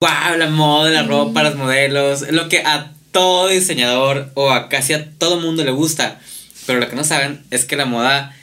wow, 0.00 0.36
la 0.38 0.48
moda, 0.48 0.90
la 0.90 1.02
ropa, 1.02 1.42
los 1.42 1.56
modelos, 1.56 2.30
lo 2.30 2.48
que 2.48 2.60
a 2.60 2.92
todo 3.12 3.48
diseñador 3.48 4.30
o 4.34 4.50
a 4.50 4.68
casi 4.68 4.94
a 4.94 5.10
todo 5.18 5.40
mundo 5.40 5.62
le 5.62 5.72
gusta. 5.72 6.18
Pero 6.66 6.78
lo 6.78 6.88
que 6.88 6.96
no 6.96 7.04
saben 7.04 7.42
es 7.50 7.64
que 7.64 7.76
la 7.76 7.84
moda 7.84 8.34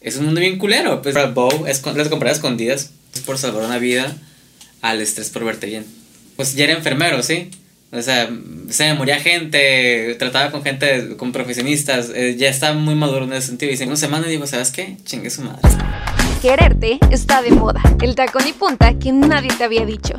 es 0.00 0.16
un 0.16 0.26
mundo 0.26 0.40
bien 0.40 0.58
culero. 0.58 1.02
Pues 1.02 1.14
para 1.14 1.28
Bow 1.28 1.66
es 1.66 1.84
las 1.84 2.08
comprar 2.08 2.32
escondidas 2.32 2.90
es 3.14 3.20
por 3.20 3.38
salvar 3.38 3.64
una 3.64 3.78
vida 3.78 4.16
al 4.82 5.00
estrés 5.00 5.30
por 5.30 5.44
verte 5.44 5.66
bien. 5.66 5.84
Pues 6.36 6.54
ya 6.54 6.64
era 6.64 6.74
enfermero, 6.74 7.22
¿sí? 7.22 7.50
O 7.92 8.02
sea, 8.02 8.28
se 8.68 8.84
me 8.84 8.94
moría 8.94 9.18
gente, 9.18 10.14
trataba 10.18 10.50
con 10.50 10.62
gente, 10.62 11.16
con 11.16 11.32
profesionistas, 11.32 12.10
eh, 12.14 12.36
ya 12.36 12.48
estaba 12.48 12.74
muy 12.74 12.94
maduro 12.94 13.24
en 13.24 13.32
ese 13.32 13.48
sentido. 13.48 13.72
Y 13.72 13.82
una 13.86 13.96
semana 13.96 14.26
y 14.26 14.30
digo, 14.30 14.46
¿sabes 14.46 14.70
qué? 14.70 14.96
Chingue 15.04 15.30
su 15.30 15.42
madre. 15.42 15.62
Quererte 16.42 16.98
está 17.10 17.42
de 17.42 17.50
moda. 17.50 17.80
El 18.02 18.14
tacón 18.14 18.46
y 18.46 18.52
punta 18.52 18.96
que 18.98 19.12
nadie 19.12 19.50
te 19.56 19.64
había 19.64 19.86
dicho. 19.86 20.18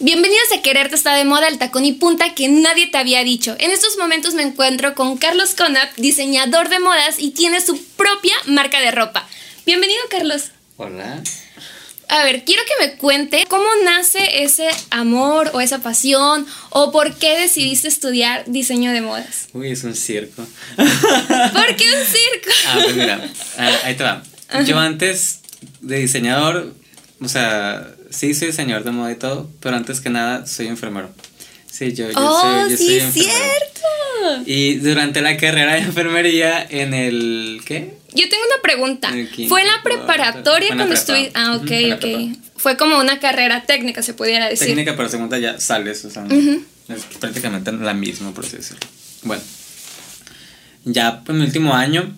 Bienvenidos 0.00 0.50
a 0.52 0.60
Quererte 0.60 0.96
está 0.96 1.14
de 1.14 1.24
moda, 1.24 1.46
el 1.46 1.58
tacón 1.58 1.84
y 1.84 1.92
punta 1.92 2.34
que 2.34 2.48
nadie 2.48 2.88
te 2.88 2.98
había 2.98 3.22
dicho. 3.22 3.54
En 3.60 3.70
estos 3.70 3.96
momentos 3.96 4.34
me 4.34 4.42
encuentro 4.42 4.96
con 4.96 5.16
Carlos 5.18 5.54
Conap, 5.54 5.94
diseñador 5.96 6.68
de 6.68 6.80
modas 6.80 7.14
y 7.18 7.30
tiene 7.30 7.60
su 7.60 7.80
propia 7.80 8.34
marca 8.46 8.80
de 8.80 8.90
ropa. 8.90 9.28
Bienvenido, 9.64 10.00
Carlos. 10.10 10.50
Hola. 10.78 11.22
A 12.08 12.24
ver, 12.24 12.44
quiero 12.44 12.62
que 12.64 12.84
me 12.84 12.96
cuente 12.96 13.44
cómo 13.48 13.64
nace 13.84 14.42
ese 14.42 14.68
amor 14.90 15.52
o 15.54 15.60
esa 15.60 15.78
pasión 15.78 16.44
o 16.70 16.90
por 16.90 17.14
qué 17.14 17.38
decidiste 17.38 17.86
estudiar 17.86 18.42
diseño 18.48 18.90
de 18.90 19.00
modas. 19.00 19.48
Uy, 19.52 19.70
es 19.70 19.84
un 19.84 19.94
circo. 19.94 20.44
¿Por 20.76 21.76
qué 21.76 21.84
un 21.84 22.04
circo? 22.04 22.50
Ah, 22.66 22.78
pues 22.82 22.96
mira, 22.96 23.30
ah, 23.58 23.78
ahí 23.84 23.94
te 23.94 24.02
va. 24.02 24.22
Yo 24.66 24.76
antes 24.76 25.40
de 25.80 25.98
diseñador, 26.00 26.74
o 27.20 27.28
sea, 27.28 27.93
sí 28.14 28.34
soy 28.34 28.48
diseñador 28.48 28.84
de 28.84 28.90
moda 28.92 29.12
y 29.12 29.16
todo, 29.16 29.50
pero 29.60 29.76
antes 29.76 30.00
que 30.00 30.10
nada 30.10 30.46
soy 30.46 30.68
enfermero. 30.68 31.10
Sí, 31.70 31.92
yo, 31.92 32.08
yo 32.08 32.16
oh, 32.16 32.40
soy, 32.40 32.70
yo 32.70 32.76
sí, 32.76 33.00
soy 33.00 33.10
cierto. 33.10 34.44
Y 34.46 34.76
durante 34.76 35.20
la 35.20 35.36
carrera 35.36 35.74
de 35.74 35.80
enfermería 35.80 36.64
en 36.68 36.94
el 36.94 37.62
¿qué? 37.66 37.94
Yo 38.14 38.28
tengo 38.28 38.44
una 38.46 38.62
pregunta. 38.62 39.10
En 39.12 39.48
¿Fue 39.48 39.60
en 39.60 39.66
la 39.66 39.82
preparatoria 39.82 40.68
cuando 40.68 40.84
prepa. 40.86 41.00
estuve? 41.00 41.32
Ah, 41.34 41.56
ok, 41.56 41.70
la 41.70 41.96
ok. 41.96 42.38
Fue 42.56 42.76
como 42.76 42.98
una 42.98 43.18
carrera 43.18 43.64
técnica, 43.66 44.02
se 44.02 44.14
pudiera 44.14 44.48
decir. 44.48 44.68
Técnica, 44.68 44.96
pero 44.96 45.08
segunda 45.08 45.36
ya 45.38 45.58
sales, 45.58 46.04
o 46.04 46.10
sea, 46.10 46.24
es 46.88 47.04
prácticamente 47.18 47.72
la 47.72 47.92
misma, 47.92 48.32
por 48.32 48.44
así 48.44 48.56
decirlo. 48.56 48.86
Bueno, 49.24 49.42
ya 50.84 51.22
en 51.26 51.38
mi 51.38 51.44
último 51.44 51.74
año 51.74 52.16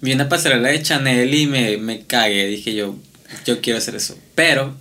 vi 0.00 0.12
una 0.12 0.28
pasarela 0.28 0.68
de 0.68 0.82
Chanel 0.82 1.32
y 1.32 1.46
me, 1.46 1.76
me 1.78 2.04
cagué, 2.04 2.46
dije 2.46 2.74
yo, 2.74 2.96
yo 3.46 3.60
quiero 3.60 3.78
hacer 3.78 3.94
eso. 3.94 4.18
Pero 4.34 4.76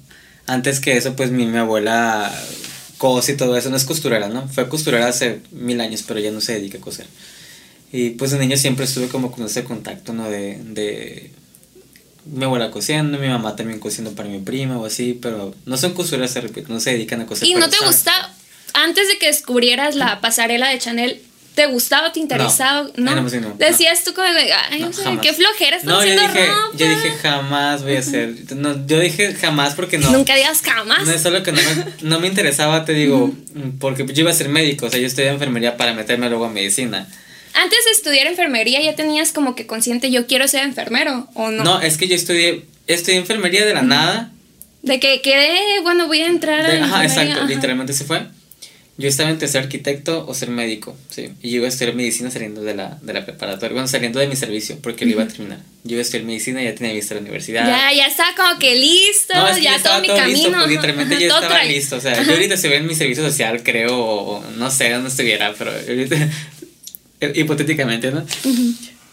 antes 0.47 0.79
que 0.79 0.97
eso, 0.97 1.15
pues 1.15 1.31
mi, 1.31 1.45
mi 1.45 1.57
abuela 1.57 2.33
cose 2.97 3.33
y 3.33 3.37
todo 3.37 3.55
eso, 3.55 3.69
no 3.69 3.77
es 3.77 3.83
costurera, 3.83 4.29
¿no? 4.29 4.47
Fue 4.47 4.67
costurera 4.67 5.07
hace 5.07 5.41
mil 5.51 5.79
años, 5.81 6.03
pero 6.07 6.19
ya 6.19 6.31
no 6.31 6.41
se 6.41 6.53
dedica 6.53 6.79
a 6.79 6.81
coser. 6.81 7.05
Y 7.91 8.11
pues 8.11 8.31
de 8.31 8.39
niño 8.39 8.57
siempre 8.57 8.85
estuve 8.85 9.07
como 9.07 9.31
con 9.31 9.45
ese 9.45 9.63
contacto, 9.63 10.13
¿no? 10.13 10.29
De, 10.29 10.57
de 10.63 11.31
mi 12.25 12.43
abuela 12.45 12.71
cosiendo, 12.71 13.17
mi 13.17 13.27
mamá 13.27 13.55
también 13.55 13.79
cosiendo 13.79 14.13
para 14.13 14.29
mi 14.29 14.39
prima 14.39 14.77
o 14.77 14.85
así, 14.85 15.17
pero 15.21 15.55
no 15.65 15.77
son 15.77 15.93
costureras, 15.93 16.31
se 16.31 16.41
repito, 16.41 16.73
no 16.73 16.79
se 16.79 16.91
dedican 16.91 17.21
a 17.21 17.25
coser. 17.25 17.47
¿Y 17.47 17.53
no 17.53 17.69
te 17.69 17.77
gusta, 17.85 18.33
antes 18.73 19.07
de 19.07 19.17
que 19.17 19.27
descubrieras 19.27 19.95
la 19.95 20.19
pasarela 20.19 20.69
de 20.69 20.79
Chanel, 20.79 21.21
¿te 21.57 21.65
gustaba, 21.65 22.11
te 22.13 22.19
interesaba? 22.19 22.87
No, 22.97 23.15
No. 23.15 23.21
no, 23.23 23.55
Decías 23.57 24.03
tú 24.03 24.13
como, 24.13 24.27
ay, 24.27 24.79
No, 24.79 24.93
jamás. 24.93 25.21
qué 25.25 25.33
flojera, 25.33 25.77
estás 25.77 25.85
No, 25.91 25.95
yo 26.05 26.11
haciendo 26.13 26.21
dije, 26.21 26.45
ropa. 26.45 26.77
yo 26.77 26.87
dije 26.87 27.09
jamás 27.19 27.81
voy 27.81 27.95
a 27.95 27.99
hacer. 27.99 28.35
No, 28.55 28.85
yo 28.85 28.99
dije 28.99 29.33
jamás 29.33 29.73
porque 29.73 29.97
no. 29.97 30.11
Nunca 30.11 30.35
digas 30.35 30.61
jamás. 30.61 31.03
No 31.07 31.11
es 31.11 31.21
solo 31.21 31.41
que 31.41 31.51
no 31.51 31.59
me, 31.59 31.85
no 32.09 32.19
me 32.19 32.27
interesaba, 32.27 32.85
te 32.85 32.93
digo, 32.93 33.33
porque 33.79 34.05
yo 34.05 34.21
iba 34.21 34.29
a 34.29 34.35
ser 34.35 34.49
médico, 34.49 34.85
o 34.85 34.89
sea, 34.91 34.99
yo 34.99 35.07
estudié 35.07 35.29
enfermería 35.29 35.77
para 35.77 35.93
meterme 35.93 36.29
luego 36.29 36.45
a 36.45 36.49
medicina. 36.49 37.07
Antes 37.55 37.85
de 37.85 37.91
estudiar 37.91 38.27
enfermería 38.27 38.79
ya 38.83 38.95
tenías 38.95 39.31
como 39.31 39.55
que 39.55 39.65
consciente, 39.65 40.11
yo 40.11 40.27
quiero 40.27 40.47
ser 40.47 40.61
enfermero, 40.63 41.27
¿o 41.33 41.49
no? 41.49 41.63
No, 41.63 41.81
es 41.81 41.97
que 41.97 42.07
yo 42.07 42.13
estudié, 42.13 42.65
estudié 42.85 43.17
enfermería 43.17 43.65
de 43.65 43.73
la 43.73 43.81
nada. 43.81 44.29
De 44.83 44.99
que 44.99 45.21
quedé, 45.23 45.57
bueno, 45.81 46.05
voy 46.05 46.21
a 46.21 46.27
entrar 46.27 46.59
a 46.63 46.69
de- 46.69 46.79
la 46.79 46.85
ajá, 46.85 47.03
enfermería, 47.03 47.23
exacto, 47.33 47.45
ajá. 47.45 47.53
literalmente 47.55 47.93
se 47.93 48.05
fue. 48.05 48.27
Yo 48.99 49.07
estaba 49.07 49.29
entre 49.29 49.47
ser 49.47 49.61
arquitecto 49.61 50.25
o 50.27 50.33
ser 50.33 50.49
médico, 50.49 50.97
sí. 51.11 51.29
Y 51.43 51.51
yo 51.51 51.57
iba 51.57 51.65
a 51.67 51.69
estudiar 51.69 51.93
medicina 51.93 52.31
saliendo 52.31 52.63
de 52.63 52.73
la, 52.73 52.97
de 53.03 53.13
la 53.13 53.23
preparatoria, 53.25 53.73
bueno, 53.73 53.87
saliendo 53.87 54.19
de 54.19 54.25
mi 54.27 54.35
servicio, 54.35 54.79
porque 54.81 55.05
lo 55.05 55.11
iba 55.11 55.23
a 55.23 55.27
terminar. 55.27 55.59
Yo 55.83 55.91
iba 55.91 55.99
a 55.99 56.01
estudiar 56.01 56.25
medicina, 56.25 56.63
ya 56.63 56.73
tenía 56.73 56.93
vista 56.93 57.13
la 57.13 57.21
universidad. 57.21 57.67
Ya, 57.67 57.93
ya 57.95 58.07
estaba 58.07 58.35
como 58.35 58.57
que 58.59 58.73
listo, 58.75 59.35
No, 59.35 59.47
es 59.49 59.57
que 59.57 59.63
ya 59.63 59.83
todo 59.83 60.01
mi 60.01 60.07
todo 60.07 60.17
camino. 60.17 60.37
listo, 60.37 60.51
pues 60.57 60.69
literalmente 60.69 61.15
ajá, 61.15 61.27
todo 61.27 61.41
estaba 61.41 61.61
trae- 61.61 61.67
listo. 61.67 61.95
O 61.97 62.01
sea, 62.01 62.23
yo 62.23 62.31
ahorita 62.31 62.55
estuviera 62.55 62.81
en 62.81 62.87
mi 62.87 62.95
servicio 62.95 63.23
social, 63.23 63.61
creo, 63.63 63.95
o 63.99 64.43
no 64.57 64.71
sé 64.71 64.89
dónde 64.89 65.09
estuviera, 65.09 65.53
pero 65.55 65.71
ahorita, 65.71 66.29
hipotéticamente, 67.35 68.11
¿no? 68.11 68.25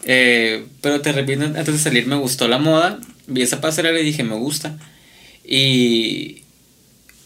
Eh, 0.07 0.65
pero 0.81 1.01
te 1.01 1.11
repito, 1.11 1.43
antes 1.43 1.67
de 1.67 1.77
salir 1.77 2.07
me 2.07 2.15
gustó 2.15 2.47
la 2.47 2.57
moda, 2.57 2.99
vi 3.27 3.43
esa 3.43 3.61
pasarela 3.61 3.99
y 3.99 4.03
dije, 4.03 4.23
me 4.23 4.35
gusta. 4.35 4.77
Y 5.43 6.41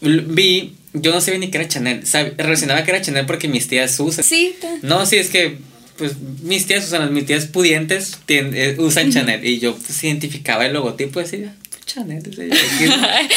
vi, 0.02 0.74
yo 0.92 1.12
no 1.12 1.20
sabía 1.20 1.38
ni 1.40 1.50
que 1.50 1.58
era 1.58 1.68
Chanel, 1.68 2.02
sab- 2.04 2.34
relacionaba 2.36 2.82
que 2.84 2.90
era 2.90 3.00
Chanel 3.00 3.26
porque 3.26 3.48
mis 3.48 3.68
tías 3.68 3.98
usan. 4.00 4.24
Sí, 4.24 4.54
No, 4.82 5.06
sí, 5.06 5.16
es 5.16 5.28
que 5.30 5.58
pues 5.96 6.12
mis 6.42 6.66
tías 6.66 6.86
usan, 6.86 7.12
mis 7.12 7.26
tías 7.26 7.44
pudientes 7.46 8.18
eh, 8.28 8.74
usan 8.78 9.12
Chanel 9.12 9.44
y 9.46 9.58
yo 9.58 9.76
pues 9.76 10.02
identificaba 10.02 10.64
el 10.64 10.72
logotipo 10.72 11.20
y 11.20 11.24
decía, 11.24 11.54
Chanel, 11.84 12.22
yo, 12.24 12.30
¿qué? 12.30 12.48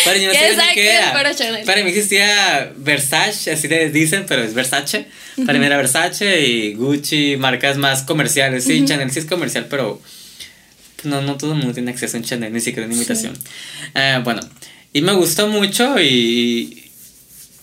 pero 0.05 0.19
yo 0.19 0.27
no 0.27 0.33
sabía 0.33 0.73
qué 0.73 0.91
era. 0.93 1.35
Chanel. 1.35 1.65
Para 1.65 1.83
mí 1.83 1.89
existía 1.89 2.71
Versace, 2.77 3.51
así 3.51 3.67
les 3.67 3.91
dicen, 3.91 4.25
pero 4.27 4.43
es 4.43 4.53
Versace. 4.53 5.07
Para 5.45 5.57
mí 5.59 5.65
era 5.65 5.75
Versace 5.77 6.41
y 6.47 6.73
Gucci, 6.75 7.35
marcas 7.37 7.77
más 7.77 8.03
comerciales. 8.03 8.63
Sí, 8.63 8.85
Chanel 8.85 9.09
sí 9.11 9.19
es 9.19 9.25
comercial, 9.25 9.65
pero 9.69 9.99
pues, 10.95 11.05
no, 11.05 11.21
no 11.21 11.35
todo 11.37 11.51
el 11.53 11.57
mundo 11.57 11.73
tiene 11.73 11.91
acceso 11.91 12.15
a 12.15 12.19
un 12.19 12.25
Chanel, 12.25 12.53
ni 12.53 12.61
siquiera 12.61 12.85
una 12.85 12.95
imitación. 12.95 13.35
Eh, 13.95 14.21
bueno, 14.23 14.41
y 14.93 15.01
me 15.01 15.13
gustó 15.13 15.47
mucho 15.47 15.99
y, 15.99 16.82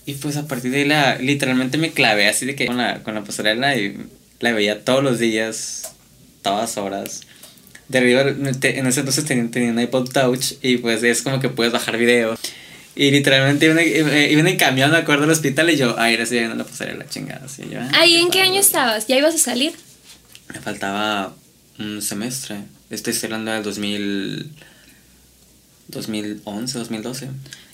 y 0.07 0.15
pues 0.15 0.37
a 0.37 0.47
partir 0.49 0.71
de 0.71 0.79
ahí 0.79 0.85
la, 0.85 1.17
literalmente 1.19 1.79
me 1.79 1.93
clavé 1.93 2.27
así 2.29 2.47
de 2.47 2.55
que 2.57 2.67
con 2.67 2.77
la, 2.79 3.03
con 3.03 3.15
la 3.15 3.23
pasarela 3.25 3.77
y 3.77 3.97
la 4.41 4.53
veía 4.53 4.85
todos 4.85 5.03
los 5.05 5.19
días, 5.19 5.93
todas 6.43 6.77
horas. 6.79 7.23
De 7.89 7.99
arriba, 7.99 8.23
en 8.23 8.87
ese 8.87 9.01
entonces 9.01 9.25
tenía, 9.25 9.51
tenía 9.51 9.71
un 9.73 9.81
iPod 9.81 10.09
Touch 10.11 10.53
y 10.63 10.79
pues 10.79 11.03
es 11.03 11.23
como 11.23 11.41
que 11.41 11.49
puedes 11.49 11.73
bajar 11.73 11.97
video. 11.99 12.37
Y 12.97 13.11
literalmente 13.11 13.67
iba 13.67 13.81
en, 13.81 13.89
iba- 13.97 14.19
iba 14.19 14.49
en 14.51 14.57
camión, 14.57 14.91
me 14.91 14.97
acuerdo, 14.99 15.25
al 15.25 15.31
hospital 15.31 15.71
y 15.71 15.77
yo, 15.77 15.95
ay, 15.99 16.15
ahora 16.15 16.27
sí 16.27 16.35
viendo 16.37 16.55
la 16.57 16.65
pasarela, 16.65 17.07
chingada. 17.09 17.45
Así, 17.47 17.63
yo, 17.71 17.81
ah, 17.81 17.91
¿Ahí 17.95 18.17
en 18.17 18.31
qué 18.31 18.41
año 18.43 18.61
estabas? 18.61 19.07
¿Ya 19.07 19.17
ibas 19.17 19.35
a 19.35 19.39
salir? 19.39 19.73
Me 20.53 20.61
faltaba 20.61 21.35
un 21.79 22.01
semestre. 22.03 22.57
Estoy 22.91 23.15
hablando 23.25 23.53
del 23.53 23.63
2000, 23.63 24.51
2011, 25.89 26.79
2012. 26.79 27.29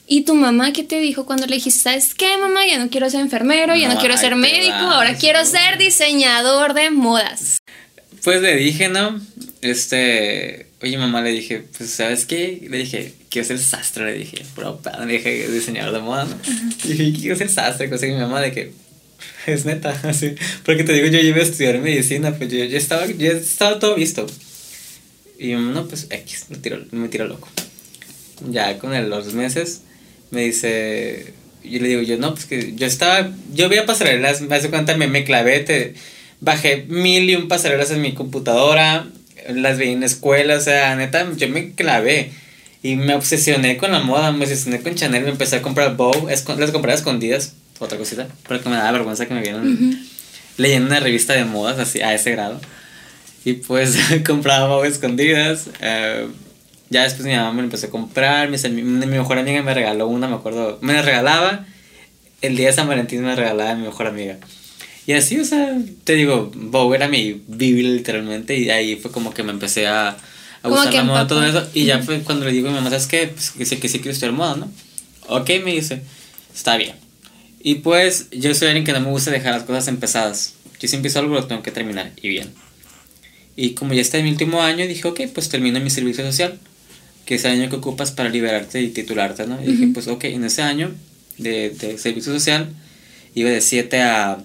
¿Y 0.08 0.22
tu 0.22 0.34
mamá 0.34 0.72
qué 0.72 0.84
te 0.84 1.00
dijo 1.00 1.26
cuando 1.26 1.46
le 1.46 1.56
dijiste, 1.56 1.80
sabes 1.80 2.14
qué, 2.14 2.36
mamá? 2.38 2.64
Ya 2.66 2.78
no 2.78 2.88
quiero 2.90 3.10
ser 3.10 3.20
enfermero, 3.20 3.74
ya 3.74 3.88
no, 3.88 3.94
No, 3.94 4.00
quiero 4.00 4.16
ser 4.16 4.36
médico, 4.36 4.72
vas, 4.72 4.94
ahora 4.94 5.16
quiero 5.16 5.44
ser 5.44 5.78
diseñador 5.78 6.74
de 6.74 6.90
modas. 6.90 7.58
Pues 8.22 8.40
le 8.40 8.56
dije, 8.56 8.88
¿no? 8.88 9.20
Este, 9.62 10.66
oye 10.82 10.96
mamá, 10.96 11.22
le 11.22 11.30
dije, 11.30 11.64
pues 11.76 11.90
¿sabes 11.90 12.24
qué? 12.24 12.66
Le 12.70 12.78
dije, 12.78 13.14
quiero 13.30 13.48
ser 13.48 13.58
sastre, 13.58 14.04
le 14.12 14.18
dije, 14.18 14.44
bro, 14.54 14.80
le 15.04 15.12
dije, 15.12 15.48
diseñador 15.50 15.92
de 15.94 16.00
moda, 16.00 16.24
¿no? 16.24 16.36
Y 16.84 16.92
dije, 16.94 17.20
quiero 17.20 17.36
ser 17.36 17.48
sastre, 17.50 17.90
cosa 17.90 18.06
que 18.06 18.12
mi 18.12 18.20
mamá 18.20 18.40
de 18.40 18.52
que, 18.52 18.72
es 19.46 19.64
neta, 19.64 19.90
así, 20.04 20.34
porque 20.64 20.84
te 20.84 20.92
digo, 20.92 21.08
yo 21.08 21.18
iba 21.18 21.38
a 21.38 21.42
estudiar 21.42 21.78
medicina, 21.80 22.32
pues 22.36 22.50
yo 22.52 22.64
ya 22.64 22.78
estaba, 22.78 23.06
ya 23.06 23.30
estaba 23.32 23.78
todo 23.80 23.96
visto. 23.96 24.26
Y 25.38 25.48
mi 25.48 25.54
mamá, 25.56 25.72
no, 25.72 25.88
pues 25.88 26.06
X, 26.10 26.46
me 26.48 26.56
tiró, 26.58 26.84
me 26.92 27.08
tiró 27.08 27.26
loco. 27.26 27.48
Ya 28.50 28.78
con 28.78 28.94
el- 28.94 29.08
los 29.10 29.34
meses, 29.34 29.82
me 30.30 30.42
dice, 30.42 31.32
yo 31.64 31.80
le 31.80 31.88
digo, 31.88 32.02
yo 32.02 32.18
no, 32.18 32.34
pues 32.34 32.46
que 32.46 32.74
yo 32.76 32.86
estaba, 32.86 33.32
yo 33.52 33.68
voy 33.68 33.78
a 33.78 33.86
pasarelas, 33.86 34.40
me 34.40 34.54
hace 34.54 34.70
cuenta, 34.70 34.96
me, 34.96 35.06
me 35.06 35.24
clavé, 35.24 35.60
te, 35.60 35.94
bajé 36.40 36.84
mil 36.88 37.28
y 37.28 37.34
un 37.34 37.48
pasarelas 37.48 37.90
en 37.90 38.02
mi 38.02 38.12
computadora, 38.12 39.06
las 39.48 39.78
vi 39.78 39.88
en 39.90 40.00
la 40.00 40.06
escuela, 40.06 40.56
o 40.56 40.60
sea, 40.60 40.96
neta, 40.96 41.26
yo 41.36 41.48
me 41.48 41.72
clavé. 41.72 42.32
Y 42.82 42.94
me 42.94 43.14
obsesioné 43.14 43.78
con 43.78 43.90
la 43.90 44.00
moda, 44.00 44.30
me 44.30 44.44
obsesioné 44.44 44.80
con 44.80 44.94
Chanel, 44.94 45.24
me 45.24 45.30
empecé 45.30 45.56
a 45.56 45.62
comprar 45.62 45.96
Bow, 45.96 46.28
las 46.28 46.70
compré 46.70 46.92
a 46.92 46.94
escondidas, 46.94 47.54
otra 47.80 47.98
cosita, 47.98 48.28
porque 48.46 48.68
me 48.68 48.76
daba 48.76 48.92
vergüenza 48.92 49.26
que 49.26 49.34
me 49.34 49.40
vieran 49.40 50.06
leyendo 50.56 50.88
una 50.88 51.00
revista 51.00 51.32
de 51.32 51.44
modas 51.44 51.78
así, 51.80 52.00
a 52.00 52.14
ese 52.14 52.30
grado. 52.32 52.60
Y 53.44 53.54
pues 53.54 53.96
compraba 54.26 54.68
Bow 54.68 54.84
escondidas. 54.84 55.66
eh, 55.80 56.28
ya 56.90 57.02
después 57.02 57.26
mi 57.26 57.34
mamá 57.34 57.52
me 57.52 57.58
lo 57.58 57.64
empezó 57.64 57.86
a 57.86 57.90
comprar, 57.90 58.48
ami- 58.50 58.82
mi, 58.82 59.06
mejor 59.06 59.38
amiga 59.38 59.62
me 59.62 59.74
regaló 59.74 60.06
una, 60.08 60.28
me 60.28 60.36
acuerdo, 60.36 60.78
me 60.82 60.92
la 60.92 61.02
regalaba, 61.02 61.66
el 62.42 62.56
día 62.56 62.68
de 62.68 62.72
San 62.72 62.86
Valentín 62.88 63.22
me 63.22 63.34
regalaba 63.34 63.74
mi 63.74 63.84
mejor 63.86 64.06
amiga. 64.06 64.38
Y 65.06 65.12
así, 65.12 65.38
o 65.38 65.44
sea, 65.44 65.76
te 66.04 66.14
digo, 66.14 66.50
Bow 66.54 66.92
era 66.94 67.06
mi 67.08 67.42
biblia 67.46 67.90
literalmente 67.90 68.56
y 68.56 68.70
ahí 68.70 68.96
fue 68.96 69.10
como 69.12 69.32
que 69.32 69.42
me 69.44 69.52
empecé 69.52 69.86
a, 69.86 70.08
a 70.08 70.68
gustar 70.68 70.92
la 70.94 71.04
moda 71.04 71.26
todo 71.28 71.44
eso. 71.46 71.70
Y 71.74 71.84
ya 71.84 72.00
fue 72.02 72.20
cuando 72.22 72.44
le 72.44 72.52
digo 72.52 72.68
a 72.68 72.70
mi 72.72 72.76
mamá, 72.76 72.90
¿sabes 72.90 73.06
qué? 73.06 73.28
Pues 73.28 73.50
que 73.52 73.64
sí, 73.66 73.76
que 73.76 73.88
sí 73.88 73.98
quiero 73.98 74.10
estudiar 74.12 74.32
moda, 74.32 74.56
¿no? 74.56 74.70
Ok, 75.28 75.48
me 75.64 75.72
dice. 75.72 76.02
está 76.54 76.76
bien. 76.76 76.96
Y 77.60 77.76
pues 77.76 78.28
yo 78.32 78.52
soy 78.54 78.68
alguien 78.68 78.84
que 78.84 78.92
no 78.92 79.00
me 79.00 79.10
gusta 79.10 79.30
dejar 79.30 79.54
las 79.54 79.62
cosas 79.62 79.86
empezadas. 79.88 80.54
Yo 80.80 80.88
si 80.88 80.96
empiezo 80.96 81.20
algo 81.20 81.34
lo 81.34 81.46
tengo 81.46 81.62
que 81.62 81.70
terminar 81.70 82.10
y 82.20 82.28
bien. 82.28 82.52
Y 83.56 83.70
como 83.70 83.94
ya 83.94 84.02
está 84.02 84.18
en 84.18 84.24
mi 84.24 84.30
último 84.30 84.60
año, 84.62 84.86
dije, 84.86 85.06
ok, 85.08 85.20
pues 85.32 85.48
termino 85.48 85.80
mi 85.80 85.88
servicio 85.90 86.24
social, 86.24 86.58
que 87.26 87.34
es 87.34 87.44
el 87.44 87.50
año 87.60 87.68
que 87.68 87.76
ocupas 87.76 88.12
para 88.12 88.28
liberarte 88.30 88.80
y 88.80 88.88
titularte, 88.88 89.46
¿no? 89.46 89.62
Y 89.62 89.66
dije, 89.72 89.88
pues 89.92 90.06
ok, 90.08 90.24
en 90.24 90.44
ese 90.44 90.62
año 90.62 90.94
de, 91.36 91.70
de 91.70 91.98
servicio 91.98 92.32
social 92.32 92.68
iba 93.34 93.50
de 93.50 93.60
7 93.60 94.00
a 94.00 94.38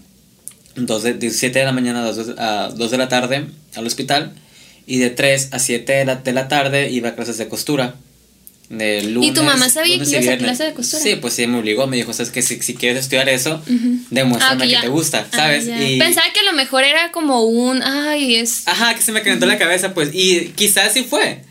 2 0.75 1.03
de, 1.03 1.13
de 1.13 1.29
7 1.31 1.59
de 1.59 1.65
la 1.65 1.71
mañana 1.71 2.01
a 2.03 2.11
2, 2.11 2.35
a 2.37 2.69
2 2.75 2.91
de 2.91 2.97
la 2.97 3.07
tarde 3.07 3.45
al 3.75 3.85
hospital 3.87 4.33
y 4.87 4.97
de 4.97 5.09
3 5.11 5.49
a 5.51 5.59
7 5.59 5.93
de 5.93 6.05
la, 6.05 6.15
de 6.17 6.33
la 6.33 6.47
tarde 6.47 6.89
iba 6.89 7.09
a 7.09 7.15
clases 7.15 7.37
de 7.37 7.47
costura. 7.47 7.95
De 8.69 9.03
lunes, 9.03 9.29
¿Y 9.29 9.33
tu 9.33 9.43
mamá 9.43 9.67
sabía 9.69 9.99
que 9.99 10.09
ibas 10.09 10.27
a 10.29 10.37
clase 10.37 10.63
de 10.63 10.73
costura? 10.73 11.03
Sí, 11.03 11.17
pues 11.17 11.33
sí, 11.33 11.45
me 11.45 11.59
obligó, 11.59 11.87
me 11.87 11.97
dijo, 11.97 12.13
sabes 12.13 12.31
que 12.31 12.41
si, 12.41 12.61
si 12.61 12.73
quieres 12.73 12.99
estudiar 13.03 13.27
eso, 13.27 13.61
demuéstrame 14.11 14.63
Ah, 14.63 14.67
ok, 14.67 14.73
que 14.75 14.81
te 14.81 14.87
gusta, 14.87 15.27
Ah, 15.33 15.35
¿sabes? 15.35 15.65
ya. 15.65 15.83
y, 15.89 15.99
Pensaba 15.99 16.27
que 16.33 16.39
a 16.39 16.43
lo 16.43 16.53
mejor 16.53 16.85
era 16.85 17.11
como 17.11 17.43
un, 17.43 17.83
ay, 17.83 18.35
es... 18.35 18.65
Ajá, 18.69 18.95
que 18.95 19.01
se 19.01 19.11
me 19.11 19.21
calentó 19.23 19.45
la 19.45 19.57
cabeza, 19.57 19.93
pues. 19.93 20.11
Y 20.13 20.53
quizás 20.55 20.93
sí 20.93 21.03
fue. 21.03 21.41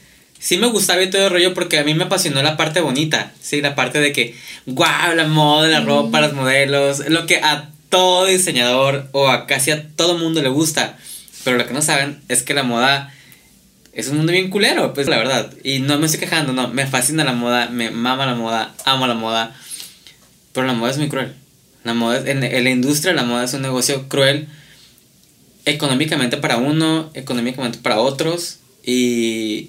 Sí 0.40 0.56
me 0.56 0.66
gustaba 0.68 1.02
y 1.02 1.10
todo 1.10 1.26
el 1.26 1.30
rollo 1.32 1.52
porque 1.54 1.78
a 1.78 1.84
mí 1.84 1.92
me 1.94 2.04
apasionó 2.04 2.42
la 2.42 2.56
parte 2.56 2.80
bonita. 2.80 3.32
Sí, 3.40 3.60
la 3.60 3.74
parte 3.74 4.00
de 4.00 4.12
que, 4.12 4.34
wow, 4.66 5.14
la 5.14 5.26
moda, 5.28 5.68
la 5.68 5.80
ropa, 5.80 6.20
los 6.22 6.32
modelos. 6.32 7.06
Lo 7.08 7.26
que 7.26 7.36
a 7.36 7.68
todo 7.90 8.24
diseñador 8.24 9.08
o 9.12 9.28
a 9.28 9.46
casi 9.46 9.70
a 9.70 9.86
todo 9.96 10.16
mundo 10.16 10.40
le 10.42 10.48
gusta. 10.48 10.96
Pero 11.44 11.58
lo 11.58 11.66
que 11.66 11.74
no 11.74 11.82
saben 11.82 12.20
es 12.28 12.42
que 12.42 12.54
la 12.54 12.62
moda 12.62 13.12
es 13.92 14.08
un 14.08 14.16
mundo 14.16 14.32
bien 14.32 14.48
culero, 14.48 14.94
pues 14.94 15.08
la 15.08 15.18
verdad. 15.18 15.52
Y 15.62 15.80
no 15.80 15.98
me 15.98 16.06
estoy 16.06 16.20
quejando, 16.20 16.54
no. 16.54 16.68
Me 16.68 16.86
fascina 16.86 17.22
la 17.22 17.32
moda, 17.34 17.68
me 17.68 17.90
mama 17.90 18.24
la 18.24 18.34
moda, 18.34 18.74
amo 18.86 19.06
la 19.06 19.14
moda. 19.14 19.54
Pero 20.54 20.66
la 20.66 20.72
moda 20.72 20.90
es 20.90 20.96
muy 20.98 21.08
cruel. 21.10 21.34
La 21.84 21.92
moda, 21.92 22.18
es- 22.18 22.26
en, 22.26 22.42
en 22.44 22.64
la 22.64 22.70
industria 22.70 23.12
la 23.12 23.24
moda 23.24 23.44
es 23.44 23.52
un 23.52 23.60
negocio 23.62 24.08
cruel 24.08 24.48
económicamente 25.64 26.36
para 26.38 26.56
uno, 26.56 27.10
económicamente 27.14 27.78
para 27.78 27.98
otros 28.00 28.58
y 28.84 29.68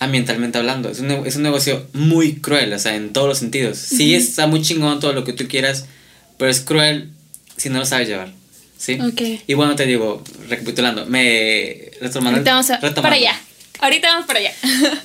ambientalmente 0.00 0.58
hablando. 0.58 0.90
Es 0.90 1.00
un, 1.00 1.10
es 1.26 1.36
un 1.36 1.42
negocio 1.42 1.86
muy 1.92 2.36
cruel, 2.36 2.72
o 2.72 2.78
sea, 2.78 2.94
en 2.94 3.12
todos 3.12 3.28
los 3.28 3.38
sentidos. 3.38 3.78
Sí 3.78 4.14
está 4.14 4.46
muy 4.46 4.62
chingón 4.62 5.00
todo 5.00 5.12
lo 5.12 5.24
que 5.24 5.32
tú 5.32 5.46
quieras, 5.48 5.86
pero 6.36 6.50
es 6.50 6.60
cruel 6.60 7.10
si 7.56 7.68
no 7.68 7.78
lo 7.80 7.86
sabes 7.86 8.08
llevar. 8.08 8.32
¿Sí? 8.78 8.96
Ok. 9.00 9.20
Y 9.46 9.54
bueno, 9.54 9.74
te 9.74 9.86
digo, 9.86 10.22
recapitulando, 10.48 11.04
me 11.06 11.90
retomando, 12.00 12.38
Ahorita 12.38 12.50
vamos 12.52 12.70
a... 12.70 12.74
retomando. 12.76 13.02
Para 13.02 13.16
allá. 13.16 13.40
Ahorita 13.80 14.08
vamos 14.08 14.26
para 14.26 14.38
allá. 14.40 14.52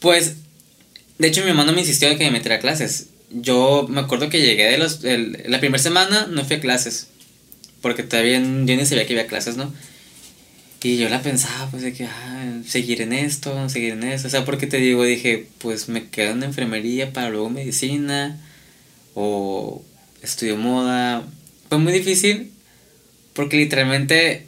Pues, 0.00 0.34
de 1.18 1.28
hecho, 1.28 1.42
mi 1.42 1.48
mamá 1.52 1.64
no 1.64 1.72
me 1.72 1.80
insistió 1.80 2.08
de 2.08 2.16
que 2.18 2.24
me 2.24 2.32
metiera 2.32 2.56
a 2.56 2.58
clases. 2.58 3.06
Yo 3.30 3.86
me 3.88 4.00
acuerdo 4.00 4.28
que 4.28 4.40
llegué 4.40 4.64
de 4.68 4.78
los, 4.78 5.04
el- 5.04 5.44
la 5.46 5.60
primera 5.60 5.82
semana, 5.82 6.26
no 6.28 6.44
fui 6.44 6.56
a 6.56 6.60
clases. 6.60 7.06
Porque 7.80 8.02
todavía 8.02 8.38
yo 8.40 8.44
ni 8.76 8.84
sabía 8.84 9.06
que 9.06 9.12
había 9.14 9.26
clases, 9.28 9.56
¿no? 9.56 9.72
Y 10.84 10.96
yo 10.96 11.08
la 11.08 11.22
pensaba, 11.22 11.70
pues, 11.70 11.82
de 11.82 11.92
que, 11.92 12.06
ah, 12.06 12.58
seguir 12.66 13.02
en 13.02 13.12
esto, 13.12 13.68
seguir 13.68 13.92
en 13.92 14.02
esto. 14.02 14.26
O 14.28 14.30
sea, 14.30 14.44
porque 14.44 14.66
te 14.66 14.78
digo, 14.78 15.04
dije, 15.04 15.46
pues 15.58 15.88
me 15.88 16.08
quedo 16.08 16.32
en 16.32 16.42
enfermería 16.42 17.12
para 17.12 17.30
luego 17.30 17.50
medicina. 17.50 18.38
O 19.14 19.82
estudio 20.22 20.56
moda. 20.56 21.24
Fue 21.68 21.78
muy 21.78 21.92
difícil. 21.92 22.50
Porque 23.32 23.56
literalmente 23.56 24.46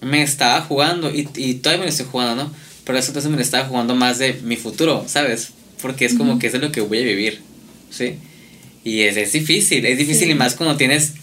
me 0.00 0.22
estaba 0.22 0.60
jugando. 0.62 1.10
Y, 1.12 1.28
y 1.36 1.54
todavía 1.54 1.80
me 1.80 1.84
lo 1.86 1.90
estoy 1.90 2.06
jugando, 2.10 2.44
¿no? 2.44 2.54
Pero 2.84 2.98
eso 2.98 3.08
entonces 3.08 3.30
me 3.30 3.36
lo 3.36 3.42
estaba 3.42 3.66
jugando 3.66 3.94
más 3.94 4.18
de 4.18 4.34
mi 4.44 4.56
futuro, 4.56 5.04
¿sabes? 5.08 5.50
Porque 5.82 6.04
es 6.06 6.14
como 6.14 6.38
que 6.38 6.46
eso 6.46 6.56
es 6.56 6.62
lo 6.62 6.72
que 6.72 6.80
voy 6.80 6.98
a 7.00 7.04
vivir. 7.04 7.40
¿Sí? 7.90 8.14
Y 8.84 9.00
es, 9.02 9.16
es 9.16 9.32
difícil. 9.32 9.84
Es 9.84 9.98
difícil 9.98 10.26
Sí. 10.26 10.30
y 10.30 10.34
más 10.34 10.54
cuando 10.54 10.76
tienes 10.76 11.14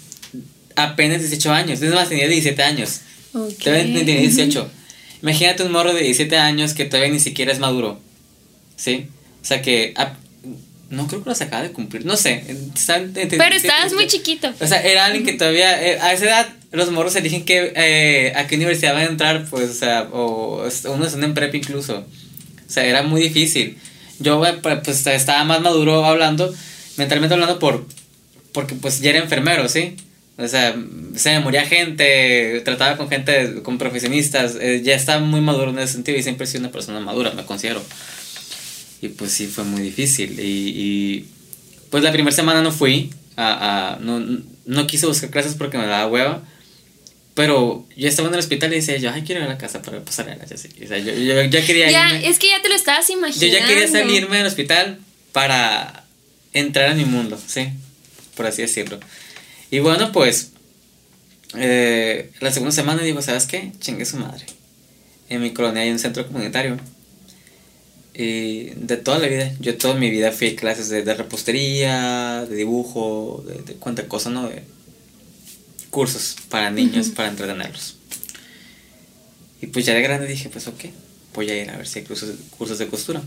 apenas 0.75 1.21
18 1.21 1.51
años. 1.53 1.81
Es 1.81 1.93
más, 1.93 2.09
tenía 2.09 2.27
17 2.27 2.61
años. 2.61 3.01
Ok. 3.35 3.53
Todavía 3.63 3.83
tenía 4.05 4.19
18. 4.21 4.71
Imagínate 5.21 5.63
un 5.63 5.71
morro 5.71 5.93
de 5.93 6.01
17 6.01 6.37
años 6.37 6.73
que 6.73 6.85
todavía 6.85 7.11
ni 7.11 7.19
siquiera 7.19 7.51
es 7.51 7.59
maduro. 7.59 7.99
¿Sí? 8.77 9.07
O 9.41 9.45
sea 9.45 9.61
que. 9.61 9.93
no 10.89 11.07
creo 11.07 11.23
que 11.23 11.29
los 11.29 11.41
acaba 11.41 11.63
de 11.63 11.71
cumplir. 11.71 12.05
No 12.05 12.15
sé. 12.15 12.43
está- 12.75 13.01
Pero 13.13 13.55
estabas 13.55 13.93
muy 13.93 14.07
chiquito. 14.07 14.53
O 14.59 14.67
sea, 14.67 14.81
era 14.81 15.05
alguien 15.05 15.25
que 15.25 15.33
todavía. 15.33 15.81
eh, 15.85 15.99
a 15.99 16.13
esa 16.13 16.25
edad, 16.25 16.49
los 16.71 16.91
morros 16.91 17.15
eligen 17.15 17.43
que, 17.45 17.73
eh, 17.75 18.33
a 18.35 18.47
qué 18.47 18.55
universidad 18.55 18.93
van 18.93 19.03
a 19.03 19.07
entrar, 19.07 19.45
pues, 19.49 19.69
o 19.69 19.73
sea, 19.73 20.07
o 20.11 20.67
unos 20.93 21.07
están 21.07 21.23
en 21.23 21.33
prep 21.33 21.53
incluso. 21.55 21.99
O 22.67 22.71
sea, 22.71 22.85
era 22.85 23.01
muy 23.03 23.21
difícil. 23.21 23.77
Yo, 24.19 24.45
eh, 24.45 24.53
pues, 24.61 25.05
estaba 25.07 25.43
más 25.43 25.61
maduro 25.61 26.05
hablando, 26.05 26.53
mentalmente 26.97 27.33
hablando, 27.33 27.59
por 27.59 27.85
porque, 28.53 28.75
pues, 28.75 29.01
ya 29.01 29.09
era 29.09 29.19
enfermero, 29.19 29.67
¿sí? 29.67 29.95
O 30.37 30.47
sea, 30.47 30.75
se 31.15 31.29
me 31.29 31.39
moría 31.39 31.65
gente, 31.65 32.61
trataba 32.65 32.97
con 32.97 33.09
gente, 33.09 33.61
con 33.63 33.77
profesionistas, 33.77 34.55
eh, 34.59 34.81
ya 34.83 34.93
estaba 34.93 35.21
muy 35.23 35.39
maduro 35.39 35.71
en 35.71 35.79
ese 35.79 35.93
sentido 35.93 36.17
y 36.17 36.23
siempre 36.23 36.43
he 36.43 36.47
sido 36.47 36.59
una 36.61 36.71
persona 36.71 36.99
madura, 36.99 37.31
me 37.31 37.45
considero. 37.45 37.81
Y 39.01 39.09
pues 39.09 39.31
sí, 39.31 39.47
fue 39.47 39.63
muy 39.63 39.81
difícil. 39.81 40.37
Y, 40.39 40.43
y, 40.75 41.25
pues 41.89 42.03
la 42.03 42.11
primera 42.11 42.35
semana 42.35 42.61
no 42.61 42.71
fui, 42.73 43.11
a, 43.37 43.93
a- 43.93 43.99
no, 43.99 44.19
no 44.65 44.87
quise 44.87 45.05
buscar 45.07 45.29
clases 45.29 45.53
porque 45.55 45.77
me 45.77 45.85
daba 45.87 46.07
hueva. 46.07 46.43
Pero 47.33 47.85
yo 47.97 48.07
estaba 48.07 48.29
en 48.29 48.33
el 48.33 48.39
hospital 48.39 48.71
y 48.71 48.77
decía 48.77 48.95
yo, 48.97 49.11
ay, 49.11 49.21
quiero 49.23 49.41
ir 49.41 49.47
a 49.47 49.49
la 49.49 49.57
casa 49.57 49.81
para 49.81 49.99
pasar 50.01 50.29
el 50.29 50.41
así. 50.41 50.69
O 50.83 50.87
sea, 50.87 50.97
yo, 50.97 51.13
yo 51.13 51.43
ya 51.43 51.65
quería 51.65 51.91
Ya, 51.91 52.13
irme. 52.15 52.29
es 52.29 52.39
que 52.39 52.47
ya 52.47 52.61
te 52.61 52.69
lo 52.69 52.75
estabas 52.75 53.07
Yo 53.09 53.13
imaginando. 53.17 53.57
ya 53.59 53.65
quería 53.67 53.87
salirme 53.89 54.37
del 54.37 54.45
hospital 54.47 54.99
para 55.33 56.05
entrar 56.53 56.91
a 56.91 56.93
mi 56.93 57.03
mundo, 57.03 57.37
¿sí? 57.45 57.67
Por 58.35 58.45
así 58.47 58.61
decirlo. 58.61 58.99
Y 59.75 59.79
bueno, 59.79 60.13
pues, 60.13 60.51
eh, 61.57 62.31
la 62.39 62.49
segunda 62.49 62.71
semana 62.73 63.03
digo, 63.03 63.21
¿sabes 63.21 63.45
qué? 63.45 63.73
Chingue 63.81 64.05
su 64.05 64.15
madre. 64.15 64.45
En 65.27 65.41
mi 65.41 65.51
colonia 65.51 65.81
hay 65.81 65.91
un 65.91 65.99
centro 65.99 66.25
comunitario. 66.25 66.77
Y 68.13 68.69
de 68.69 68.95
toda 68.95 69.19
la 69.19 69.27
vida, 69.27 69.51
yo 69.59 69.77
toda 69.77 69.95
mi 69.95 70.09
vida 70.09 70.31
fui 70.31 70.47
a 70.47 70.55
clases 70.55 70.87
de, 70.87 71.03
de 71.03 71.13
repostería, 71.13 72.45
de 72.45 72.55
dibujo, 72.55 73.43
de, 73.45 73.63
de 73.63 73.73
cuánta 73.73 74.07
cosa, 74.07 74.29
¿no? 74.29 74.47
De 74.47 74.63
cursos 75.89 76.37
para 76.47 76.71
niños, 76.71 77.09
para 77.09 77.27
entretenerlos. 77.27 77.97
Y 79.61 79.67
pues 79.67 79.85
ya 79.85 79.93
de 79.93 80.01
grande 80.01 80.25
dije, 80.25 80.47
pues 80.47 80.69
ok, 80.69 80.85
voy 81.33 81.49
a 81.49 81.61
ir 81.61 81.69
a 81.69 81.75
ver 81.75 81.85
si 81.85 81.99
hay 81.99 82.05
cursos, 82.05 82.29
cursos 82.57 82.77
de 82.77 82.87
costura. 82.87 83.21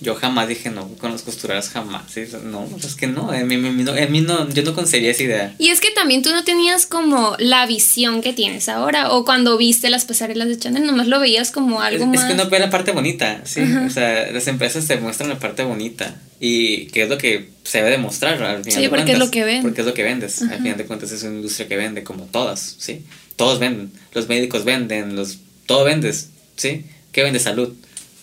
Yo 0.00 0.14
jamás 0.14 0.46
dije 0.46 0.70
no 0.70 0.86
con 0.98 1.10
las 1.10 1.22
costureras, 1.22 1.70
jamás. 1.70 2.04
¿sí? 2.12 2.22
No, 2.44 2.68
es 2.82 2.94
que 2.94 3.08
no, 3.08 3.34
en 3.34 3.48
mí, 3.48 3.56
no, 3.56 3.96
en 3.96 4.12
mí 4.12 4.20
no, 4.20 4.48
yo 4.50 4.62
no 4.62 4.72
concebía 4.74 5.10
esa 5.10 5.22
idea. 5.24 5.54
Y 5.58 5.70
es 5.70 5.80
que 5.80 5.90
también 5.90 6.22
tú 6.22 6.30
no 6.30 6.44
tenías 6.44 6.86
como 6.86 7.34
la 7.40 7.66
visión 7.66 8.22
que 8.22 8.32
tienes 8.32 8.68
ahora. 8.68 9.10
O 9.10 9.24
cuando 9.24 9.58
viste 9.58 9.90
las 9.90 10.04
pasarelas 10.04 10.46
de 10.48 10.56
Chanel, 10.58 10.86
nomás 10.86 11.08
lo 11.08 11.18
veías 11.18 11.50
como 11.50 11.80
algo 11.82 12.04
es, 12.04 12.10
más. 12.10 12.20
es 12.20 12.24
que 12.26 12.32
uno 12.34 12.48
ve 12.48 12.60
la 12.60 12.70
parte 12.70 12.92
bonita, 12.92 13.40
¿sí? 13.44 13.60
O 13.60 13.90
sea, 13.90 14.30
las 14.30 14.46
empresas 14.46 14.86
te 14.86 14.96
muestran 14.98 15.30
la 15.30 15.38
parte 15.40 15.64
bonita. 15.64 16.14
Y 16.38 16.86
que 16.86 17.02
es 17.02 17.08
lo 17.08 17.18
que 17.18 17.48
se 17.64 17.78
debe 17.78 17.90
demostrar 17.90 18.40
al 18.40 18.62
final 18.62 18.72
Sí, 18.76 18.82
de 18.82 18.88
porque 18.88 19.02
es 19.02 19.18
cuentas. 19.18 19.18
lo 19.18 19.30
que 19.32 19.44
ven. 19.44 19.62
Porque 19.62 19.80
es 19.80 19.86
lo 19.88 19.94
que 19.94 20.02
vendes. 20.04 20.42
Al 20.42 20.58
final 20.58 20.76
de 20.76 20.84
cuentas 20.86 21.10
es 21.10 21.24
una 21.24 21.34
industria 21.34 21.66
que 21.66 21.76
vende, 21.76 22.04
como 22.04 22.24
todas, 22.26 22.76
¿sí? 22.78 23.04
Todos 23.34 23.58
venden. 23.58 23.90
Los 24.14 24.28
médicos 24.28 24.64
venden, 24.64 25.16
los 25.16 25.38
todo 25.66 25.82
vendes, 25.84 26.30
¿sí? 26.54 26.84
¿Qué 27.10 27.24
vende 27.24 27.40
salud? 27.40 27.74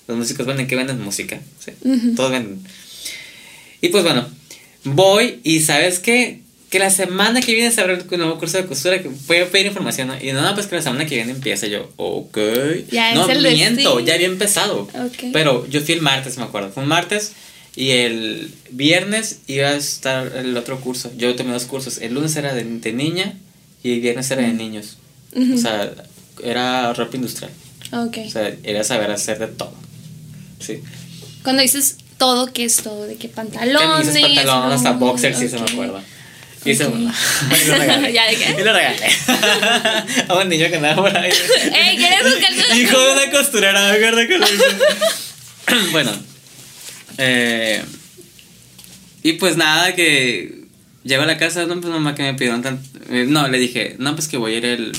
Los 0.08 0.18
músicos 0.18 0.46
venden, 0.46 0.68
¿qué 0.68 0.76
venden? 0.76 1.02
Música, 1.02 1.40
¿sí? 1.60 1.72
Todos 2.16 2.32
venden. 2.32 2.62
Y 3.82 3.90
pues 3.90 4.04
bueno, 4.04 4.28
voy 4.84 5.40
y 5.44 5.62
¿sabes 5.62 6.00
qué? 6.00 6.42
Que 6.70 6.80
la 6.80 6.90
semana 6.90 7.42
que 7.42 7.54
viene 7.54 7.72
se 7.72 7.82
abre 7.82 8.00
un 8.10 8.18
nuevo 8.18 8.38
curso 8.38 8.58
de 8.58 8.66
costura 8.66 9.02
que 9.02 9.10
voy 9.28 9.38
a 9.38 9.50
pedir 9.50 9.68
información, 9.68 10.08
¿no? 10.08 10.16
Y 10.22 10.32
no, 10.32 10.54
pues 10.56 10.68
que 10.68 10.76
la 10.76 10.82
semana 10.82 11.06
que 11.06 11.16
viene 11.16 11.32
empieza 11.32 11.68
yo, 11.68 11.92
ok. 11.96 12.38
Ya 12.92 13.14
no, 13.14 13.30
es 13.30 13.38
el 13.38 13.54
miento, 13.54 14.00
ya 14.00 14.16
había 14.16 14.28
empezado. 14.28 14.82
Ok. 14.82 15.32
Pero 15.32 15.68
yo 15.68 15.82
fui 15.82 15.94
el 15.94 16.02
martes, 16.02 16.38
me 16.38 16.44
acuerdo. 16.44 16.72
Fue 16.72 16.84
un 16.84 16.90
martes 16.90 17.34
y 17.76 17.92
el 17.92 18.52
viernes 18.72 19.40
iba 19.48 19.70
a 19.70 19.76
estar 19.76 20.36
el 20.36 20.56
otro 20.58 20.80
curso. 20.82 21.12
Yo 21.18 21.36
tomé 21.36 21.54
dos 21.54 21.66
cursos. 21.66 22.00
El 22.00 22.14
lunes 22.14 22.36
era 22.36 22.54
de, 22.54 22.64
de 22.64 22.94
niña 22.94 23.34
y 23.84 23.94
el 23.94 24.02
viernes 24.02 24.30
era 24.32 24.42
de 24.42 24.54
niños. 24.54 24.98
O 25.54 25.58
sea, 25.58 25.94
era 26.44 26.94
ropa 26.94 27.16
industrial. 27.16 27.52
Ok. 27.92 28.18
O 28.26 28.30
sea, 28.30 28.56
era 28.64 28.84
saber 28.84 29.12
hacer 29.12 29.40
de 29.40 29.48
todo. 29.48 29.74
Sí. 30.60 30.82
Cuando 31.44 31.62
dices 31.62 31.98
todo, 32.18 32.52
¿qué 32.54 32.66
es 32.66 32.78
todo? 32.78 33.06
¿De 33.06 33.16
qué 33.16 33.30
pantalones? 33.30 34.08
Camisas, 34.08 34.22
pantalones, 34.36 34.76
hasta 34.78 34.92
boxers, 34.94 35.38
sí 35.38 35.48
se 35.50 35.58
me 35.58 35.64
ok. 35.64 35.72
acuerdo. 35.72 36.02
Y 36.66 36.74
se 36.76 36.86
Ok. 36.88 36.96
y 36.96 37.68
lo 37.68 37.76
regalé. 37.78 38.14
¿Ya 38.14 38.26
de 38.28 38.36
qué? 38.36 38.56
Y 38.60 38.64
lo 38.64 38.74
regalé. 38.74 39.08
a 40.28 40.34
un 40.36 40.50
niño 40.50 40.68
que 40.70 40.76
andaba 40.78 40.96
por 40.96 41.16
ahí. 41.16 41.32
¡Ey, 41.74 41.98
¿quieres 41.98 42.24
buscar 42.24 42.78
Hijo 42.78 43.00
de 43.00 43.14
una 43.14 43.32
costurera, 43.32 43.92
me 43.92 43.98
acuerdo 43.98 44.28
que 44.28 44.38
lo 44.38 44.46
hizo. 44.46 44.66
bueno. 45.92 46.12
Eh, 47.18 47.84
y 49.24 49.34
pues 49.34 49.58
nada, 49.58 49.96
que 49.96 50.66
llego 51.04 51.24
a 51.24 51.28
la 51.28 51.38
casa, 51.38 51.66
no, 51.66 51.80
pues 51.80 51.94
mamá 51.94 52.16
que 52.16 52.24
me 52.24 52.34
pidieron 52.34 52.62
tan... 52.62 52.82
eh, 53.10 53.26
no, 53.28 53.48
le 53.48 53.58
dije, 53.60 53.96
no, 54.00 54.16
pues 54.16 54.28
que 54.28 54.38
voy 54.38 54.56
a 54.56 54.58
ir 54.58 54.66
el, 54.66 54.92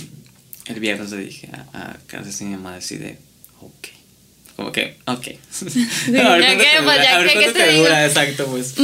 el 0.66 0.80
viernes, 0.80 1.10
le 1.10 1.18
dije 1.18 1.48
a, 1.52 1.90
a 1.90 1.96
casa 2.06 2.44
mi 2.44 2.52
mamá 2.52 2.76
así 2.76 2.96
de, 2.96 3.18
ok. 3.60 3.88
Como 4.56 4.72
que, 4.72 4.96
ok. 5.04 5.26
a 6.24 6.36
ver 6.36 6.42
ya 6.42 6.42
cuánto 6.42 6.58
que, 6.58 6.64
te 6.64 6.82
pues, 6.82 6.84
dura, 6.84 7.02
ya 7.02 7.14
a 7.14 7.18
ver 7.18 7.32
cuánto 7.32 7.52
¿qué 7.52 7.60
te 7.60 7.72
dura, 7.76 8.06
exacto, 8.06 8.46
pues. 8.46 8.74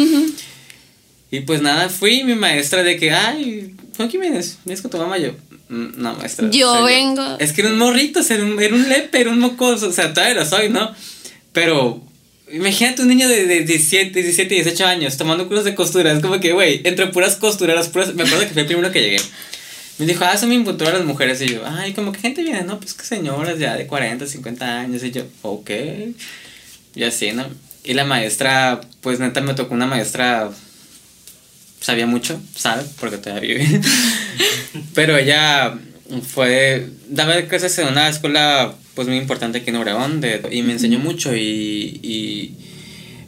Y 1.31 1.41
pues 1.41 1.63
nada, 1.63 1.89
fui 1.89 2.25
mi 2.25 2.35
maestra 2.35 2.83
de 2.83 2.99
que, 2.99 3.11
ay, 3.11 3.75
¿con 3.97 4.09
quién 4.09 4.21
vienes? 4.21 4.59
¿Vienes 4.67 4.83
con 4.83 4.91
tu 4.91 4.99
mamá? 4.99 5.17
Yo, 5.17 5.33
"Mm, 5.71 5.93
no, 5.97 6.15
maestra. 6.15 6.51
Yo 6.51 6.71
o 6.71 6.75
sea, 6.75 6.85
vengo. 6.85 7.37
Es 7.39 7.55
que 7.55 7.63
era 7.63 7.71
un 7.71 7.79
morrito, 7.79 8.21
o 8.21 8.23
sea, 8.23 8.37
era 8.37 8.45
un, 8.45 8.61
era 8.61 8.75
un 8.75 8.87
lepe, 8.87 9.19
era 9.19 9.31
un 9.31 9.39
mocoso, 9.39 9.89
o 9.89 9.93
sea, 9.93 10.13
todavía 10.13 10.35
lo 10.35 10.45
soy, 10.45 10.69
¿no? 10.69 10.95
Pero 11.55 12.03
imagínate 12.53 13.01
un 13.01 13.09
niño 13.09 13.29
de, 13.29 13.47
de 13.47 13.61
17, 13.63 14.23
17, 14.23 14.55
18 14.57 14.85
años 14.87 15.17
tomando 15.17 15.49
cursos 15.49 15.65
de 15.65 15.75
costura. 15.75 16.13
Es 16.13 16.21
como 16.21 16.39
que, 16.39 16.53
güey, 16.53 16.83
entre 16.85 17.07
puras 17.07 17.37
costureras, 17.37 17.89
puras. 17.89 18.15
Me 18.15 18.25
acuerdo 18.25 18.47
que 18.47 18.53
fue 18.53 18.63
el 18.63 18.67
primero 18.67 18.93
que 18.93 19.01
llegué. 19.01 19.21
Me 19.99 20.07
dijo, 20.07 20.25
ah, 20.25 20.37
son 20.37 20.49
mi 20.49 20.57
a 20.57 20.91
las 20.91 21.05
mujeres. 21.05 21.41
Y 21.43 21.49
yo, 21.49 21.63
ay, 21.67 21.93
como 21.93 22.13
que 22.13 22.21
gente 22.21 22.43
viene, 22.43 22.63
no, 22.65 22.79
pues 22.81 22.95
que 22.95 23.05
señoras 23.05 23.59
ya 23.59 23.77
de 23.77 23.87
40, 23.87 24.27
50 24.27 24.81
años. 24.81 25.05
Y 25.05 25.11
yo, 25.11 25.25
ok. 25.43 25.71
Y 26.95 27.05
así, 27.05 27.33
¿no? 27.33 27.47
Y 27.85 27.95
la 27.95 28.05
maestra, 28.05 28.81
pues 29.01 29.19
neta 29.19 29.41
me 29.41 29.55
tocó 29.55 29.75
una 29.75 29.87
maestra. 29.87 30.51
Sabía 31.81 32.07
mucho, 32.07 32.41
sabe, 32.55 32.85
porque 33.01 33.19
todavía 33.19 33.57
vive. 33.57 33.81
Pero 34.95 35.17
ella 35.17 35.79
fue. 36.27 36.89
Daba 37.09 37.41
clases 37.43 37.77
en 37.79 37.89
una 37.89 38.09
escuela, 38.09 38.75
pues 38.95 39.09
muy 39.09 39.17
importante 39.17 39.59
aquí 39.59 39.71
en 39.71 39.77
Obregón. 39.77 40.21
De, 40.21 40.43
y 40.51 40.63
me 40.63 40.73
enseñó 40.73 40.99
mucho. 41.01 41.35
Y, 41.35 42.01
y. 42.03 42.55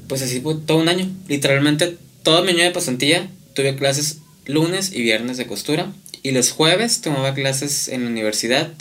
Pues 0.09 0.23
así 0.23 0.40
fue 0.40 0.54
todo 0.66 0.78
un 0.78 0.88
año. 0.88 1.09
Literalmente, 1.28 1.97
todo 2.23 2.44
mi 2.44 2.50
año 2.50 2.62
de 2.62 2.71
pasantía 2.71 3.28
tuve 3.54 3.76
clases 3.76 4.18
lunes 4.47 4.92
y 4.92 5.02
viernes 5.02 5.37
de 5.37 5.47
costura. 5.47 5.92
Y 6.24 6.32
los 6.32 6.50
jueves 6.50 7.02
tomaba 7.02 7.34
clases 7.34 7.86
en 7.88 8.02
la 8.04 8.10
universidad 8.10 8.72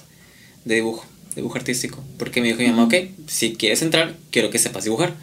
de 0.65 0.75
dibujo, 0.75 1.05
dibujo 1.35 1.57
artístico. 1.57 2.03
Porque 2.17 2.39
me 2.41 2.47
dijo 2.47 2.59
mi 2.61 2.69
mamá, 2.69 2.85
ok, 2.85 2.95
si 3.27 3.53
quieres 3.55 3.81
entrar, 3.83 4.15
quiero 4.31 4.49
que 4.49 4.57
sepas 4.57 4.85
dibujar. 4.85 5.13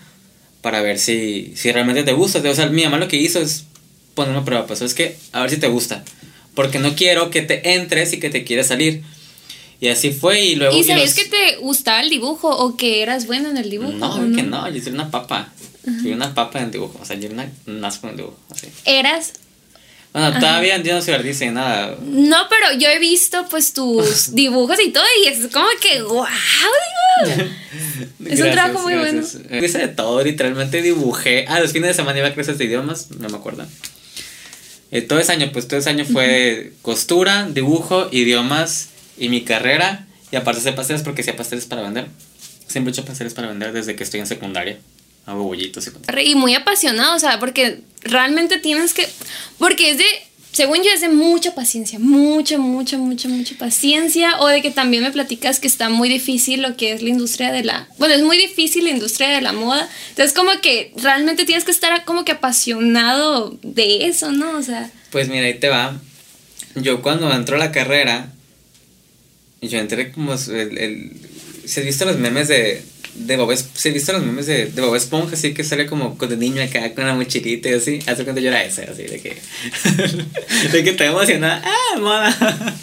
Para 0.61 0.83
ver 0.83 0.99
si, 0.99 1.55
si 1.57 1.73
realmente 1.73 2.03
te 2.03 2.13
gusta. 2.13 2.39
O 2.49 2.55
sea, 2.55 2.67
mi 2.69 2.85
mamá 2.85 2.99
lo 2.99 3.09
que 3.09 3.17
hizo 3.17 3.41
es 3.41 3.65
poner 4.15 4.33
una 4.33 4.45
prueba. 4.45 4.67
Pues 4.67 4.83
es 4.83 4.93
que, 4.93 5.17
a 5.33 5.41
ver 5.41 5.49
si 5.51 5.57
te 5.57 5.69
gusta. 5.69 6.05
Porque 6.55 6.79
no 6.79 6.95
quiero 6.95 7.31
que 7.31 7.41
te 7.41 7.75
entres 7.75 8.13
y 8.13 8.21
que 8.21 8.29
te 8.29 8.45
quieras 8.45 8.67
salir. 8.67 9.03
Y 9.81 9.89
así 9.89 10.11
fue. 10.13 10.43
Y 10.45 10.57
luego. 10.57 10.77
¿Y 10.77 10.85
sabías 10.85 11.17
los- 11.17 11.25
que 11.25 11.31
te 11.31 11.57
gustaba 11.57 12.03
el 12.03 12.11
dibujo 12.11 12.51
o 12.55 12.77
que 12.77 13.01
eras 13.03 13.27
bueno 13.27 13.49
en 13.49 13.57
el 13.57 13.71
dibujo? 13.71 13.93
No, 13.93 14.15
o 14.17 14.19
que 14.37 14.43
no, 14.43 14.69
yo 14.71 14.83
soy 14.83 14.93
una 14.93 15.11
papa. 15.11 15.51
Soy 16.03 16.13
una 16.13 16.35
papa 16.35 16.59
en 16.59 16.67
el 16.67 16.71
dibujo. 16.71 16.99
O 17.01 17.07
sea, 17.07 17.17
yo 17.17 17.31
una, 17.31 17.51
un 17.67 17.83
asco 17.83 18.07
en 18.09 18.11
el 18.11 18.17
dibujo. 18.19 18.37
Así. 18.51 18.67
Eras 18.85 19.33
Bueno, 20.13 20.41
todavía 20.41 20.77
yo 20.83 20.95
no 20.95 21.03
soy 21.03 21.15
artista 21.15 21.45
ni 21.45 21.53
nada. 21.53 21.97
No, 22.03 22.37
pero 22.49 22.79
yo 22.79 22.89
he 22.89 22.99
visto 22.99 23.47
pues 23.49 23.73
tus 23.73 24.35
dibujos 24.35 24.79
y 24.85 24.91
todo 24.91 25.05
y 25.23 25.29
es 25.29 25.47
como 25.53 25.69
que 25.81 26.03
wow, 26.03 26.27
Es 28.27 28.41
un 28.41 28.51
trabajo 28.51 28.83
muy 28.83 28.95
bueno. 28.95 29.23
bueno. 29.23 29.65
Hice 29.65 29.79
de 29.79 29.89
todo, 29.89 30.23
literalmente 30.23 30.83
dibujé. 30.83 31.45
Ah, 31.49 31.61
los 31.61 31.73
fines 31.73 31.89
de 31.89 31.95
semana 31.95 32.19
iba 32.19 32.29
a 32.29 32.35
clases 32.35 32.59
de 32.59 32.65
idiomas, 32.65 33.11
no 33.13 33.29
me 33.29 33.37
acuerdo. 33.37 33.65
Eh, 34.91 35.03
todo 35.03 35.21
ese 35.21 35.31
año, 35.31 35.51
pues 35.53 35.69
todo 35.69 35.79
ese 35.79 35.91
año 35.91 36.05
fue 36.05 36.73
costura, 36.83 37.49
dibujo, 37.49 38.09
idiomas 38.11 38.89
y 39.17 39.29
mi 39.29 39.43
carrera. 39.45 40.07
Y 40.33 40.37
aparte 40.37 40.61
de 40.63 40.73
pasteles 40.73 41.03
porque 41.03 41.23
hacía 41.23 41.37
pasteles 41.37 41.67
para 41.67 41.83
vender. 41.83 42.07
Siempre 42.67 42.91
he 42.91 42.93
hecho 42.93 43.05
pasteles 43.05 43.35
para 43.35 43.49
vender 43.49 43.73
desde 43.73 43.95
que 43.97 44.03
estoy 44.05 44.21
en 44.21 44.27
secundaria. 44.27 44.79
Hago 45.27 45.45
bollitos 45.45 45.87
y 45.87 46.21
y 46.23 46.35
muy 46.35 46.55
apasionado, 46.55 47.15
o 47.15 47.19
sea, 47.19 47.39
porque 47.39 47.81
realmente 48.03 48.59
tienes 48.59 48.95
que 48.95 49.07
porque 49.59 49.91
es 49.91 49.99
de 49.99 50.05
según 50.53 50.79
yo 50.79 50.91
es 50.91 51.01
de 51.01 51.09
mucha 51.09 51.55
paciencia, 51.55 51.99
mucha, 51.99 52.59
mucha, 52.59 52.99
mucha, 52.99 53.29
mucha 53.29 53.55
paciencia 53.57 54.41
o 54.41 54.49
de 54.49 54.63
que 54.63 54.71
también 54.71 55.03
me 55.03 55.13
platicas 55.13 55.61
que 55.61 55.69
está 55.69 55.89
muy 55.89 56.09
difícil 56.09 56.63
lo 56.63 56.77
que 56.77 56.93
es 56.93 57.03
la 57.03 57.11
industria 57.11 57.53
de 57.53 57.63
la, 57.63 57.89
bueno, 57.99 58.15
es 58.15 58.23
muy 58.23 58.37
difícil 58.37 58.85
la 58.85 58.91
industria 58.91 59.29
de 59.29 59.41
la 59.41 59.53
moda. 59.53 59.89
Entonces 60.11 60.35
como 60.35 60.51
que 60.61 60.93
realmente 60.97 61.45
tienes 61.45 61.65
que 61.65 61.71
estar 61.71 62.05
como 62.05 62.25
que 62.25 62.33
apasionado 62.33 63.59
de 63.63 64.07
eso, 64.07 64.33
¿no? 64.33 64.59
O 64.59 64.63
sea, 64.63 64.91
Pues 65.11 65.29
mira, 65.29 65.47
ahí 65.47 65.59
te 65.59 65.69
va. 65.69 66.01
Yo 66.75 67.01
cuando 67.01 67.33
entró 67.33 67.57
la 67.57 67.71
carrera, 67.71 68.33
yo 69.63 69.79
entré 69.79 70.13
como 70.13 70.35
el... 70.35 70.79
el 70.79 71.13
¿Se 71.65 71.81
has 71.81 71.87
visto 71.87 72.05
los 72.05 72.19
memes 72.19 72.49
de, 72.49 72.83
de 73.15 73.37
Bob 73.37 73.51
Es- 73.53 73.69
¿Se 73.75 73.89
has 73.89 73.95
visto 73.95 74.13
los 74.13 74.23
memes 74.23 74.47
de, 74.47 74.67
de 74.67 74.81
Bob 74.83 74.95
Esponja? 74.97 75.35
Así 75.35 75.55
que 75.55 75.65
sale 75.65 75.87
como 75.87 76.17
con 76.17 76.29
de 76.29 76.37
niño 76.37 76.63
acá 76.63 76.95
con 76.95 77.05
una 77.05 77.15
mochilita 77.15 77.69
y 77.69 77.75
así. 77.75 77.99
Hace 78.07 78.25
cuando 78.25 78.41
yo 78.41 78.49
era 78.49 78.65
ese, 78.65 78.85
así 78.85 79.03
de 79.05 79.21
que... 79.21 79.41
de 80.73 80.85
que 80.85 80.91
estoy 80.91 81.07
emocionada. 81.09 81.63
¡Ah, 81.65 81.99
moda! 81.99 82.77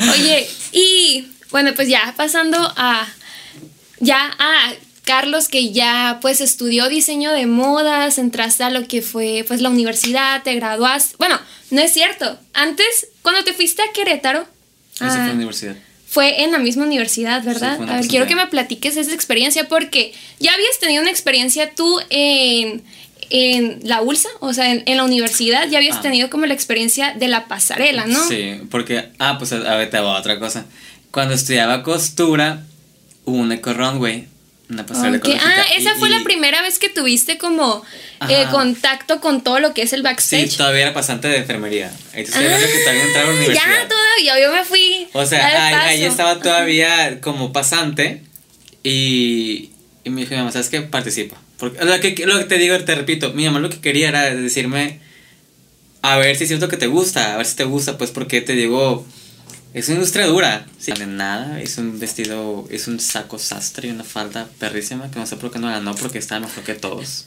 Oye, 0.14 0.48
y 0.72 1.28
bueno, 1.50 1.72
pues 1.74 1.88
ya 1.88 2.14
pasando 2.16 2.58
a 2.76 3.06
ya 4.00 4.30
a 4.38 4.74
Carlos 5.04 5.48
que 5.48 5.72
ya 5.72 6.18
pues 6.20 6.40
estudió 6.40 6.88
diseño 6.88 7.32
de 7.32 7.46
modas, 7.46 8.18
entraste 8.18 8.64
a 8.64 8.70
lo 8.70 8.86
que 8.88 9.02
fue 9.02 9.44
pues 9.46 9.60
la 9.60 9.70
universidad, 9.70 10.42
te 10.42 10.54
graduaste. 10.54 11.14
Bueno, 11.18 11.40
no 11.70 11.80
es 11.80 11.92
cierto. 11.92 12.38
Antes 12.52 13.08
cuando 13.22 13.44
te 13.44 13.52
fuiste 13.52 13.82
a 13.82 13.92
Querétaro, 13.92 14.40
Eso 14.40 15.06
fue 15.06 15.08
ah, 15.08 15.20
en 15.22 15.28
la 15.28 15.34
universidad. 15.34 15.76
Fue 16.16 16.42
en 16.44 16.50
la 16.52 16.58
misma 16.58 16.84
universidad, 16.84 17.44
¿verdad? 17.44 17.78
a 17.90 17.96
ver, 17.98 18.08
quiero 18.08 18.26
que 18.26 18.34
me 18.34 18.46
platiques 18.46 18.96
esa 18.96 19.12
experiencia 19.12 19.68
porque 19.68 20.14
ya 20.40 20.54
habías 20.54 20.78
tenido 20.80 21.02
una 21.02 21.10
experiencia 21.10 21.74
tú 21.74 22.00
en, 22.08 22.82
en 23.28 23.80
la 23.82 24.00
ULSA, 24.00 24.30
o 24.40 24.54
sea, 24.54 24.72
en, 24.72 24.82
en 24.86 24.96
la 24.96 25.04
universidad, 25.04 25.68
ya 25.68 25.76
habías 25.76 25.98
Ah. 25.98 26.00
tenido 26.00 26.30
como 26.30 26.46
la 26.46 26.54
experiencia 26.54 27.12
de 27.12 27.28
la 27.28 27.48
pasarela, 27.48 28.06
¿no? 28.06 28.26
Sí, 28.28 28.62
porque... 28.70 29.10
Ah, 29.18 29.36
pues 29.38 29.52
a 29.52 29.58
ver, 29.76 29.90
te 29.90 30.00
voy 30.00 30.08
a 30.08 30.18
otra 30.18 30.38
cosa. 30.38 30.64
Cuando 31.10 31.34
estudiaba 31.34 31.82
costura, 31.82 32.64
hubo 33.26 33.36
un 33.36 33.52
eco 33.52 33.74
runway. 33.74 34.26
Una 34.68 34.84
pasarela 34.84 35.18
Ok, 35.18 35.24
ecológica, 35.26 35.54
Ah, 35.62 35.64
esa 35.76 35.94
y- 35.94 35.98
fue 35.98 36.08
y- 36.08 36.12
la 36.12 36.20
primera 36.24 36.60
vez 36.62 36.78
que 36.80 36.88
tuviste 36.88 37.38
como 37.38 37.84
eh, 38.28 38.46
contacto 38.50 39.20
con 39.20 39.42
todo 39.42 39.60
lo 39.60 39.72
que 39.74 39.82
es 39.82 39.92
el 39.92 40.00
Sí, 40.00 40.04
backstage. 40.04 40.56
todavía 40.56 40.82
era 40.82 40.94
pasante 40.94 41.28
de 41.28 41.36
enfermería. 41.36 41.92
Estoy 42.14 42.44
hablando 42.44 42.66
que 42.66 42.78
todavía 42.80 43.02
entraba 43.04 43.28
a 43.28 43.30
la 43.30 43.32
Ah, 43.32 43.36
universidad. 43.42 43.82
ya, 43.82 43.88
todavía, 43.88 44.42
yo 44.44 44.52
me 44.52 44.64
fui. 44.64 45.08
O 45.12 45.24
sea, 45.24 45.84
ahí 45.86 46.02
estaba 46.04 46.40
todavía 46.40 47.20
como 47.20 47.52
pasante 47.52 48.22
y, 48.82 49.70
y 50.04 50.10
me 50.10 50.22
dijo 50.22 50.32
mi 50.32 50.38
mamá, 50.38 50.52
¿sabes 50.52 50.68
qué? 50.68 50.80
Participa. 50.82 51.36
Porque 51.58 51.84
lo 51.84 52.00
que, 52.00 52.26
lo 52.26 52.38
que 52.38 52.44
te 52.44 52.58
digo, 52.58 52.78
te 52.84 52.94
repito, 52.94 53.32
mi 53.32 53.44
mamá 53.44 53.60
lo 53.60 53.70
que 53.70 53.80
quería 53.80 54.08
era 54.08 54.34
decirme, 54.34 55.00
a 56.02 56.16
ver 56.18 56.36
si 56.36 56.44
es 56.44 56.48
cierto 56.48 56.68
que 56.68 56.76
te 56.76 56.86
gusta, 56.86 57.34
a 57.34 57.36
ver 57.36 57.46
si 57.46 57.56
te 57.56 57.64
gusta, 57.64 57.96
pues 57.98 58.10
porque 58.10 58.40
te 58.40 58.54
digo, 58.54 59.06
es 59.78 59.88
una 59.88 59.96
industria 59.96 60.26
dura. 60.26 60.66
Sí. 60.78 60.92
De 60.92 61.06
nada, 61.06 61.60
es 61.60 61.76
un 61.78 61.98
vestido, 62.00 62.66
es 62.70 62.88
un 62.88 62.98
saco 62.98 63.38
sastre 63.38 63.88
y 63.88 63.90
una 63.90 64.04
falda 64.04 64.48
perrísima 64.58 65.10
que 65.10 65.18
no 65.18 65.26
sé 65.26 65.36
por 65.36 65.50
qué 65.50 65.58
no 65.58 65.68
ganó 65.68 65.94
porque 65.94 66.18
estaba 66.18 66.40
mejor 66.40 66.64
que 66.64 66.74
todos. 66.74 67.26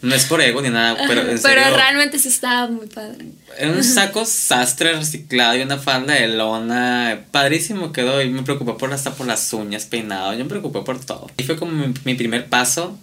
No 0.00 0.14
es 0.16 0.24
por 0.24 0.40
ego 0.40 0.60
ni 0.62 0.68
nada, 0.70 0.96
pero 1.06 1.20
en 1.20 1.26
Pero 1.40 1.62
serio, 1.62 1.76
realmente 1.76 2.18
sí 2.18 2.26
estaba 2.28 2.66
muy 2.66 2.88
padre. 2.88 3.26
era 3.56 3.70
un 3.70 3.84
saco 3.84 4.24
sastre 4.24 4.94
reciclado 4.94 5.56
y 5.56 5.62
una 5.62 5.78
falda 5.78 6.14
de 6.14 6.26
lona. 6.28 7.26
Padrísimo 7.30 7.92
quedó 7.92 8.20
y 8.20 8.28
me 8.30 8.42
preocupé 8.42 8.72
por 8.72 8.92
hasta 8.92 9.14
por 9.14 9.28
las 9.28 9.52
uñas, 9.52 9.84
peinado. 9.86 10.32
Yo 10.32 10.40
me 10.40 10.46
preocupé 10.46 10.80
por 10.80 10.98
todo. 11.04 11.30
Y 11.36 11.44
fue 11.44 11.56
como 11.56 11.70
mi, 11.72 11.94
mi 12.04 12.14
primer 12.14 12.48
paso 12.48 12.98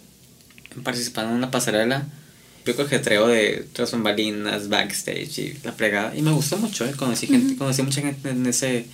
en 0.75 0.83
participar 0.83 1.25
en 1.25 1.31
una 1.31 1.51
pasarela. 1.51 2.05
Yo 2.69 2.75
cojetreo 2.75 3.27
de 3.27 3.65
tras 3.73 3.91
bambalinas, 3.93 4.69
backstage 4.69 5.39
y 5.39 5.57
la 5.63 5.71
fregada. 5.71 6.15
Y 6.15 6.21
me 6.21 6.31
gustó 6.31 6.55
mucho, 6.57 6.85
¿eh? 6.85 6.91
Conocí, 6.95 7.25
gente, 7.25 7.55
conocí 7.55 7.81
mucha 7.81 8.01
gente 8.01 8.29
en 8.29 8.45
ese, 8.45 8.85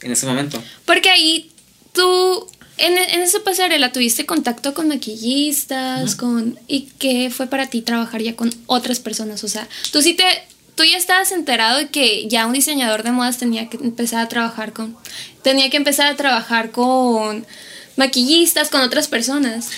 en 0.00 0.12
ese 0.12 0.26
momento. 0.26 0.62
Porque 0.84 1.10
ahí 1.10 1.50
tú, 1.92 2.46
en, 2.76 2.96
en 2.96 3.20
esa 3.20 3.40
pasarela, 3.40 3.90
tuviste 3.90 4.26
contacto 4.26 4.74
con 4.74 4.86
maquillistas, 4.86 6.14
con... 6.14 6.56
¿Y 6.68 6.82
qué 7.00 7.30
fue 7.30 7.48
para 7.48 7.66
ti 7.66 7.82
trabajar 7.82 8.22
ya 8.22 8.36
con 8.36 8.54
otras 8.66 9.00
personas? 9.00 9.42
O 9.42 9.48
sea, 9.48 9.66
tú 9.90 10.00
sí 10.00 10.14
te... 10.14 10.24
Tú 10.76 10.84
ya 10.84 10.96
estabas 10.96 11.32
enterado 11.32 11.78
de 11.78 11.88
que 11.88 12.28
ya 12.28 12.46
un 12.46 12.52
diseñador 12.52 13.02
de 13.02 13.10
modas 13.10 13.38
tenía 13.38 13.68
que 13.68 13.76
empezar 13.78 14.20
a 14.20 14.28
trabajar 14.28 14.72
con... 14.72 14.96
Tenía 15.42 15.68
que 15.68 15.78
empezar 15.78 16.12
a 16.12 16.14
trabajar 16.14 16.70
con 16.70 17.44
maquillistas, 17.96 18.70
con 18.70 18.82
otras 18.82 19.08
personas. 19.08 19.70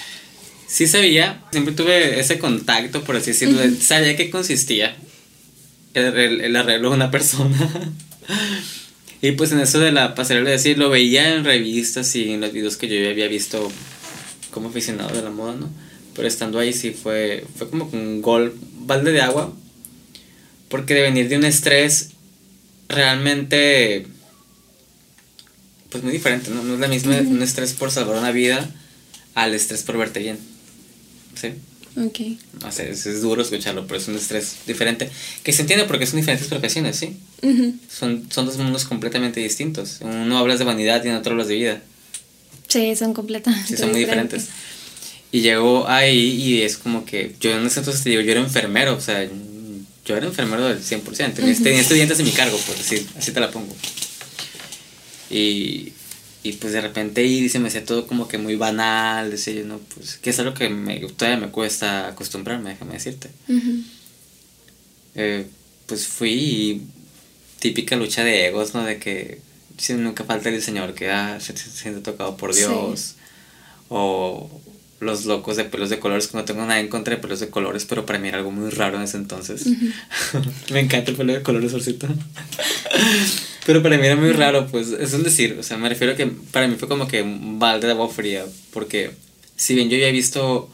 Sí 0.68 0.86
sabía, 0.86 1.42
siempre 1.52 1.74
tuve 1.74 2.18
ese 2.20 2.38
contacto, 2.38 3.04
por 3.04 3.16
así 3.16 3.30
decirlo. 3.32 3.60
Sabía 3.80 4.16
qué 4.16 4.30
consistía 4.30 4.96
el, 5.94 6.04
el- 6.16 6.40
el 6.40 6.56
arreglo 6.56 6.90
de 6.90 6.96
una 6.96 7.10
persona. 7.10 7.92
y 9.22 9.32
pues 9.32 9.52
en 9.52 9.60
eso 9.60 9.78
de 9.78 9.92
la 9.92 10.14
pasarela 10.14 10.46
de 10.50 10.56
decir, 10.56 10.76
lo 10.78 10.90
veía 10.90 11.34
en 11.34 11.44
revistas 11.44 12.14
y 12.16 12.32
en 12.32 12.40
los 12.40 12.52
videos 12.52 12.76
que 12.76 12.88
yo 12.88 12.96
ya 12.96 13.10
había 13.10 13.28
visto 13.28 13.70
como 14.50 14.68
aficionado 14.70 15.14
de 15.14 15.22
la 15.22 15.30
moda, 15.30 15.54
¿no? 15.54 15.70
Pero 16.14 16.26
estando 16.28 16.58
ahí 16.58 16.72
sí 16.72 16.90
fue, 16.92 17.44
fue 17.56 17.68
como 17.70 17.84
un 17.92 18.20
gol, 18.22 18.54
balde 18.80 19.12
de 19.12 19.20
agua. 19.20 19.52
Porque 20.68 20.94
de 20.94 21.02
venir 21.02 21.28
de 21.28 21.36
un 21.36 21.44
estrés 21.44 22.10
realmente, 22.88 24.06
pues 25.90 26.02
muy 26.02 26.12
diferente, 26.12 26.50
¿no? 26.50 26.62
No 26.64 26.74
es 26.74 26.80
la 26.80 26.88
misma 26.88 27.16
un 27.18 27.40
estrés 27.42 27.72
por 27.72 27.90
salvar 27.92 28.16
una 28.18 28.32
vida 28.32 28.68
al 29.34 29.54
estrés 29.54 29.82
por 29.82 29.96
verte 29.96 30.20
bien. 30.20 30.38
Sí. 31.40 31.52
Ok. 31.96 32.38
No 32.62 32.70
sé, 32.70 32.90
es, 32.90 33.06
es 33.06 33.22
duro 33.22 33.40
escucharlo, 33.40 33.86
pero 33.86 33.98
es 33.98 34.08
un 34.08 34.16
estrés 34.16 34.56
diferente. 34.66 35.10
Que 35.42 35.52
se 35.52 35.62
entiende 35.62 35.86
porque 35.86 36.06
son 36.06 36.18
diferentes 36.18 36.48
profesiones, 36.48 36.96
¿sí? 36.96 37.16
Son, 37.90 38.26
son 38.30 38.46
dos 38.46 38.56
mundos 38.58 38.84
completamente 38.84 39.40
distintos. 39.40 39.98
Uno 40.00 40.38
hablas 40.38 40.58
de 40.58 40.64
vanidad 40.66 41.02
y 41.04 41.08
en 41.08 41.14
otro 41.14 41.32
hablas 41.32 41.48
de 41.48 41.54
vida. 41.54 41.82
Sí, 42.68 42.96
son 42.96 43.14
completamente 43.14 43.68
Sí, 43.68 43.76
son 43.76 43.92
muy 43.92 44.00
diferentes. 44.00 44.48
Y 45.32 45.40
llego 45.40 45.88
ahí 45.88 46.18
y 46.18 46.62
es 46.62 46.76
como 46.76 47.04
que 47.04 47.34
yo 47.40 47.52
en 47.52 47.66
ese 47.66 47.80
entonces 47.80 48.02
te 48.02 48.10
digo, 48.10 48.22
yo 48.22 48.32
era 48.32 48.40
enfermero, 48.40 48.94
o 48.94 49.00
sea, 49.00 49.26
yo 50.04 50.16
era 50.16 50.26
enfermero 50.26 50.68
del 50.68 50.82
100%. 50.82 51.34
Tenía 51.62 51.80
estudiantes 51.80 52.18
en 52.18 52.26
mi 52.26 52.32
cargo, 52.32 52.58
por 52.58 52.76
decir, 52.76 53.06
así 53.16 53.32
te 53.32 53.40
la 53.40 53.50
pongo. 53.50 53.74
Y, 55.30 55.92
y 56.48 56.52
pues 56.52 56.72
de 56.72 56.80
repente 56.80 57.24
y 57.24 57.48
se 57.48 57.58
me 57.58 57.68
hacía 57.68 57.84
todo 57.84 58.06
como 58.06 58.28
que 58.28 58.38
muy 58.38 58.56
banal, 58.56 59.30
decía 59.30 59.54
yo, 59.54 59.64
no, 59.64 59.78
pues, 59.94 60.16
que 60.18 60.30
es 60.30 60.38
algo 60.38 60.54
que 60.54 60.68
me, 60.68 61.00
todavía 61.00 61.46
me 61.46 61.52
cuesta 61.52 62.08
acostumbrarme, 62.08 62.70
déjame 62.70 62.94
decirte. 62.94 63.30
Eh, 65.14 65.46
pues 65.86 66.06
fui 66.06 66.32
y 66.32 66.82
típica 67.58 67.96
lucha 67.96 68.22
de 68.22 68.46
egos, 68.46 68.74
¿no? 68.74 68.84
De 68.84 68.98
que 68.98 69.40
nunca 69.96 70.24
falta 70.24 70.48
el 70.48 70.62
señor 70.62 70.94
que 70.94 71.10
ah, 71.10 71.38
se, 71.40 71.56
siente 71.56 72.00
tocado 72.00 72.36
por 72.36 72.54
Dios. 72.54 73.16
O 73.88 74.50
los 75.00 75.26
locos 75.26 75.56
de 75.56 75.64
pelos 75.64 75.90
de 75.90 75.98
colores, 75.98 76.28
que 76.28 76.36
no 76.36 76.44
tengo 76.44 76.62
nada 76.62 76.80
en 76.80 76.88
contra 76.88 77.16
de 77.16 77.20
pelos 77.20 77.40
de 77.40 77.50
colores, 77.50 77.84
pero 77.84 78.06
para 78.06 78.18
mí 78.18 78.28
era 78.28 78.38
algo 78.38 78.50
muy 78.50 78.70
raro 78.70 78.96
en 78.96 79.02
ese 79.02 79.18
entonces. 79.18 79.66
me 80.70 80.80
encanta 80.80 81.10
el 81.10 81.16
pelo 81.16 81.32
de 81.34 81.42
colores, 81.42 81.74
Orcito. 81.74 82.08
pero 83.66 83.82
para 83.82 83.98
mí 83.98 84.06
era 84.06 84.16
muy 84.16 84.32
raro, 84.32 84.66
pues 84.68 84.88
es 84.88 85.12
un 85.12 85.22
decir, 85.22 85.56
o 85.60 85.62
sea, 85.62 85.76
me 85.76 85.88
refiero 85.88 86.14
a 86.14 86.16
que 86.16 86.26
para 86.26 86.66
mí 86.66 86.76
fue 86.76 86.88
como 86.88 87.06
que 87.08 87.22
un 87.22 87.58
balde 87.58 87.86
de 87.86 87.92
agua 87.92 88.08
fría, 88.08 88.44
porque 88.72 89.10
si 89.56 89.74
bien 89.74 89.90
yo 89.90 89.98
ya 89.98 90.08
he 90.08 90.12
visto 90.12 90.70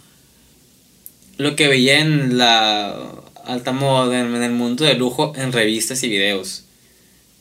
lo 1.39 1.57
que 1.57 1.69
veía 1.69 1.99
en 1.99 2.39
la 2.39 2.97
alta 3.45 3.73
moda, 3.73 4.21
en 4.21 4.43
el 4.43 4.53
mundo 4.53 4.85
de 4.85 4.95
lujo, 4.95 5.33
en 5.37 5.53
revistas 5.53 6.03
y 6.05 6.09
videos, 6.09 6.65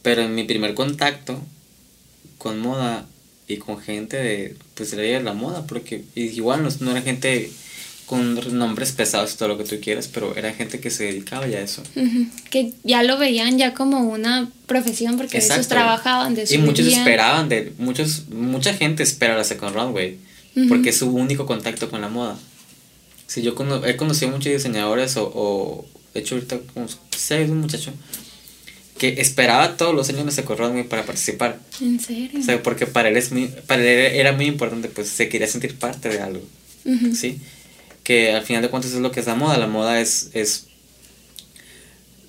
pero 0.02 0.24
en 0.24 0.34
mi 0.34 0.44
primer 0.44 0.74
contacto 0.74 1.40
con 2.38 2.60
moda 2.60 3.06
y 3.52 3.58
con 3.58 3.80
gente 3.80 4.18
de, 4.18 4.56
pues 4.76 4.92
de 4.92 5.20
la 5.20 5.34
moda, 5.34 5.66
porque 5.68 6.04
igual 6.16 6.68
no, 6.80 6.92
era 6.92 7.02
gente 7.02 7.52
con 8.06 8.58
nombres 8.58 8.92
pesados 8.94 9.34
y 9.34 9.38
todo 9.38 9.50
lo 9.50 9.58
que 9.58 9.64
tú 9.64 9.80
quieras, 9.82 10.08
pero 10.08 10.36
era 10.36 10.54
gente 10.54 10.80
que 10.80 10.90
se 10.90 11.06
dedicaba 11.06 11.48
ya 11.48 11.60
a 11.60 11.62
eso. 11.62 11.84
Que 12.50 12.74
ya 12.84 13.04
lo 13.04 13.18
veían 13.18 13.58
ya 13.58 13.74
como 13.74 14.00
una 14.00 14.50
profesión 14.68 15.18
porque 15.18 15.38
esos 15.38 15.68
trabajaban 15.68 16.34
de 16.36 16.48
su 16.48 16.56
Y 16.56 16.58
muchos 16.60 16.88
esperaban 16.88 17.50
de, 17.50 17.74
muchos, 17.78 18.28
mucha 18.30 18.74
gente 18.74 19.04
espera 19.04 19.36
la 19.36 19.44
Second 19.44 19.76
Runway, 19.76 20.18
porque 20.70 20.90
es 20.90 20.98
su 20.98 21.10
único 21.10 21.46
contacto 21.46 21.90
con 21.90 22.02
la 22.02 22.10
moda. 22.10 22.38
Si 23.28 23.42
yo 23.42 23.54
he 23.86 23.96
conocido 23.98 24.32
muchos 24.32 24.52
diseñadores 24.52 25.16
o, 25.18 25.32
o 25.34 25.86
de 26.14 26.20
hecho 26.20 26.36
ahorita 26.36 26.60
como 26.74 26.88
sé 27.16 27.44
un 27.46 27.62
muchacho 27.62 27.94
que 29.02 29.20
esperaba 29.20 29.78
todos 29.78 29.96
los 29.96 30.08
años 30.10 30.36
de 30.36 30.44
Runway 30.44 30.84
para 30.84 31.04
participar. 31.04 31.60
¿En 31.82 32.00
serio? 32.00 32.40
O 32.40 32.44
sea, 32.44 32.62
porque 32.62 32.86
para 32.86 33.10
él, 33.10 33.18
es 33.18 33.32
muy, 33.32 33.48
para 33.66 33.82
él 33.82 33.88
era 34.16 34.32
muy 34.32 34.46
importante, 34.46 34.90
pues 34.90 35.10
se 35.10 35.28
quería 35.28 35.48
sentir 35.48 35.76
parte 35.76 36.08
de 36.08 36.20
algo. 36.20 36.44
¿Sí? 37.16 37.40
Que 38.04 38.34
al 38.34 38.44
final 38.44 38.62
de 38.62 38.70
cuentas 38.70 38.92
es 38.92 39.00
lo 39.00 39.12
que 39.12 39.20
es 39.20 39.26
la 39.26 39.34
moda. 39.34 39.58
La 39.58 39.66
moda 39.66 40.00
es. 40.00 40.30
es 40.34 40.68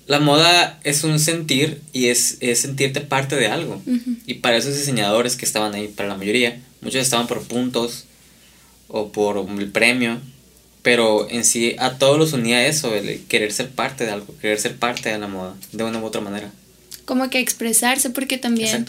la 0.07 0.19
moda 0.19 0.79
es 0.83 1.03
un 1.03 1.19
sentir 1.19 1.79
y 1.93 2.07
es, 2.07 2.37
es 2.39 2.61
sentirte 2.61 3.01
parte 3.01 3.35
de 3.35 3.45
algo. 3.45 3.79
Y 4.25 4.35
para 4.35 4.57
esos 4.57 4.75
diseñadores 4.75 5.35
que 5.35 5.45
estaban 5.45 5.75
ahí, 5.75 5.89
para 5.89 6.09
la 6.09 6.17
mayoría, 6.17 6.59
muchos 6.81 7.03
estaban 7.03 7.27
por 7.27 7.43
puntos 7.43 8.05
o 8.87 9.11
por 9.11 9.47
el 9.59 9.71
premio, 9.71 10.19
pero 10.81 11.29
en 11.29 11.45
sí 11.45 11.75
a 11.77 11.99
todos 11.99 12.17
los 12.17 12.33
unía 12.33 12.65
eso, 12.65 12.95
el 12.95 13.23
querer 13.25 13.53
ser 13.53 13.69
parte 13.69 14.05
de 14.05 14.11
algo, 14.11 14.35
querer 14.41 14.59
ser 14.59 14.75
parte 14.75 15.09
de 15.09 15.19
la 15.19 15.27
moda, 15.27 15.55
de 15.71 15.83
una 15.83 15.99
u 15.99 16.05
otra 16.05 16.19
manera 16.19 16.51
como 17.05 17.29
que 17.29 17.39
expresarse, 17.39 18.09
porque 18.09 18.37
también 18.37 18.85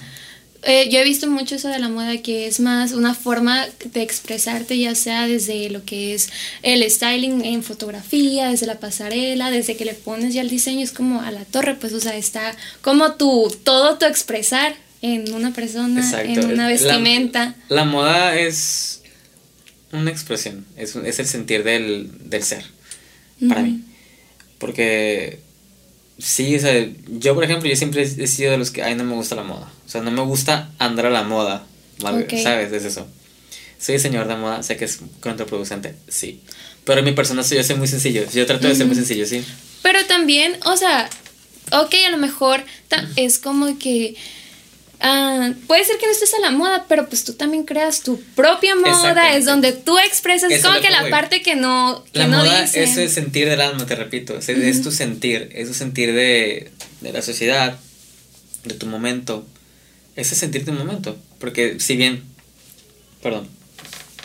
eh, 0.67 0.89
yo 0.91 0.99
he 0.99 1.05
visto 1.05 1.29
mucho 1.29 1.57
eso 1.57 1.69
de 1.69 1.79
la 1.79 1.91
moda 1.91 2.17
que 2.19 2.47
es 2.47 2.59
más 2.59 2.93
una 2.93 3.15
forma 3.15 3.67
de 3.93 4.03
expresarte, 4.03 4.79
ya 4.79 4.95
sea 4.95 5.27
desde 5.27 5.69
lo 5.69 5.85
que 5.85 6.15
es 6.15 6.31
el 6.63 6.89
styling 6.91 7.45
en 7.45 7.63
fotografía, 7.63 8.49
desde 8.49 8.67
la 8.67 8.81
pasarela, 8.81 9.51
desde 9.51 9.77
que 9.77 9.85
le 9.85 9.93
pones 9.93 10.33
ya 10.33 10.41
el 10.41 10.49
diseño, 10.49 10.81
es 10.81 10.93
como 10.93 11.21
a 11.21 11.31
la 11.31 11.45
torre, 11.45 11.75
pues, 11.75 11.93
o 11.93 12.01
sea, 12.01 12.17
está 12.17 12.57
como 12.81 13.15
tu, 13.15 13.55
todo 13.63 13.99
tu 13.99 14.07
expresar 14.07 14.75
en 15.03 15.35
una 15.35 15.53
persona, 15.53 16.03
en 16.23 16.45
una 16.47 16.67
vestimenta. 16.67 17.55
La, 17.69 17.85
moda 17.85 18.39
es 18.39 19.03
una 19.93 20.11
expresión, 20.11 20.65
es, 20.79 20.97
es 20.97 21.19
el 21.19 21.27
sentir 21.27 21.63
del, 21.63 22.11
del 22.31 22.43
ser, 22.43 22.65
para 23.47 23.61
mí. 23.61 23.83
Porque 24.57 25.41
Sí, 26.19 26.55
o 26.55 26.61
sea, 26.61 26.89
yo 27.09 27.35
por 27.35 27.45
ejemplo, 27.45 27.69
yo 27.69 27.77
siempre 27.77 28.03
he 28.03 28.27
sido 28.27 28.53
de 28.53 28.59
los 28.59 28.71
que, 28.71 28.83
ay, 28.83 28.95
no 28.95 29.05
me 29.05 29.15
gusta 29.15 29.35
la 29.35 29.43
moda. 29.43 29.71
O 29.85 29.89
sea, 29.89 30.01
no 30.01 30.11
me 30.11 30.23
gusta 30.23 30.71
andar 30.79 31.07
a 31.07 31.11
la 31.11 31.25
moda, 31.25 31.67
¿sabes? 32.01 32.73
Es 32.73 32.85
eso. 32.85 33.07
Soy 33.79 33.99
señor 33.99 34.29
de 34.29 34.37
moda, 34.37 34.63
sé 34.63 34.77
que 34.77 34.85
es 34.85 35.01
contraproducente, 35.21 35.95
sí. 36.09 36.41
Pero 36.85 37.01
en 37.01 37.05
mi 37.05 37.13
persona 37.13 37.43
soy, 37.43 37.59
yo 37.59 37.65
soy 37.65 37.77
muy 37.77 37.89
sencillo. 37.89 38.25
Yo 38.33 38.47
trato 38.47 38.69
de 38.69 38.75
ser 38.75 38.87
muy 38.87 38.95
sencillo, 38.95 39.27
sí. 39.27 39.45
Pero 39.83 40.05
también, 40.07 40.57
o 40.65 40.77
sea, 40.77 41.11
ok, 41.73 41.95
a 42.07 42.11
lo 42.11 42.17
mejor 42.19 42.63
es 43.17 43.39
como 43.39 43.79
que 43.79 44.15
Ah, 45.07 45.53
puede 45.67 45.85
ser 45.85 45.99
que 45.99 46.07
no 46.07 46.13
estés 46.13 46.33
a 46.33 46.41
la 46.41 46.51
moda, 46.51 46.87
pero 46.89 47.07
pues 47.11 47.25
tú 47.25 47.35
también 47.35 47.65
creas 47.65 48.01
tu 48.01 48.19
propia 48.35 48.75
moda, 48.75 49.37
es 49.37 49.45
donde 49.45 49.73
tú 49.73 49.99
expresas, 49.99 50.51
es 50.51 50.63
como 50.63 50.81
que 50.81 50.89
la 50.89 51.11
parte 51.11 51.43
que 51.43 51.57
no 51.57 52.03
que 52.11 52.21
La 52.21 52.27
moda 52.27 52.65
es 52.65 52.97
el 52.97 53.11
sentir 53.11 53.47
del 53.47 53.61
alma, 53.61 53.85
te 53.85 53.97
repito, 53.97 54.39
es, 54.39 54.83
tu 54.83 54.91
sentir, 54.91 55.51
es 55.53 55.69
tu 55.69 55.75
sentir 55.75 56.15
de, 56.15 56.71
de, 57.03 57.13
la 57.13 57.21
sociedad, 57.21 57.79
de 58.65 58.75
tu 58.77 58.87
momento, 58.87 59.47
ese 60.17 60.35
sentir 60.35 60.65
de 60.65 60.71
un 60.71 60.79
momento, 60.79 61.19
porque 61.39 61.81
si 61.81 61.97
bien, 61.97 62.23
perdón, 63.23 63.47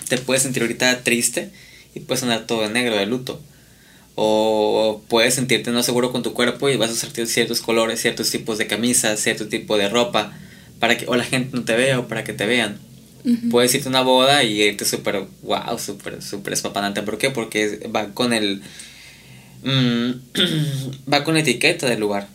te 0.08 0.18
puedes 0.18 0.44
sentir 0.44 0.62
ahorita 0.62 1.04
triste 1.04 1.50
y 1.94 2.00
puedes 2.00 2.24
andar 2.24 2.48
todo 2.48 2.62
de 2.62 2.70
negro, 2.70 2.96
de 2.96 3.06
luto, 3.06 3.42
o 4.16 5.02
puedes 5.10 5.34
sentirte 5.34 5.72
no 5.72 5.84
seguro 5.84 6.14
con 6.14 6.24
tu 6.24 6.32
cuerpo 6.32 6.70
y 6.70 6.78
vas 6.78 6.90
a 6.90 6.94
usar 6.94 7.28
ciertos 7.28 7.60
colores, 7.60 8.00
ciertos 8.00 8.32
tipos 8.32 8.58
de 8.58 8.68
camisas, 8.68 9.20
cierto 9.20 9.50
tipo 9.50 9.78
de 9.78 9.90
ropa, 9.90 10.40
para 10.80 10.98
que 10.98 11.06
o 11.08 11.16
la 11.16 11.24
gente 11.24 11.56
no 11.56 11.64
te 11.64 11.76
vea 11.76 12.00
o 12.00 12.08
para 12.08 12.24
que 12.24 12.34
te 12.34 12.46
vean. 12.46 12.80
Puedes 13.52 13.76
irte 13.76 13.88
a 13.88 13.92
una 13.92 14.02
boda 14.02 14.44
y 14.44 14.62
irte 14.62 14.86
súper, 14.86 15.26
wow, 15.44 15.78
súper, 15.78 16.22
súper 16.22 16.54
espapanante. 16.54 17.04
¿Por 17.04 17.18
qué? 17.18 17.30
Porque 17.30 17.88
va 17.94 18.14
con 18.14 18.34
el... 18.34 18.62
Mm, 19.62 20.12
va 21.14 21.24
con 21.24 21.34
la 21.34 21.42
etiqueta 21.42 21.88
del 21.88 22.00
lugar. 22.00 22.28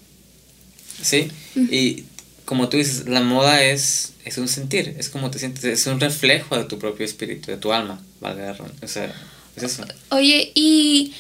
¿Sí? 1.02 1.28
Y 1.57 2.04
como 2.44 2.68
tú 2.68 2.76
dices, 2.76 3.09
la 3.09 3.22
moda 3.22 3.62
es, 3.62 4.12
es 4.24 4.38
un 4.38 4.48
sentir, 4.48 4.94
es 4.98 5.09
como 5.09 5.30
te 5.30 5.38
sientes, 5.38 5.64
es 5.64 5.87
un 5.87 6.00
reflejo 6.00 6.57
de 6.57 6.64
tu 6.64 6.78
propio 6.78 7.04
espíritu, 7.04 7.50
de 7.50 7.57
tu 7.57 7.72
alma, 7.72 8.00
valga 8.20 8.57
o 8.83 8.88
sea, 8.88 9.12
es 9.57 9.62
eso. 9.62 9.85
Oye, 10.11 10.52
y 10.54 11.14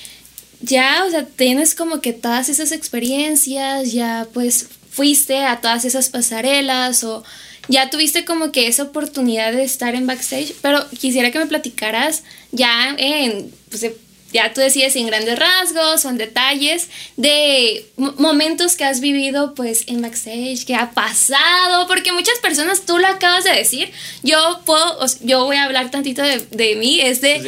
ya, 0.60 1.04
o 1.06 1.10
sea, 1.10 1.26
tienes 1.26 1.74
como 1.74 2.00
que 2.00 2.12
todas 2.12 2.48
esas 2.48 2.72
experiencias, 2.72 3.92
ya 3.92 4.26
pues 4.32 4.68
fuiste 4.94 5.44
a 5.44 5.60
todas 5.60 5.84
esas 5.84 6.08
pasarelas 6.08 7.02
o 7.02 7.24
ya 7.68 7.90
tuviste 7.90 8.24
como 8.24 8.52
que 8.52 8.68
esa 8.68 8.84
oportunidad 8.84 9.52
de 9.52 9.64
estar 9.64 9.94
en 9.94 10.06
backstage, 10.06 10.54
pero 10.62 10.88
quisiera 10.90 11.30
que 11.32 11.38
me 11.38 11.46
platicaras 11.46 12.22
ya 12.52 12.94
en, 12.96 13.52
pues 13.70 13.84
ya 14.32 14.52
tú 14.52 14.60
decides 14.60 14.94
en 14.96 15.06
grandes 15.06 15.36
rasgos 15.38 16.04
o 16.04 16.10
en 16.10 16.18
detalles 16.18 16.88
de 17.16 17.86
momentos 17.96 18.76
que 18.76 18.84
has 18.84 19.00
vivido 19.00 19.54
pues 19.54 19.84
en 19.86 20.02
backstage, 20.02 20.64
que 20.64 20.74
ha 20.74 20.90
pasado, 20.90 21.86
porque 21.88 22.12
muchas 22.12 22.38
personas, 22.40 22.84
tú 22.84 22.98
lo 22.98 23.06
acabas 23.06 23.44
de 23.44 23.52
decir, 23.52 23.90
yo 24.22 24.60
puedo, 24.64 24.98
yo 25.22 25.44
voy 25.44 25.56
a 25.56 25.64
hablar 25.64 25.90
tantito 25.90 26.22
de, 26.22 26.38
de 26.38 26.76
mí, 26.76 27.00
es 27.00 27.20
de, 27.20 27.40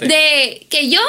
de 0.00 0.66
que 0.70 0.88
yo 0.88 1.00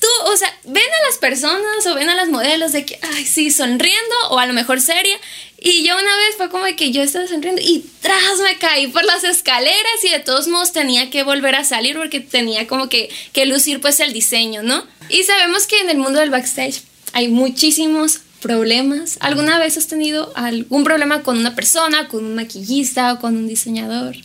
tú, 0.00 0.06
o 0.26 0.36
sea, 0.36 0.52
ven 0.64 0.82
a 0.82 1.06
las 1.06 1.18
personas 1.18 1.86
o 1.86 1.94
ven 1.94 2.08
a 2.08 2.14
las 2.14 2.28
modelos 2.28 2.72
de 2.72 2.84
que, 2.84 2.98
ay, 3.14 3.24
sí, 3.24 3.50
sonriendo 3.50 4.16
o 4.30 4.38
a 4.38 4.46
lo 4.46 4.52
mejor 4.52 4.80
seria. 4.80 5.16
Y 5.60 5.84
yo 5.84 5.94
una 5.94 6.16
vez 6.16 6.36
fue 6.36 6.50
como 6.50 6.64
que 6.76 6.92
yo 6.92 7.02
estaba 7.02 7.26
sonriendo 7.26 7.60
y 7.60 7.84
tras 8.00 8.38
me 8.42 8.58
caí 8.58 8.86
por 8.86 9.04
las 9.04 9.24
escaleras 9.24 10.04
y 10.04 10.10
de 10.10 10.20
todos 10.20 10.46
modos 10.46 10.72
tenía 10.72 11.10
que 11.10 11.24
volver 11.24 11.56
a 11.56 11.64
salir 11.64 11.96
porque 11.96 12.20
tenía 12.20 12.66
como 12.66 12.88
que, 12.88 13.10
que 13.32 13.46
lucir 13.46 13.80
pues 13.80 13.98
el 14.00 14.12
diseño, 14.12 14.62
¿no? 14.62 14.86
Y 15.08 15.24
sabemos 15.24 15.66
que 15.66 15.80
en 15.80 15.90
el 15.90 15.98
mundo 15.98 16.20
del 16.20 16.30
backstage 16.30 16.82
hay 17.12 17.28
muchísimos 17.28 18.20
problemas. 18.40 19.18
¿Alguna 19.20 19.58
vez 19.58 19.76
has 19.76 19.88
tenido 19.88 20.32
algún 20.36 20.84
problema 20.84 21.22
con 21.22 21.38
una 21.38 21.54
persona, 21.54 22.08
con 22.08 22.24
un 22.24 22.34
maquillista 22.34 23.14
o 23.14 23.18
con 23.18 23.36
un 23.36 23.48
diseñador? 23.48 24.16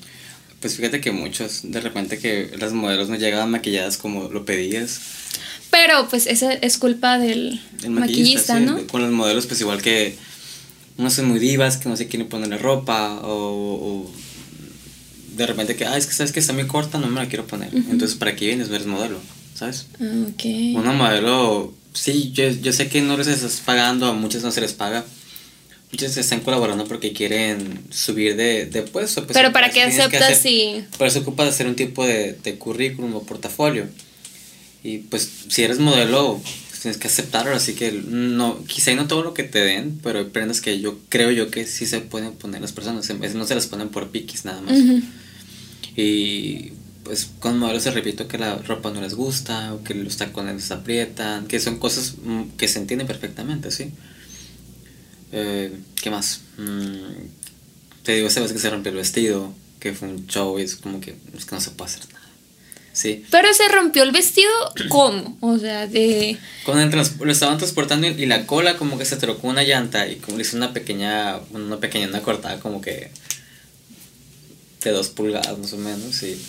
Pues 0.60 0.78
fíjate 0.78 1.02
que 1.02 1.12
muchos, 1.12 1.60
de 1.64 1.82
repente 1.82 2.20
que 2.20 2.52
las 2.58 2.72
modelos 2.74 3.10
no 3.10 3.16
llegaban 3.16 3.52
maquilladas 3.52 3.98
como 3.98 4.30
lo 4.30 4.46
pedías 4.46 5.02
pero 5.74 6.08
pues 6.08 6.28
esa 6.28 6.54
es 6.54 6.78
culpa 6.78 7.18
del 7.18 7.60
maquillista, 7.90 8.60
¿no? 8.60 8.86
Con 8.86 9.02
los 9.02 9.10
modelos 9.10 9.48
pues 9.48 9.60
igual 9.60 9.82
que 9.82 10.16
unos 10.98 11.14
son 11.14 11.26
muy 11.26 11.40
divas 11.40 11.78
que 11.78 11.90
no 11.90 11.98
se 11.98 12.08
quieren 12.08 12.30
ponerle 12.30 12.60
ropa 12.60 13.20
o, 13.24 14.08
de 15.36 15.48
repente 15.48 15.76
que, 15.76 15.86
ah, 15.88 15.98
es 15.98 16.06
que 16.06 16.14
sabes 16.14 16.32
que 16.32 16.40
está 16.40 16.54
muy 16.54 16.68
corta, 16.68 17.00
no 17.00 17.08
me 17.08 17.20
la 17.20 17.28
quiero 17.28 17.48
poner. 17.48 17.70
Entonces, 17.74 18.16
¿para 18.16 18.36
qué 18.36 18.46
vienes? 18.46 18.70
Eres 18.70 18.86
modelo, 18.86 19.18
¿sabes? 19.56 19.88
Ah, 20.00 20.28
ok. 20.32 20.44
Una 20.76 20.92
modelo, 20.92 21.74
sí, 21.94 22.32
yo, 22.34 22.48
yo 22.50 22.72
sé 22.72 22.88
que 22.88 23.02
no 23.02 23.18
les 23.18 23.26
estás 23.26 23.60
pagando, 23.66 24.06
a 24.06 24.14
muchas 24.14 24.44
no 24.44 24.52
se 24.52 24.62
les 24.62 24.74
paga. 24.74 25.04
Muchas 25.92 26.16
están 26.18 26.42
colaborando 26.42 26.86
porque 26.86 27.14
quieren 27.14 27.80
subir 27.90 28.36
de, 28.36 28.68
de 28.68 28.84
puesto. 28.84 29.26
Pues, 29.26 29.34
Pero 29.36 29.52
¿para 29.52 29.72
qué 29.72 29.82
aceptas 29.82 30.38
si...? 30.38 30.86
Por 31.00 31.08
eso 31.08 31.22
ocupas 31.22 31.48
hacer 31.48 31.66
un 31.66 31.76
tipo 31.76 32.06
de, 32.06 32.34
de 32.34 32.60
currículum 32.60 33.16
o 33.16 33.24
portafolio. 33.24 33.88
Y 34.84 35.00
pues 35.00 35.30
si 35.48 35.64
eres 35.64 35.80
modelo, 35.80 36.42
tienes 36.82 36.98
que 36.98 37.08
aceptarlo, 37.08 37.56
así 37.56 37.74
que 37.74 37.92
no, 37.92 38.64
quizá 38.66 38.94
no 38.96 39.08
todo 39.08 39.24
lo 39.24 39.34
que 39.34 39.44
te 39.44 39.60
den, 39.60 40.00
pero 40.04 40.20
hay 40.20 40.26
prendas 40.26 40.60
que 40.60 40.82
yo 40.82 41.00
creo 41.08 41.32
yo 41.32 41.50
que 41.50 41.66
sí 41.66 41.86
se 41.86 42.02
pueden 42.02 42.34
poner 42.34 42.62
las 42.62 42.74
personas, 42.74 43.10
no 43.10 43.46
se 43.46 43.56
las 43.56 43.68
ponen 43.68 43.90
por 43.90 44.10
piquis 44.10 44.44
nada 44.44 44.62
más. 44.62 44.78
Y 45.96 46.74
pues 47.04 47.30
con 47.40 47.60
modelos 47.60 47.84
se 47.84 47.92
repito 47.92 48.28
que 48.28 48.38
la 48.38 48.58
ropa 48.58 48.92
no 48.92 49.02
les 49.02 49.14
gusta, 49.14 49.74
o 49.74 49.84
que 49.84 49.94
los 49.94 50.18
tacones 50.18 50.56
les 50.56 50.72
aprietan, 50.72 51.48
que 51.48 51.60
son 51.60 51.78
cosas 51.78 52.16
mm, 52.24 52.44
que 52.58 52.68
se 52.68 52.80
entienden 52.80 53.08
perfectamente, 53.08 53.72
¿sí? 53.72 53.92
Eh, 55.32 55.72
¿Qué 56.02 56.10
más? 56.10 56.42
Mm, 56.58 57.28
te 58.04 58.16
digo, 58.16 58.30
sabes 58.30 58.52
que 58.52 58.60
se 58.60 58.70
rompió 58.70 58.92
el 58.92 58.98
vestido, 58.98 59.54
que 59.80 59.94
fue 59.94 60.10
un 60.10 60.28
show 60.28 60.60
y 60.60 60.64
es 60.64 60.76
como 60.76 61.00
que, 61.00 61.16
es 61.36 61.46
que 61.46 61.56
no 61.56 61.62
se 61.62 61.72
puede 61.72 61.92
hacer. 61.92 62.13
Sí. 62.94 63.26
Pero 63.32 63.52
se 63.54 63.68
rompió 63.70 64.04
el 64.04 64.12
vestido, 64.12 64.52
¿cómo? 64.90 65.38
O 65.42 65.58
sea, 65.58 65.88
de... 65.88 66.38
Cuando 66.64 67.04
lo 67.20 67.32
estaban 67.32 67.58
transportando 67.58 68.08
y 68.08 68.26
la 68.28 68.46
cola 68.46 68.78
como 68.78 68.98
que 68.98 69.06
se 69.06 69.18
trocó 69.18 69.48
una 69.48 69.64
llanta 69.64 70.08
y 70.08 70.18
como 70.18 70.38
le 70.38 70.44
hizo 70.44 70.56
una 70.56 70.74
pequeña, 70.74 71.40
una 71.52 71.78
pequeña, 71.78 72.08
una 72.08 72.22
cortada 72.22 72.60
como 72.60 72.82
que 72.82 73.12
de 74.82 74.92
dos 74.92 75.10
pulgadas 75.10 75.58
más 75.58 75.74
o 75.74 75.78
menos 75.78 76.22
y 76.24 76.40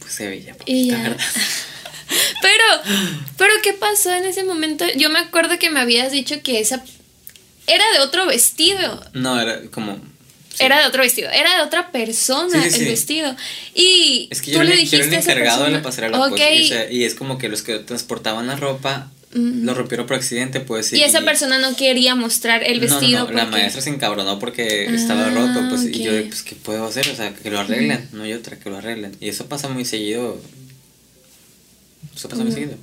pues 0.00 0.12
se 0.12 0.26
veía. 0.26 0.56
Y 0.66 0.88
ya. 0.88 1.16
pero, 2.42 2.64
pero 3.36 3.52
¿qué 3.62 3.74
pasó 3.74 4.12
en 4.12 4.24
ese 4.24 4.44
momento? 4.44 4.84
Yo 4.96 5.08
me 5.10 5.20
acuerdo 5.20 5.58
que 5.58 5.70
me 5.70 5.80
habías 5.80 6.10
dicho 6.10 6.42
que 6.42 6.60
esa 6.60 6.82
era 7.66 7.84
de 7.92 8.00
otro 8.00 8.26
vestido. 8.26 9.04
No, 9.12 9.40
era 9.40 9.62
como 9.70 10.00
era 10.60 10.80
de 10.80 10.86
otro 10.86 11.02
vestido, 11.02 11.30
era 11.30 11.56
de 11.56 11.62
otra 11.62 11.90
persona 11.90 12.64
el 12.64 12.84
vestido. 12.84 13.34
Y 13.74 14.28
es 14.30 14.42
que 14.42 14.52
yo 14.52 14.58
tú 14.58 14.64
le, 14.64 14.76
dijiste 14.76 14.98
yo 14.98 15.04
era 15.04 15.18
el 15.18 15.22
encargado 15.22 15.64
de 15.64 15.70
la 15.70 15.82
pasarela, 15.82 16.28
pues, 16.28 16.72
y 16.90 17.04
es 17.04 17.14
como 17.14 17.38
que 17.38 17.48
los 17.48 17.62
que 17.62 17.78
transportaban 17.78 18.46
la 18.46 18.56
ropa 18.56 19.10
lo 19.32 19.74
rompieron 19.74 20.06
por 20.06 20.16
accidente, 20.16 20.60
pues. 20.60 20.92
Y, 20.92 21.02
esa 21.02 21.20
persona 21.22 21.58
no 21.58 21.76
quería 21.76 22.14
mostrar 22.14 22.64
el 22.64 22.80
vestido. 22.80 23.24
No, 23.24 23.30
no, 23.30 23.36
la 23.36 23.46
maestra 23.46 23.82
se 23.82 23.90
encabronó 23.90 24.38
porque 24.38 24.86
estaba 24.86 25.26
ah, 25.26 25.30
roto, 25.30 25.68
pues, 25.68 25.84
y 25.84 26.02
yo, 26.02 26.12
pues, 26.26 26.42
¿qué 26.42 26.56
puedo 26.56 26.86
hacer? 26.86 27.08
O 27.08 27.14
sea, 27.14 27.34
que 27.34 27.50
lo 27.50 27.60
arreglen, 27.60 28.08
no 28.12 28.22
hay 28.22 28.32
otra, 28.32 28.58
que 28.58 28.70
lo 28.70 28.78
arreglen. 28.78 29.16
Y 29.20 29.28
eso 29.28 29.46
pasa 29.46 29.68
muy 29.68 29.84
seguido. 29.84 30.40
Eso 32.16 32.28
pasa 32.28 32.42
muy 32.42 32.52
seguido. 32.52 32.76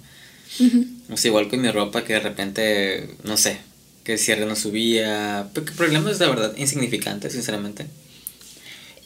O 1.09 1.17
sea, 1.17 1.29
igual 1.29 1.49
con 1.49 1.61
mi 1.61 1.71
ropa 1.71 2.03
que 2.03 2.13
de 2.13 2.19
repente, 2.19 3.09
no 3.23 3.37
sé, 3.37 3.57
que 4.05 4.13
el 4.13 4.19
cierre 4.19 4.45
no 4.45 4.55
subía. 4.55 5.49
Problemas 5.75 6.19
de 6.19 6.27
verdad 6.27 6.53
insignificantes, 6.55 7.33
sinceramente. 7.33 7.87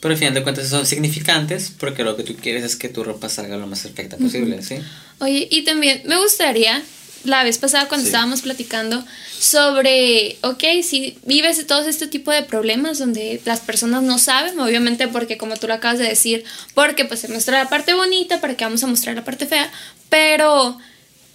Pero 0.00 0.12
al 0.12 0.18
final 0.18 0.34
de 0.34 0.42
cuentas 0.42 0.68
son 0.68 0.86
significantes 0.86 1.72
porque 1.76 2.04
lo 2.04 2.16
que 2.16 2.22
tú 2.22 2.36
quieres 2.36 2.62
es 2.64 2.76
que 2.76 2.88
tu 2.88 3.02
ropa 3.02 3.28
salga 3.28 3.56
lo 3.56 3.66
más 3.66 3.80
perfecta 3.80 4.16
posible, 4.16 4.62
¿sí? 4.62 4.76
Oye, 5.18 5.48
y 5.50 5.62
también 5.62 6.02
me 6.06 6.16
gustaría, 6.16 6.82
la 7.24 7.44
vez 7.44 7.58
pasada 7.58 7.86
cuando 7.86 8.06
estábamos 8.06 8.40
platicando 8.40 9.04
sobre, 9.38 10.38
ok, 10.42 10.64
si 10.82 11.18
vives 11.26 11.66
todo 11.66 11.86
este 11.86 12.06
tipo 12.06 12.30
de 12.30 12.42
problemas 12.42 12.98
donde 12.98 13.42
las 13.44 13.60
personas 13.60 14.02
no 14.02 14.18
saben, 14.18 14.58
obviamente 14.58 15.06
porque 15.08 15.36
como 15.36 15.56
tú 15.56 15.66
lo 15.66 15.74
acabas 15.74 15.98
de 15.98 16.08
decir, 16.08 16.44
porque 16.72 17.04
pues 17.04 17.20
se 17.20 17.28
muestra 17.28 17.62
la 17.62 17.68
parte 17.68 17.92
bonita, 17.92 18.40
para 18.40 18.56
que 18.56 18.64
vamos 18.64 18.82
a 18.82 18.86
mostrar 18.86 19.16
la 19.16 19.24
parte 19.24 19.44
fea, 19.44 19.70
pero 20.08 20.78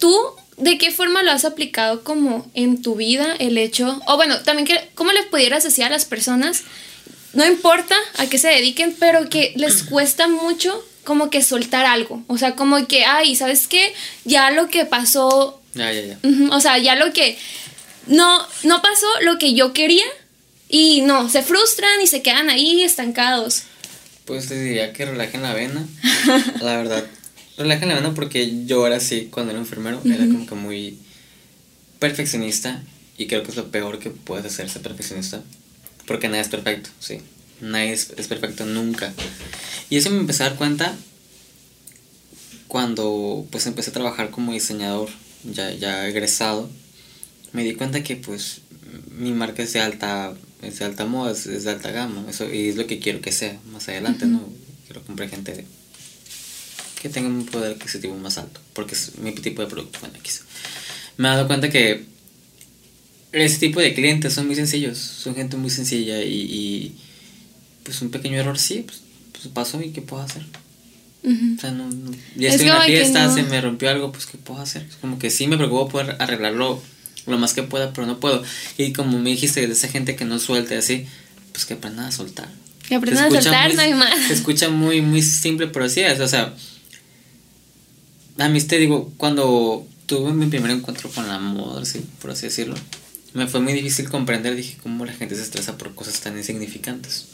tú 0.00 0.12
¿De 0.56 0.78
qué 0.78 0.90
forma 0.90 1.22
lo 1.22 1.32
has 1.32 1.44
aplicado 1.44 2.02
como 2.02 2.50
en 2.54 2.80
tu 2.80 2.94
vida 2.94 3.34
el 3.38 3.58
hecho, 3.58 4.00
o 4.06 4.16
bueno, 4.16 4.40
también 4.40 4.66
que, 4.66 4.88
cómo 4.94 5.12
les 5.12 5.26
pudieras 5.26 5.64
decir 5.64 5.84
a 5.84 5.90
las 5.90 6.06
personas, 6.06 6.62
no 7.34 7.44
importa 7.44 7.94
a 8.16 8.26
qué 8.26 8.38
se 8.38 8.48
dediquen, 8.48 8.96
pero 8.98 9.28
que 9.28 9.52
les 9.56 9.82
cuesta 9.90 10.28
mucho 10.28 10.82
como 11.04 11.30
que 11.30 11.42
soltar 11.42 11.84
algo, 11.84 12.24
o 12.26 12.38
sea, 12.38 12.56
como 12.56 12.86
que, 12.88 13.04
ay, 13.04 13.36
¿sabes 13.36 13.68
qué? 13.68 13.94
Ya 14.24 14.50
lo 14.50 14.68
que 14.68 14.86
pasó, 14.86 15.60
ya, 15.74 15.92
ya, 15.92 16.00
ya. 16.00 16.18
o 16.50 16.60
sea, 16.60 16.78
ya 16.78 16.96
lo 16.96 17.12
que, 17.12 17.38
no, 18.06 18.46
no 18.62 18.80
pasó 18.80 19.06
lo 19.20 19.38
que 19.38 19.52
yo 19.52 19.74
quería 19.74 20.06
y 20.68 21.02
no, 21.02 21.28
se 21.28 21.42
frustran 21.42 22.00
y 22.00 22.06
se 22.06 22.22
quedan 22.22 22.48
ahí 22.48 22.82
estancados. 22.82 23.64
Pues 24.24 24.48
te 24.48 24.58
diría 24.58 24.92
que 24.92 25.04
relajen 25.04 25.42
la 25.42 25.52
vena, 25.52 25.86
la 26.60 26.76
verdad 26.78 27.04
relajen 27.56 27.88
la 27.88 27.94
mano 27.94 28.14
porque 28.14 28.66
yo 28.66 28.86
era 28.86 28.96
así 28.96 29.28
cuando 29.30 29.52
era 29.52 29.60
enfermero, 29.60 30.00
era 30.04 30.26
como 30.26 30.46
que 30.46 30.54
muy 30.54 30.98
perfeccionista 31.98 32.82
y 33.18 33.26
creo 33.26 33.42
que 33.42 33.50
es 33.50 33.56
lo 33.56 33.70
peor 33.70 33.98
que 33.98 34.10
puedes 34.10 34.46
hacer 34.46 34.68
ser 34.68 34.82
perfeccionista 34.82 35.42
porque 36.06 36.28
nadie 36.28 36.42
es 36.42 36.48
perfecto, 36.48 36.90
sí. 37.00 37.18
Nadie 37.60 37.92
es, 37.92 38.06
perfecto 38.06 38.64
nunca. 38.66 39.12
Y 39.90 39.96
eso 39.96 40.10
me 40.10 40.18
empecé 40.18 40.42
a 40.42 40.50
dar 40.50 40.58
cuenta 40.58 40.94
cuando 42.68 43.46
pues 43.50 43.66
empecé 43.66 43.90
a 43.90 43.94
trabajar 43.94 44.30
como 44.30 44.52
diseñador 44.52 45.08
ya, 45.44 45.72
ya 45.72 46.06
egresado. 46.06 46.70
Me 47.52 47.64
di 47.64 47.74
cuenta 47.74 48.02
que 48.02 48.16
pues 48.16 48.60
mi 49.10 49.32
marca 49.32 49.62
es 49.62 49.72
de 49.72 49.80
alta, 49.80 50.34
es 50.62 50.78
de 50.78 50.84
alta 50.84 51.06
moda, 51.06 51.32
es, 51.32 51.64
de 51.64 51.70
alta 51.70 51.90
gama. 51.90 52.26
Eso, 52.28 52.52
y 52.52 52.68
es 52.68 52.76
lo 52.76 52.86
que 52.86 52.98
quiero 52.98 53.20
que 53.20 53.32
sea 53.32 53.58
más 53.72 53.88
adelante, 53.88 54.26
¿no? 54.26 54.46
Quiero 54.86 55.02
comprar 55.02 55.30
gente 55.30 55.64
que 57.06 57.12
tengan 57.12 57.32
un 57.32 57.46
poder 57.46 57.76
adquisitivo 57.76 58.16
más 58.16 58.36
alto, 58.38 58.60
porque 58.72 58.94
es 58.94 59.18
mi 59.18 59.32
tipo 59.32 59.62
de 59.62 59.68
producto. 59.68 60.00
Bueno, 60.00 60.16
X. 60.18 60.42
Me 61.16 61.28
he 61.28 61.30
dado 61.30 61.46
cuenta 61.46 61.70
que 61.70 62.04
ese 63.32 63.58
tipo 63.58 63.80
de 63.80 63.94
clientes 63.94 64.34
son 64.34 64.46
muy 64.46 64.56
sencillos, 64.56 64.98
son 64.98 65.34
gente 65.34 65.56
muy 65.56 65.70
sencilla 65.70 66.22
y, 66.22 66.94
pues 67.84 68.02
un 68.02 68.10
pequeño 68.10 68.38
error 68.38 68.58
sí, 68.58 68.84
pues, 68.86 69.02
pues 69.32 69.48
pasó 69.48 69.80
y 69.80 69.90
¿qué 69.90 70.02
puedo 70.02 70.22
hacer? 70.22 70.42
O 71.24 71.60
sea, 71.60 71.72
no, 71.72 71.90
ya 72.36 72.50
estoy 72.50 72.68
en 72.68 72.74
la 72.74 72.82
fiesta, 72.82 73.34
se 73.34 73.42
me 73.42 73.60
rompió 73.60 73.90
algo, 73.90 74.12
pues 74.12 74.26
¿qué 74.26 74.38
puedo 74.38 74.60
hacer? 74.60 74.86
Es 74.88 74.96
como 74.96 75.18
que 75.18 75.30
sí 75.30 75.48
me 75.48 75.56
preocupo 75.56 75.88
poder 75.88 76.16
arreglarlo 76.20 76.80
lo 77.26 77.38
más 77.38 77.52
que 77.52 77.64
pueda, 77.64 77.92
pero 77.92 78.06
no 78.06 78.20
puedo. 78.20 78.44
Y 78.78 78.92
como 78.92 79.18
me 79.18 79.30
dijiste 79.30 79.66
de 79.66 79.72
esa 79.72 79.88
gente 79.88 80.14
que 80.14 80.24
no 80.24 80.38
suelte 80.38 80.76
así, 80.76 81.06
pues 81.52 81.66
que 81.66 81.74
aprendan 81.74 82.06
a 82.06 82.12
soltar. 82.12 82.48
Que 82.88 82.94
aprendan 82.94 83.24
a 83.24 83.42
soltar, 83.42 83.74
no 83.74 83.82
hay 83.82 83.94
más. 83.94 84.28
Se 84.28 84.34
escucha 84.34 84.68
muy, 84.68 85.00
muy 85.00 85.20
simple, 85.20 85.66
pero 85.66 85.86
así 85.86 86.00
es. 86.00 86.20
O 86.20 86.28
sea, 86.28 86.54
a 88.38 88.48
mí 88.48 88.60
te 88.60 88.78
digo, 88.78 89.12
cuando 89.16 89.86
tuve 90.06 90.32
mi 90.32 90.46
primer 90.46 90.70
encuentro 90.70 91.10
con 91.10 91.28
la 91.28 91.38
moda, 91.38 91.82
por 92.20 92.30
así 92.30 92.46
decirlo, 92.46 92.74
me 93.34 93.46
fue 93.46 93.60
muy 93.60 93.72
difícil 93.72 94.08
comprender, 94.08 94.54
dije, 94.56 94.76
cómo 94.82 95.04
la 95.04 95.12
gente 95.12 95.34
se 95.34 95.42
estresa 95.42 95.76
por 95.76 95.94
cosas 95.94 96.20
tan 96.20 96.36
insignificantes. 96.36 97.26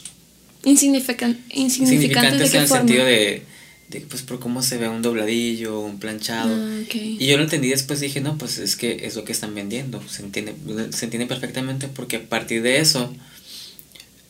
Insignifican 0.65 1.39
insignificantes. 1.51 2.55
en 2.55 2.63
el 2.63 2.69
sentido 2.69 3.05
de, 3.05 3.43
de, 3.89 4.01
pues, 4.01 4.23
por 4.23 4.41
cómo 4.41 4.63
se 4.63 4.79
ve 4.79 4.89
un 4.89 5.03
dobladillo, 5.03 5.81
un 5.81 5.99
planchado. 5.99 6.55
Ah, 6.55 6.81
y 6.93 7.27
yo 7.27 7.37
lo 7.37 7.43
entendí 7.43 7.69
después, 7.69 8.01
dije, 8.01 8.21
no, 8.21 8.39
pues 8.39 8.59
es 8.59 8.77
que 8.77 9.07
es 9.07 9.17
lo 9.17 9.25
que 9.25 9.33
están 9.33 9.55
vendiendo, 9.55 10.03
se 10.09 10.23
entiende, 10.23 10.55
se 10.93 11.05
entiende 11.05 11.27
perfectamente 11.27 11.89
porque 11.89 12.17
a 12.17 12.29
partir 12.29 12.63
de 12.63 12.79
eso 12.79 13.13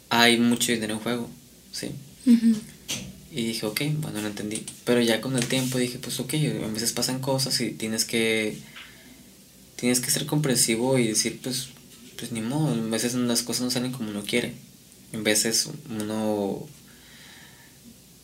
hay 0.08 0.38
mucho 0.38 0.72
dinero 0.72 0.94
en 0.94 1.00
juego, 1.00 1.30
¿sí? 1.72 1.90
Y 3.34 3.46
dije, 3.46 3.64
ok, 3.64 3.80
bueno, 3.98 4.20
lo 4.20 4.28
entendí. 4.28 4.62
Pero 4.84 5.00
ya 5.00 5.22
con 5.22 5.36
el 5.36 5.46
tiempo 5.46 5.78
dije, 5.78 5.98
pues 5.98 6.20
ok, 6.20 6.34
a 6.34 6.66
veces 6.68 6.92
pasan 6.92 7.20
cosas 7.20 7.58
y 7.62 7.70
tienes 7.70 8.04
que, 8.04 8.58
tienes 9.76 10.00
que 10.00 10.10
ser 10.10 10.26
comprensivo 10.26 10.98
y 10.98 11.08
decir, 11.08 11.40
pues, 11.42 11.68
pues 12.18 12.30
ni 12.30 12.42
modo, 12.42 12.74
a 12.74 12.90
veces 12.90 13.14
las 13.14 13.42
cosas 13.42 13.62
no 13.62 13.70
salen 13.70 13.92
como 13.92 14.10
uno 14.10 14.22
quiere. 14.22 14.52
En 15.12 15.24
veces 15.24 15.70
uno, 15.88 16.66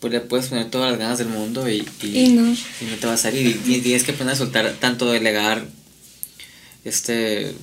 pues 0.01 0.13
le 0.13 0.21
puedes 0.21 0.49
poner 0.49 0.71
todas 0.71 0.91
las 0.91 1.01
ganas 1.01 1.19
del 1.19 1.29
mundo 1.29 1.67
y, 1.71 1.89
y, 2.03 2.29
no. 2.29 2.55
te 3.01 3.07
va 3.07 3.15
a 3.15 3.17
salir. 3.17 3.47
Y, 3.67 3.81
tienes 3.81 4.05
que 4.05 4.13
aprender 4.13 4.35
a 4.35 4.39
soltar 4.39 4.77
tanto 4.79 5.11
delegar, 5.11 5.67
este, 6.85 7.55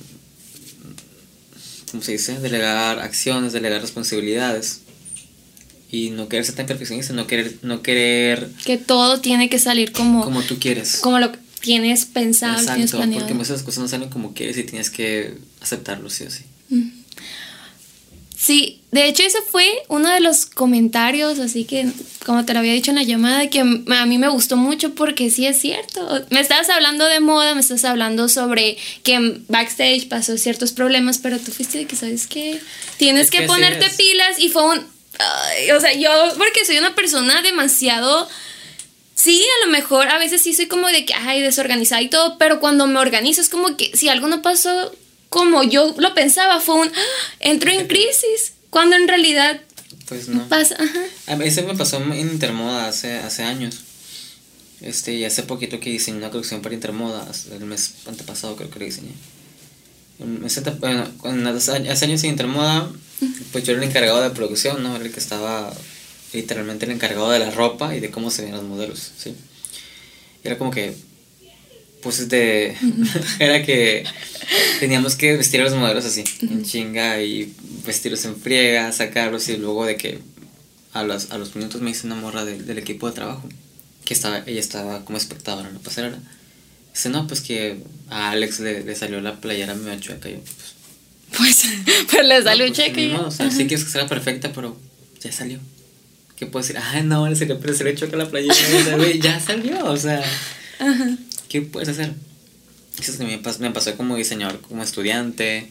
¿cómo 1.92 2.02
se 2.02 2.10
dice? 2.10 2.40
Delegar 2.40 2.98
acciones, 2.98 3.52
delegar 3.52 3.80
responsabilidades 3.82 4.80
y 5.96 6.10
no 6.10 6.28
querer 6.28 6.44
ser 6.44 6.54
tan 6.56 6.66
perfeccionista, 6.66 7.14
no 7.14 7.26
querer, 7.26 7.56
no 7.62 7.82
querer... 7.82 8.50
Que 8.64 8.76
todo 8.76 9.20
tiene 9.20 9.48
que 9.48 9.58
salir 9.58 9.92
como... 9.92 10.24
Como 10.24 10.42
tú 10.42 10.58
quieres. 10.58 10.98
Como 10.98 11.18
lo 11.18 11.32
tienes 11.60 12.04
pensado, 12.04 12.52
Exacto, 12.54 12.74
tienes 12.74 12.90
planeado. 12.92 13.20
porque 13.20 13.34
muchas 13.34 13.62
cosas 13.62 13.82
no 13.82 13.88
salen 13.88 14.10
como 14.10 14.34
quieres 14.34 14.58
y 14.58 14.64
tienes 14.64 14.90
que 14.90 15.38
aceptarlo 15.60 16.10
sí 16.10 16.24
o 16.24 16.30
sí. 16.30 16.44
Sí, 18.36 18.82
de 18.92 19.08
hecho 19.08 19.22
ese 19.22 19.38
fue 19.50 19.66
uno 19.88 20.10
de 20.10 20.20
los 20.20 20.44
comentarios, 20.44 21.38
así 21.38 21.64
que 21.64 21.88
como 22.24 22.44
te 22.44 22.52
lo 22.52 22.58
había 22.58 22.74
dicho 22.74 22.90
en 22.90 22.96
la 22.96 23.02
llamada, 23.02 23.48
que 23.48 23.60
a 23.60 24.06
mí 24.06 24.18
me 24.18 24.28
gustó 24.28 24.56
mucho 24.56 24.94
porque 24.94 25.30
sí 25.30 25.46
es 25.46 25.58
cierto. 25.58 26.24
Me 26.30 26.40
estabas 26.40 26.68
hablando 26.68 27.06
de 27.06 27.20
moda, 27.20 27.54
me 27.54 27.60
estás 27.60 27.84
hablando 27.84 28.28
sobre 28.28 28.76
que 29.02 29.40
backstage 29.48 30.08
pasó 30.08 30.36
ciertos 30.36 30.72
problemas, 30.72 31.18
pero 31.18 31.38
tú 31.38 31.50
fuiste 31.50 31.78
de 31.78 31.86
que 31.86 31.96
sabes 31.96 32.26
que 32.26 32.60
tienes 32.98 33.30
que, 33.30 33.42
ponerte 33.42 33.88
pilas 33.96 34.38
y 34.38 34.50
fue 34.50 34.64
un 34.64 34.95
o 35.76 35.80
sea, 35.80 35.92
yo, 35.94 36.10
porque 36.38 36.64
soy 36.64 36.78
una 36.78 36.94
persona 36.94 37.42
demasiado... 37.42 38.28
Sí, 39.14 39.42
a 39.62 39.66
lo 39.66 39.72
mejor 39.72 40.08
a 40.08 40.18
veces 40.18 40.42
sí 40.42 40.52
soy 40.52 40.66
como 40.66 40.88
de 40.88 41.06
que, 41.06 41.14
ay, 41.14 41.40
desorganizada 41.40 42.02
y 42.02 42.10
todo, 42.10 42.36
pero 42.36 42.60
cuando 42.60 42.86
me 42.86 42.98
organizo 42.98 43.40
es 43.40 43.48
como 43.48 43.74
que 43.76 43.90
si 43.96 44.10
algo 44.10 44.28
no 44.28 44.42
pasó 44.42 44.94
como 45.30 45.62
yo 45.62 45.94
lo 45.98 46.14
pensaba, 46.14 46.60
fue 46.60 46.74
un, 46.76 46.88
¡ah! 46.88 47.34
entro 47.40 47.70
en 47.70 47.86
crisis, 47.86 48.52
cuando 48.70 48.94
en 48.94 49.08
realidad 49.08 49.60
pues 50.08 50.28
no. 50.28 50.46
pasa. 50.48 50.76
Ajá. 50.78 51.00
A 51.26 51.36
veces 51.36 51.66
me 51.66 51.74
pasó 51.74 51.96
en 51.96 52.14
Intermoda 52.14 52.88
hace, 52.88 53.14
hace 53.18 53.42
años. 53.42 53.80
Este, 54.80 55.14
y 55.14 55.24
hace 55.24 55.42
poquito 55.42 55.80
que 55.80 55.90
diseñé 55.90 56.18
una 56.18 56.30
colección 56.30 56.62
para 56.62 56.74
Intermodas, 56.74 57.46
el 57.46 57.64
mes 57.64 57.94
antepasado 58.06 58.56
creo 58.56 58.70
que 58.70 58.78
lo 58.78 58.84
diseñé. 58.84 59.12
bueno, 60.78 61.08
hace 61.50 62.04
años 62.04 62.24
en 62.24 62.30
Intermoda, 62.30 62.90
pues 63.52 63.64
yo 63.64 63.72
era 63.72 63.82
el 63.82 63.88
encargado 63.88 64.22
de 64.22 64.30
producción, 64.30 64.82
¿no? 64.82 64.96
Era 64.96 65.04
el 65.04 65.12
que 65.12 65.20
estaba 65.20 65.72
literalmente 66.32 66.86
el 66.86 66.92
encargado 66.92 67.30
de 67.30 67.38
la 67.38 67.50
ropa 67.50 67.94
y 67.94 68.00
de 68.00 68.10
cómo 68.10 68.30
se 68.30 68.42
veían 68.42 68.58
los 68.58 68.66
modelos, 68.66 69.12
¿sí? 69.16 69.34
era 70.46 70.58
como 70.58 70.70
que, 70.70 70.94
pues 72.02 72.28
de, 72.28 72.76
era 73.38 73.64
que 73.64 74.04
teníamos 74.80 75.16
que 75.16 75.36
vestir 75.36 75.60
a 75.60 75.64
los 75.64 75.74
modelos 75.74 76.04
así, 76.04 76.24
en 76.42 76.64
chinga 76.64 77.20
y 77.22 77.54
vestirlos 77.84 78.24
en 78.24 78.36
friega, 78.36 78.92
sacarlos 78.92 79.48
y 79.48 79.56
luego 79.56 79.84
de 79.84 79.96
que 79.96 80.20
a 80.92 81.02
los, 81.02 81.30
a 81.30 81.38
los 81.38 81.56
minutos 81.56 81.80
me 81.80 81.90
hice 81.90 82.06
una 82.06 82.16
morra 82.16 82.44
del 82.44 82.78
equipo 82.78 83.08
de 83.08 83.14
trabajo 83.14 83.48
que 84.04 84.14
estaba, 84.14 84.38
ella 84.46 84.60
estaba 84.60 85.04
como 85.04 85.18
espectadora 85.18 85.68
en 85.68 85.74
la 85.74 85.80
pasarela. 85.80 86.18
Dice, 86.94 87.10
no, 87.10 87.26
pues 87.26 87.40
que 87.40 87.82
a 88.08 88.30
Alex 88.30 88.60
le, 88.60 88.94
salió 88.94 89.20
la 89.20 89.40
playera 89.40 89.74
medio 89.74 90.00
chueca. 90.00 90.30
Yo, 90.30 90.38
pues, 90.38 90.75
pues, 91.36 91.64
pues 92.10 92.26
le 92.26 92.42
salió 92.42 92.66
pues, 92.66 92.76
checa. 92.76 93.00
No, 93.00 93.28
o 93.28 93.30
sea, 93.30 93.50
sí 93.50 93.66
quieres 93.66 93.84
que 93.84 93.90
sea 93.90 94.06
perfecta, 94.06 94.52
pero 94.52 94.76
ya 95.22 95.32
salió. 95.32 95.58
¿Qué 96.36 96.46
puedo 96.46 96.62
decir? 96.62 96.78
Ay, 96.78 97.02
no, 97.02 97.28
le 97.28 97.34
salió, 97.34 97.58
pero 97.58 97.74
se 97.74 97.84
le 97.84 97.94
choca 97.94 98.16
la 98.16 98.28
playera. 98.28 98.54
ya 99.14 99.40
salió, 99.40 99.84
o 99.90 99.96
sea. 99.96 100.22
¿Qué 101.48 101.62
puedes 101.62 101.88
hacer? 101.88 102.12
Eso 103.00 103.12
es 103.12 103.18
que 103.18 103.24
me, 103.24 103.38
pasó, 103.38 103.60
me 103.60 103.70
pasó 103.70 103.96
como 103.96 104.16
diseñador, 104.16 104.60
como 104.60 104.82
estudiante. 104.82 105.70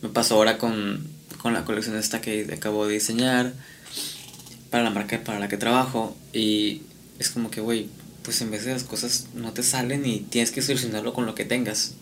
Me 0.00 0.08
pasó 0.08 0.34
ahora 0.34 0.58
con, 0.58 1.06
con 1.38 1.52
la 1.52 1.64
colección 1.64 1.96
esta 1.96 2.20
que 2.20 2.48
acabo 2.52 2.86
de 2.86 2.94
diseñar 2.94 3.52
para 4.70 4.84
la 4.84 4.90
marca 4.90 5.22
para 5.22 5.38
la 5.38 5.48
que 5.48 5.56
trabajo. 5.56 6.16
Y 6.32 6.82
es 7.18 7.30
como 7.30 7.50
que, 7.50 7.60
güey, 7.60 7.88
pues 8.22 8.40
en 8.40 8.50
vez 8.50 8.64
de 8.64 8.72
las 8.72 8.84
cosas 8.84 9.26
no 9.34 9.52
te 9.52 9.62
salen 9.62 10.06
y 10.06 10.20
tienes 10.20 10.50
que 10.50 10.62
solucionarlo 10.62 11.12
con 11.12 11.26
lo 11.26 11.34
que 11.34 11.44
tengas. 11.44 11.94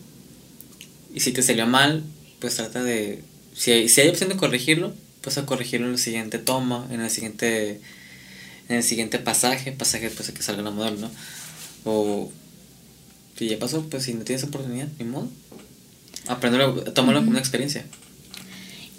Y 1.13 1.19
si 1.19 1.31
te 1.31 1.43
salió 1.43 1.67
mal, 1.67 2.03
pues 2.41 2.55
trata 2.55 2.83
de... 2.83 3.23
Si 3.55 3.71
hay, 3.71 3.87
si 3.87 4.01
hay 4.01 4.09
opción 4.09 4.29
de 4.29 4.35
corregirlo, 4.35 4.93
pues 5.21 5.37
a 5.37 5.45
corregirlo 5.45 5.85
en 5.85 5.93
la 5.93 5.97
siguiente 5.97 6.39
toma, 6.39 6.87
en 6.91 6.99
el 6.99 7.09
siguiente, 7.09 7.79
en 8.67 8.77
el 8.77 8.83
siguiente 8.83 9.19
pasaje, 9.19 9.71
pasaje 9.71 10.09
pues 10.09 10.31
que 10.31 10.41
salga 10.41 10.63
la 10.63 10.71
modelo, 10.71 10.97
¿no? 10.97 11.11
O 11.85 12.31
si 13.37 13.47
ya 13.47 13.59
pasó, 13.59 13.87
pues 13.89 14.03
si 14.03 14.13
no 14.13 14.23
tienes 14.23 14.43
oportunidad, 14.43 14.87
ni 14.99 15.05
modo. 15.05 15.29
Aprenderlo, 16.27 16.83
tomarlo 16.93 17.21
como 17.21 17.31
una 17.31 17.39
experiencia. 17.39 17.85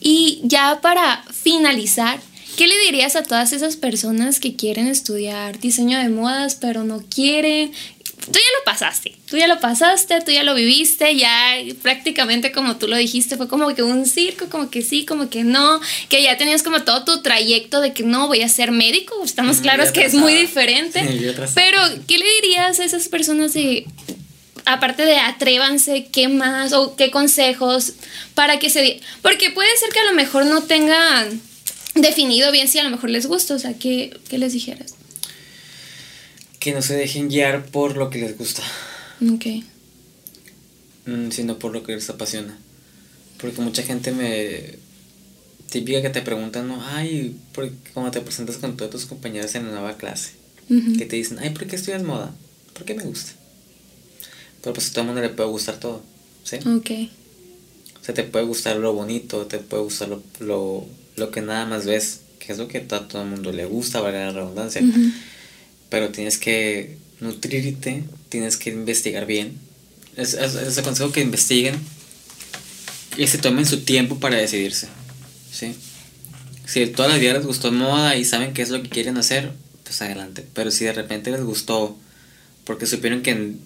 Y 0.01 0.41
ya 0.45 0.81
para 0.81 1.25
finalizar, 1.33 2.21
¿Qué 2.57 2.69
le 2.69 2.79
dirías 2.85 3.17
a 3.17 3.23
todas 3.23 3.55
esas 3.55 3.77
personas 3.77 4.39
que 4.39 4.57
quieren 4.57 4.87
estudiar 4.87 5.59
diseño 5.59 5.99
de 5.99 6.11
modas 6.11 6.55
pero 6.55 6.85
no 6.85 7.03
quieren? 7.09 7.73
Tú 8.27 8.39
ya 8.39 8.59
lo 8.59 8.65
pasaste, 8.65 9.17
tú 9.29 9.37
ya 9.37 9.47
lo 9.47 9.59
pasaste, 9.59 10.21
tú 10.21 10.31
ya 10.31 10.43
lo 10.45 10.55
viviste, 10.55 11.17
ya 11.17 11.57
prácticamente 11.83 12.53
como 12.53 12.77
tú 12.77 12.87
lo 12.87 12.97
dijiste, 12.97 13.37
fue 13.37 13.49
como 13.49 13.75
que 13.75 13.83
un 13.83 14.07
circo, 14.07 14.49
como 14.49 14.71
que 14.71 14.83
sí, 14.83 15.05
como 15.05 15.29
que 15.29 15.43
no, 15.43 15.81
que 16.09 16.23
ya 16.23 16.37
tenías 16.37 16.63
como 16.63 16.83
todo 16.83 17.05
tu 17.05 17.23
trayecto 17.23 17.81
de 17.81 17.93
que 17.93 18.05
no 18.05 18.29
voy 18.29 18.43
a 18.43 18.49
ser 18.49 18.71
médico, 18.71 19.15
estamos 19.25 19.59
claros 19.59 19.91
que 19.91 20.05
es 20.05 20.15
muy 20.15 20.35
diferente. 20.35 21.01
pero, 21.55 21.79
¿qué 22.07 22.19
le 22.19 22.27
dirías 22.41 22.79
a 22.79 22.85
esas 22.85 23.09
personas 23.09 23.55
de, 23.55 23.87
aparte 24.65 25.05
de 25.05 25.17
atrévanse, 25.17 26.07
qué 26.13 26.29
más 26.29 26.73
o 26.73 26.97
qué 26.97 27.11
consejos 27.11 27.95
para 28.35 28.59
que 28.59 28.71
se... 28.71 29.01
Porque 29.21 29.51
puede 29.51 29.77
ser 29.79 29.91
que 29.91 30.01
a 30.01 30.05
lo 30.05 30.13
mejor 30.13 30.47
no 30.47 30.63
tengan 30.63 31.41
definido 31.95 32.51
bien 32.53 32.69
si 32.69 32.79
a 32.79 32.85
lo 32.85 32.91
mejor 32.91 33.11
les 33.11 33.27
gusta, 33.27 33.55
o 33.55 33.59
sea, 33.59 33.75
¿qué, 33.75 34.17
les 34.31 34.53
dijeras? 34.53 34.95
Que 36.63 36.73
no 36.73 36.83
se 36.83 36.95
dejen 36.95 37.29
guiar 37.29 37.67
por 37.67 37.97
lo 37.97 38.09
que 38.09 38.21
les 38.21 38.39
gusta. 38.39 38.63
Ok. 39.21 39.47
Mm, 41.07 41.31
sino 41.31 41.59
por 41.59 41.73
lo 41.73 41.83
que 41.83 41.95
les 41.95 42.09
apasiona. 42.09 42.57
Porque 43.39 43.61
mucha 43.61 43.83
gente 43.83 44.13
me... 44.13 44.79
Típica 45.71 46.03
que 46.03 46.11
te 46.11 46.23
preguntan, 46.23 46.69
¿no? 46.69 46.81
Ay, 46.87 47.35
¿por 47.53 47.71
cómo 47.95 48.11
te 48.11 48.21
presentas 48.21 48.59
con 48.59 48.77
todos 48.77 48.91
tus 48.91 49.07
compañeros 49.07 49.55
en 49.55 49.67
la 49.67 49.73
nueva 49.73 49.97
clase? 49.97 50.33
Que 50.69 51.05
te 51.05 51.17
dicen, 51.17 51.39
ay, 51.41 51.51
¿por 51.51 51.67
qué 51.67 51.77
estudias 51.77 52.03
moda? 52.03 52.35
Porque 52.75 52.95
me 52.95 53.03
gusta. 53.03 53.33
Pero 54.63 54.73
pues 54.75 54.89
a 54.89 54.91
todo 54.91 55.01
el 55.01 55.07
mundo 55.09 55.21
le 55.21 55.31
puede 55.31 55.49
gustar 55.49 55.79
todo, 55.81 56.03
¿sí? 56.45 56.57
Ok. 56.57 57.11
O 58.01 58.05
sea, 58.05 58.15
te 58.15 58.23
puede 58.23 58.45
gustar 58.45 58.77
lo 58.77 58.93
bonito, 58.93 59.47
te 59.47 59.59
puede 59.59 59.83
gustar 59.83 60.09
lo 60.41 60.87
lo 61.17 61.31
que 61.31 61.41
nada 61.41 61.67
más 61.67 61.87
ves, 61.87 62.21
que 62.39 62.53
es 62.53 62.59
lo 62.59 62.69
que 62.69 62.79
a 62.79 62.87
todo 62.87 63.23
el 63.23 63.29
mundo 63.29 63.53
le 63.53 63.65
gusta, 63.65 64.01
valga 64.01 64.27
la 64.27 64.33
redundancia. 64.33 64.83
Pero 65.93 66.09
tienes 66.09 66.39
que 66.39 66.97
nutrirte, 67.21 68.03
tienes 68.31 68.57
que 68.57 68.71
investigar 68.71 69.27
bien. 69.27 69.59
Es, 70.17 70.33
es, 70.33 70.79
aconsejo 70.79 71.13
que 71.13 71.21
investiguen 71.21 71.75
y 73.19 73.27
se 73.27 73.37
tomen 73.37 73.67
su 73.67 73.83
tiempo 73.83 74.19
para 74.19 74.39
decidirse. 74.39 74.89
¿sí? 75.53 75.75
Si 76.65 76.87
todas 76.87 77.13
las 77.13 77.21
días 77.21 77.35
les 77.35 77.45
gustó 77.45 77.71
moda 77.73 78.17
y 78.17 78.25
saben 78.25 78.55
qué 78.55 78.63
es 78.63 78.71
lo 78.71 78.83
que 78.83 78.89
quieren 78.89 79.19
hacer, 79.19 79.53
pues 79.85 80.01
adelante. 80.01 80.47
Pero 80.55 80.71
si 80.71 80.87
de 80.87 80.95
repente 80.95 81.31
les 81.31 81.43
gustó 81.43 81.95
porque 82.65 82.87
supieron 82.87 83.21
que 83.21 83.33
en 83.33 83.61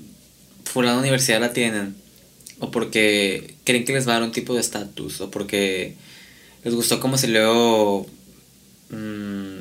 fulana 0.65 0.99
universidad 0.99 1.41
la 1.41 1.53
tienen, 1.53 1.95
o 2.59 2.73
porque 2.73 3.55
creen 3.62 3.85
que 3.85 3.93
les 3.93 4.09
va 4.09 4.17
a 4.17 4.19
dar 4.19 4.25
un 4.25 4.33
tipo 4.33 4.53
de 4.53 4.62
estatus, 4.62 5.21
o 5.21 5.31
porque 5.31 5.95
les 6.65 6.75
gustó 6.75 6.99
cómo 6.99 7.19
se 7.19 7.29
leo 7.29 8.05
mmm, 8.91 9.56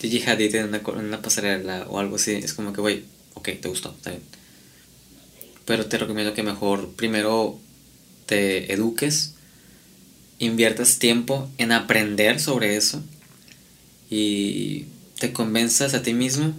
Gigi 0.00 0.22
Hadid 0.22 0.54
en 0.54 0.80
una, 0.86 1.22
pasarela 1.22 1.86
o 1.88 1.98
algo 1.98 2.16
así, 2.16 2.32
es 2.32 2.54
como 2.54 2.72
que, 2.72 2.80
güey, 2.80 3.04
ok, 3.34 3.50
te 3.60 3.68
gustó, 3.68 3.94
está 3.96 4.10
bien. 4.10 4.22
Pero 5.64 5.86
te 5.86 5.98
recomiendo 5.98 6.34
que 6.34 6.42
mejor 6.42 6.90
primero 6.92 7.58
te 8.26 8.72
eduques, 8.72 9.34
inviertas 10.38 10.98
tiempo 10.98 11.50
en 11.58 11.72
aprender 11.72 12.40
sobre 12.40 12.76
eso 12.76 13.02
y 14.08 14.84
te 15.18 15.32
convenzas 15.32 15.94
a 15.94 16.02
ti 16.02 16.14
mismo 16.14 16.54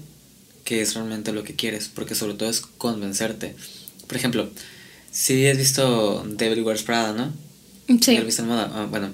que 0.65 0.81
es 0.81 0.93
realmente 0.93 1.31
lo 1.31 1.43
que 1.43 1.55
quieres, 1.55 1.89
porque 1.93 2.13
sobre 2.13 2.35
todo 2.35 2.49
es 2.49 2.61
convencerte. 2.61 3.55
Por 4.07 4.17
ejemplo, 4.17 4.49
si 5.11 5.47
has 5.47 5.57
visto 5.57 6.23
David 6.27 6.61
Wears 6.61 6.83
Prada, 6.83 7.13
¿no? 7.13 7.33
Sí. 7.99 8.17
¿Has 8.17 8.25
visto 8.25 8.43
moda? 8.43 8.71
Ah, 8.73 8.85
bueno, 8.85 9.13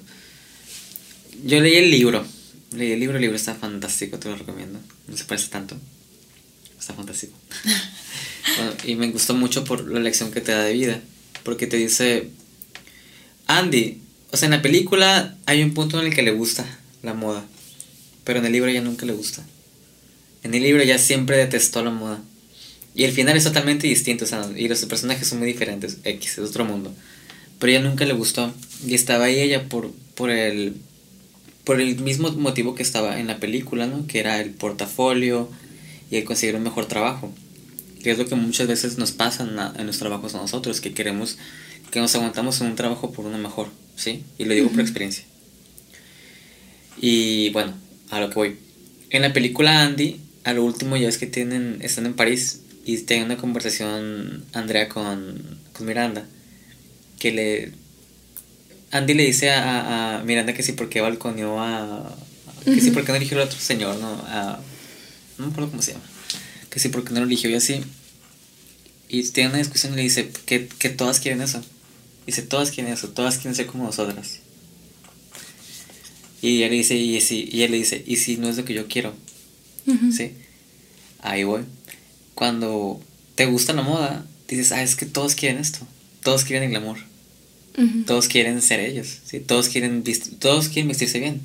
yo 1.46 1.62
leí 1.62 1.76
el 1.76 1.92
libro. 1.92 2.26
Leí 2.72 2.92
el 2.92 3.00
libro, 3.00 3.18
el 3.18 3.22
libro 3.22 3.36
está 3.36 3.56
fantástico, 3.56 4.18
te 4.20 4.30
lo 4.30 4.36
recomiendo. 4.36 4.80
No 5.08 5.18
se 5.18 5.26
parece 5.26 5.50
tanto. 5.50 5.78
Está 6.80 6.94
fantástico. 6.94 7.34
y 8.86 8.96
me 8.96 9.10
gustó 9.12 9.34
mucho 9.34 9.64
por 9.64 9.90
la 9.90 10.00
lección 10.00 10.32
que 10.32 10.42
te 10.42 10.52
da 10.52 10.64
de 10.64 10.74
vida. 10.74 11.02
Porque 11.44 11.68
te 11.68 11.78
dice, 11.78 12.30
Andy, 13.48 14.02
o 14.32 14.38
sea, 14.38 14.48
en 14.48 14.52
la 14.52 14.62
película 14.62 15.38
hay 15.46 15.64
un 15.64 15.74
punto 15.74 16.00
en 16.00 16.08
el 16.08 16.16
que 16.16 16.24
le 16.24 16.32
gusta 16.32 16.66
la 17.04 17.14
moda. 17.14 17.46
Pero 18.24 18.40
en 18.40 18.46
el 18.46 18.52
libro 18.52 18.70
ya 18.72 18.82
nunca 18.82 19.06
le 19.06 19.14
gusta. 19.14 19.46
En 20.44 20.54
el 20.54 20.64
libro 20.64 20.84
ya 20.84 20.98
siempre 20.98 21.38
detestó 21.38 21.84
la 21.84 21.92
moda. 21.92 22.22
Y 22.96 23.04
el 23.04 23.12
final 23.12 23.36
es 23.36 23.44
totalmente 23.44 23.88
distinto, 23.88 24.26
o 24.26 24.28
sea, 24.28 24.50
y 24.56 24.68
los 24.68 24.84
personajes 24.86 25.28
son 25.28 25.40
muy 25.40 25.48
diferentes, 25.48 25.98
X, 26.04 26.38
es 26.38 26.50
otro 26.50 26.66
mundo. 26.66 26.94
Pero 27.60 27.72
ella 27.72 27.82
nunca 27.82 28.06
le 28.06 28.14
gustó. 28.14 28.54
Y 28.86 28.96
estaba 28.96 29.26
ahí 29.26 29.40
ella 29.40 29.68
por, 29.68 29.92
por 30.16 30.30
el 30.30 30.76
por 31.66 31.82
el 31.82 32.00
mismo 32.00 32.32
motivo 32.32 32.76
que 32.76 32.84
estaba 32.84 33.20
en 33.20 33.28
la 33.28 33.40
película, 33.40 33.88
¿no? 33.88 34.08
Que 34.08 34.20
era 34.20 34.40
el 34.40 34.52
portafolio 34.52 35.50
y 36.12 36.18
el 36.18 36.24
conseguir 36.24 36.56
un 36.56 36.64
mejor 36.64 36.86
trabajo. 36.86 37.34
Que 38.04 38.12
es 38.12 38.18
lo 38.20 38.28
que 38.28 38.36
muchas 38.36 38.68
veces 38.68 38.98
nos 39.00 39.12
pasa 39.12 39.44
en, 39.78 39.88
los 39.88 39.98
trabajos 39.98 40.36
a 40.36 40.38
nosotros, 40.38 40.80
que 40.80 40.94
queremos, 40.94 41.38
que 41.92 42.00
nos 42.00 42.14
aguantamos 42.16 42.62
en 42.62 42.68
un 42.68 42.76
trabajo 42.76 43.12
por 43.12 43.26
uno 43.26 43.40
mejor, 43.40 43.70
¿sí? 43.96 44.24
Y 44.38 44.46
lo 44.46 44.54
digo 44.54 44.70
por 44.70 44.80
experiencia. 44.80 45.26
Y 47.02 47.50
bueno, 47.50 47.74
a 48.12 48.20
lo 48.20 48.30
que 48.30 48.36
voy. 48.36 48.58
En 49.10 49.24
la 49.24 49.34
película 49.34 49.82
Andy, 49.82 50.20
a 50.44 50.54
lo 50.54 50.64
último 50.64 50.98
ya 50.98 51.10
es 51.10 51.18
que 51.18 51.26
tienen, 51.26 51.80
están 51.82 52.06
en 52.06 52.14
París 52.14 52.62
y 52.86 52.98
tienen 53.00 53.26
una 53.26 53.38
conversación 53.38 54.46
Andrea 54.54 54.88
con, 54.88 55.42
con 55.74 55.88
Miranda, 55.88 56.28
que 57.18 57.32
le 57.32 57.85
Andy 58.96 59.14
le 59.14 59.26
dice 59.26 59.50
a, 59.50 60.20
a 60.20 60.24
Miranda 60.24 60.54
que 60.54 60.64
sí 60.64 60.72
porque 60.72 61.02
balconeó 61.02 61.62
a... 61.62 62.16
Que 62.64 62.80
sí 62.80 62.92
porque 62.92 63.12
no 63.12 63.18
eligió 63.18 63.38
al 63.38 63.48
otro 63.48 63.60
señor, 63.60 63.98
¿no? 63.98 64.08
A, 64.28 64.60
no 65.38 65.46
me 65.46 65.52
acuerdo 65.52 65.70
cómo 65.70 65.82
se 65.82 65.92
llama. 65.92 66.06
Que 66.70 66.80
sí 66.80 66.88
porque 66.88 67.14
no 67.14 67.20
lo 67.20 67.26
eligió 67.26 67.50
y 67.50 67.56
así. 67.56 67.84
Y 69.10 69.24
tiene 69.32 69.50
una 69.50 69.58
discusión 69.58 69.94
y 69.94 69.98
le 69.98 70.02
dice 70.04 70.32
que, 70.46 70.68
que 70.68 70.90
todas 70.90 71.20
quieren 71.20 71.42
eso. 71.42 71.62
Dice, 72.26 72.42
todas 72.42 72.72
quieren 72.72 72.94
eso, 72.94 73.10
todas 73.10 73.36
quieren 73.36 73.54
ser 73.54 73.66
como 73.66 73.84
nosotras. 73.84 74.40
Y 76.42 76.58
ella 76.58 76.70
le 76.70 76.76
dice, 76.76 76.96
y, 76.96 77.20
si, 77.20 77.50
y 77.52 77.64
él 77.64 77.72
le 77.72 77.78
dice, 77.78 78.02
¿y 78.08 78.16
si 78.16 78.38
no 78.38 78.48
es 78.48 78.56
lo 78.56 78.64
que 78.64 78.74
yo 78.74 78.88
quiero? 78.88 79.14
¿Sí? 80.16 80.32
Ahí 81.22 81.44
voy. 81.44 81.64
Cuando 82.34 83.02
te 83.36 83.46
gusta 83.46 83.74
la 83.74 83.82
moda, 83.82 84.26
dices, 84.48 84.72
ah, 84.72 84.82
es 84.82 84.96
que 84.96 85.06
todos 85.06 85.36
quieren 85.36 85.60
esto. 85.60 85.86
Todos 86.24 86.46
quieren 86.46 86.70
el 86.70 86.74
Todos 88.06 88.28
quieren 88.28 88.62
ser 88.62 88.80
ellos, 88.80 89.20
¿sí? 89.26 89.40
todos, 89.40 89.70
quieren 89.70 90.04
todos 90.40 90.70
quieren 90.70 90.88
vestirse 90.88 91.20
bien. 91.20 91.42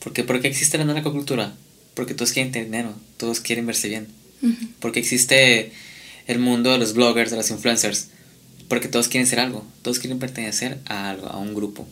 ¿Por 0.00 0.12
qué? 0.12 0.22
Porque 0.22 0.48
existe 0.48 0.78
la 0.78 0.84
narcocultura. 0.84 1.54
Porque 1.94 2.14
todos 2.14 2.32
quieren 2.32 2.52
tener 2.52 2.66
dinero, 2.66 2.94
todos 3.16 3.40
quieren 3.40 3.66
verse 3.66 3.88
bien. 3.88 4.06
Porque 4.80 5.00
existe 5.00 5.72
el 6.26 6.38
mundo 6.38 6.70
de 6.70 6.78
los 6.78 6.92
bloggers, 6.92 7.30
de 7.30 7.38
los 7.38 7.50
influencers. 7.50 8.08
Porque 8.68 8.88
todos 8.88 9.08
quieren 9.08 9.26
ser 9.26 9.40
algo. 9.40 9.66
Todos 9.82 9.98
quieren 9.98 10.18
pertenecer 10.18 10.78
a 10.84 11.10
algo, 11.10 11.26
a 11.26 11.38
un 11.38 11.54
grupo. 11.54 11.88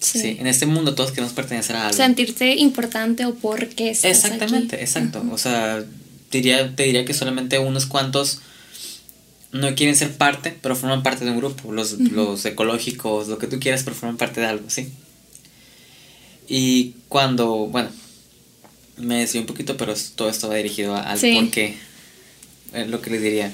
Sí. 0.00 0.36
En 0.40 0.46
este 0.46 0.64
mundo 0.64 0.94
todos 0.94 1.10
queremos 1.10 1.32
pertenecer 1.32 1.76
a 1.76 1.88
algo. 1.88 1.96
Sentirte 1.96 2.54
importante 2.56 3.26
o 3.26 3.34
por 3.34 3.68
qué 3.68 3.90
estás 3.90 4.12
Exactamente, 4.12 4.80
exacto. 4.80 5.24
O 5.30 5.38
sea, 5.38 5.84
diría, 6.30 6.74
te 6.74 6.84
diría 6.84 7.04
que 7.04 7.14
solamente 7.14 7.58
unos 7.58 7.86
cuantos 7.86 8.40
no 9.52 9.74
quieren 9.74 9.96
ser 9.96 10.16
parte, 10.16 10.56
pero 10.60 10.76
forman 10.76 11.02
parte 11.02 11.24
de 11.24 11.30
un 11.30 11.38
grupo. 11.38 11.72
Los, 11.72 11.92
los 11.98 12.44
ecológicos, 12.44 13.28
lo 13.28 13.38
que 13.38 13.46
tú 13.46 13.58
quieras, 13.58 13.82
pero 13.82 13.96
forman 13.96 14.16
parte 14.16 14.40
de 14.40 14.46
algo, 14.46 14.68
¿sí? 14.68 14.88
Y 16.48 16.94
cuando, 17.08 17.66
bueno, 17.66 17.90
me 18.96 19.20
decía 19.20 19.40
un 19.40 19.46
poquito, 19.46 19.76
pero 19.76 19.94
todo 20.16 20.28
esto 20.28 20.48
va 20.48 20.56
dirigido 20.56 20.96
al 20.96 21.18
por 21.18 21.50
qué. 21.50 21.76
lo 22.86 23.00
que 23.00 23.10
les 23.10 23.22
diría. 23.22 23.52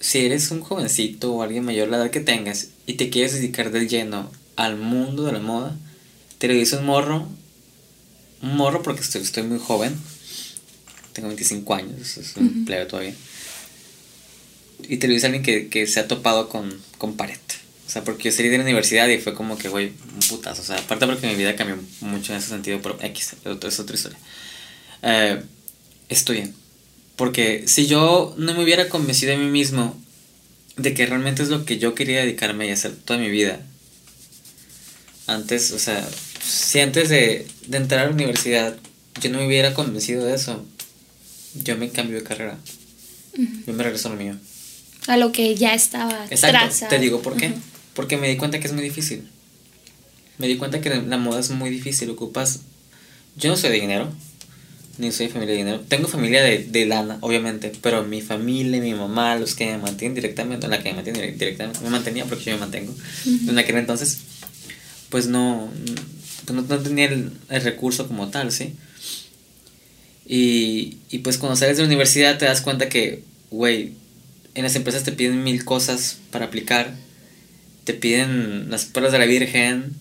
Si 0.00 0.18
eres 0.18 0.50
un 0.50 0.60
jovencito 0.60 1.32
o 1.32 1.42
alguien 1.42 1.64
mayor 1.64 1.88
la 1.88 1.96
edad 1.96 2.10
que 2.10 2.20
tengas 2.20 2.68
y 2.86 2.94
te 2.94 3.08
quieres 3.08 3.32
dedicar 3.32 3.70
del 3.70 3.88
lleno 3.88 4.30
al 4.54 4.76
mundo 4.76 5.24
de 5.24 5.32
la 5.32 5.40
moda, 5.40 5.76
te 6.38 6.48
lo 6.48 6.54
dice 6.54 6.76
un 6.76 6.86
morro, 6.86 7.26
un 8.42 8.56
morro 8.56 8.82
porque 8.82 9.00
estoy, 9.00 9.22
estoy 9.22 9.44
muy 9.44 9.58
joven, 9.58 9.94
tengo 11.14 11.28
25 11.28 11.74
años, 11.74 12.16
es 12.18 12.36
un 12.36 12.66
plebe 12.66 12.84
todavía, 12.84 13.14
y 14.88 14.96
te 14.98 15.08
lo 15.08 15.14
dice 15.14 15.26
alguien 15.26 15.42
que, 15.42 15.68
que 15.68 15.86
se 15.86 16.00
ha 16.00 16.08
topado 16.08 16.48
con, 16.48 16.80
con 16.98 17.16
pared. 17.16 17.38
O 17.86 17.90
sea, 17.90 18.02
porque 18.02 18.24
yo 18.24 18.32
salí 18.32 18.48
de 18.48 18.58
la 18.58 18.64
universidad 18.64 19.08
y 19.08 19.18
fue 19.18 19.34
como 19.34 19.56
que, 19.56 19.68
güey, 19.68 19.92
un 20.14 20.28
putazo. 20.28 20.62
O 20.62 20.64
sea, 20.64 20.76
aparte 20.76 21.06
porque 21.06 21.28
mi 21.28 21.36
vida 21.36 21.54
cambió 21.54 21.78
mucho 22.00 22.32
en 22.32 22.38
ese 22.38 22.48
sentido, 22.48 22.80
pero 22.82 22.98
X, 23.00 23.36
es 23.44 23.78
otra 23.78 23.94
historia. 23.94 24.18
Eh, 25.02 25.40
estudien. 26.08 26.54
Porque 27.14 27.64
si 27.66 27.86
yo 27.86 28.34
no 28.36 28.54
me 28.54 28.64
hubiera 28.64 28.88
convencido 28.88 29.32
de 29.32 29.38
mí 29.38 29.50
mismo 29.50 29.96
de 30.76 30.94
que 30.94 31.06
realmente 31.06 31.42
es 31.42 31.48
lo 31.48 31.64
que 31.64 31.78
yo 31.78 31.94
quería 31.94 32.20
dedicarme 32.20 32.66
y 32.66 32.70
hacer 32.70 32.94
toda 32.96 33.18
mi 33.18 33.30
vida, 33.30 33.60
antes, 35.26 35.72
o 35.72 35.78
sea, 35.78 36.06
si 36.42 36.80
antes 36.80 37.08
de, 37.08 37.46
de 37.66 37.76
entrar 37.76 38.02
a 38.02 38.06
la 38.06 38.12
universidad 38.12 38.76
yo 39.20 39.30
no 39.30 39.38
me 39.38 39.46
hubiera 39.46 39.74
convencido 39.74 40.24
de 40.24 40.34
eso, 40.34 40.64
yo 41.54 41.76
me 41.76 41.90
cambio 41.90 42.18
de 42.18 42.24
carrera. 42.24 42.58
Yo 43.66 43.72
me 43.72 43.82
regreso 43.82 44.08
a 44.08 44.12
lo 44.12 44.18
mío. 44.18 44.36
A 45.06 45.16
lo 45.16 45.32
que 45.32 45.54
ya 45.54 45.74
estaba 45.74 46.26
Exacto, 46.30 46.86
Te 46.88 46.98
digo 46.98 47.22
por 47.22 47.36
qué. 47.36 47.52
Porque 47.94 48.16
me 48.16 48.28
di 48.28 48.36
cuenta 48.36 48.58
que 48.58 48.66
es 48.66 48.72
muy 48.72 48.82
difícil. 48.82 49.28
Me 50.38 50.48
di 50.48 50.56
cuenta 50.56 50.80
que 50.80 50.90
la 50.90 51.16
moda 51.16 51.40
es 51.40 51.50
muy 51.50 51.70
difícil. 51.70 52.10
Ocupas. 52.10 52.60
Yo 53.36 53.50
no 53.50 53.56
soy 53.56 53.70
de 53.70 53.80
dinero. 53.80 54.12
Ni 54.98 55.12
soy 55.12 55.26
de 55.26 55.32
familia 55.32 55.54
de 55.54 55.58
dinero. 55.58 55.80
Tengo 55.88 56.08
familia 56.08 56.42
de, 56.42 56.64
de 56.64 56.86
lana, 56.86 57.18
obviamente. 57.20 57.72
Pero 57.80 58.02
mi 58.04 58.20
familia, 58.20 58.80
mi 58.80 58.94
mamá, 58.94 59.36
los 59.36 59.54
que 59.54 59.66
me 59.66 59.78
mantienen 59.78 60.14
directamente. 60.14 60.68
La 60.68 60.82
que 60.82 60.90
me 60.90 60.96
mantiene 60.96 61.32
directamente. 61.32 61.80
Me 61.80 61.90
mantenía 61.90 62.24
porque 62.24 62.44
yo 62.44 62.52
me 62.52 62.60
mantengo. 62.60 62.94
En 63.48 63.58
aquel 63.58 63.76
entonces. 63.76 64.18
Pues 65.08 65.28
no. 65.28 65.70
Pues 66.44 66.68
no, 66.68 66.78
tenía 66.78 67.06
el, 67.06 67.32
el, 67.48 67.62
recurso 67.62 68.06
como 68.06 68.28
tal, 68.28 68.52
¿sí? 68.52 68.74
Y, 70.26 70.98
y 71.10 71.18
pues 71.18 71.38
cuando 71.38 71.56
sales 71.56 71.76
de 71.76 71.82
la 71.82 71.88
universidad 71.88 72.38
te 72.38 72.44
das 72.44 72.60
cuenta 72.60 72.88
que, 72.88 73.24
güey, 73.50 73.92
en 74.56 74.64
las 74.64 74.74
empresas 74.74 75.04
te 75.04 75.12
piden 75.12 75.44
mil 75.44 75.64
cosas 75.64 76.18
para 76.30 76.46
aplicar 76.46 76.94
te 77.86 77.94
piden 77.94 78.68
las 78.68 78.84
perlas 78.84 79.12
de 79.12 79.20
la 79.20 79.26
Virgen, 79.26 79.94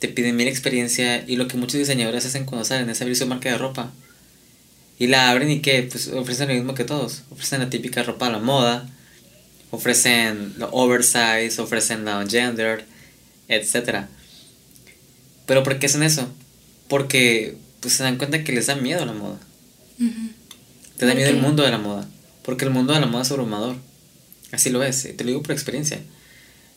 te 0.00 0.08
piden 0.08 0.34
mil 0.34 0.48
experiencia 0.48 1.24
y 1.24 1.36
lo 1.36 1.46
que 1.46 1.56
muchos 1.56 1.78
diseñadores 1.78 2.26
hacen 2.26 2.44
cuando 2.44 2.64
salen 2.64 2.90
es 2.90 3.00
abrir 3.00 3.16
su 3.16 3.28
marca 3.28 3.48
de 3.48 3.56
ropa. 3.56 3.92
Y 4.98 5.06
la 5.06 5.30
abren 5.30 5.48
y 5.48 5.60
que 5.60 5.84
pues 5.84 6.08
ofrecen 6.08 6.48
lo 6.48 6.54
mismo 6.54 6.74
que 6.74 6.82
todos. 6.82 7.22
Ofrecen 7.30 7.60
la 7.60 7.70
típica 7.70 8.02
ropa 8.02 8.26
a 8.26 8.30
la 8.30 8.40
moda, 8.40 8.90
ofrecen 9.70 10.54
lo 10.58 10.68
oversize, 10.72 11.60
ofrecen 11.60 12.04
la 12.04 12.26
gender, 12.28 12.84
etc. 13.46 14.06
Pero 15.46 15.62
¿por 15.62 15.78
qué 15.78 15.86
hacen 15.86 16.02
eso? 16.02 16.28
Porque 16.88 17.56
pues 17.78 17.94
se 17.94 18.02
dan 18.02 18.18
cuenta 18.18 18.42
que 18.42 18.50
les 18.50 18.66
da 18.66 18.74
miedo 18.74 19.06
la 19.06 19.12
moda. 19.12 19.38
Te 20.96 21.06
da 21.06 21.14
miedo 21.14 21.30
el 21.30 21.40
mundo 21.40 21.62
de 21.62 21.70
la 21.70 21.78
moda. 21.78 22.08
Porque 22.42 22.64
el 22.64 22.72
mundo 22.72 22.94
de 22.94 22.98
la 22.98 23.06
moda 23.06 23.22
es 23.22 23.30
abrumador. 23.30 23.76
Así 24.52 24.70
lo 24.70 24.82
es, 24.82 25.02
te 25.02 25.24
lo 25.24 25.28
digo 25.28 25.42
por 25.42 25.52
experiencia 25.52 26.00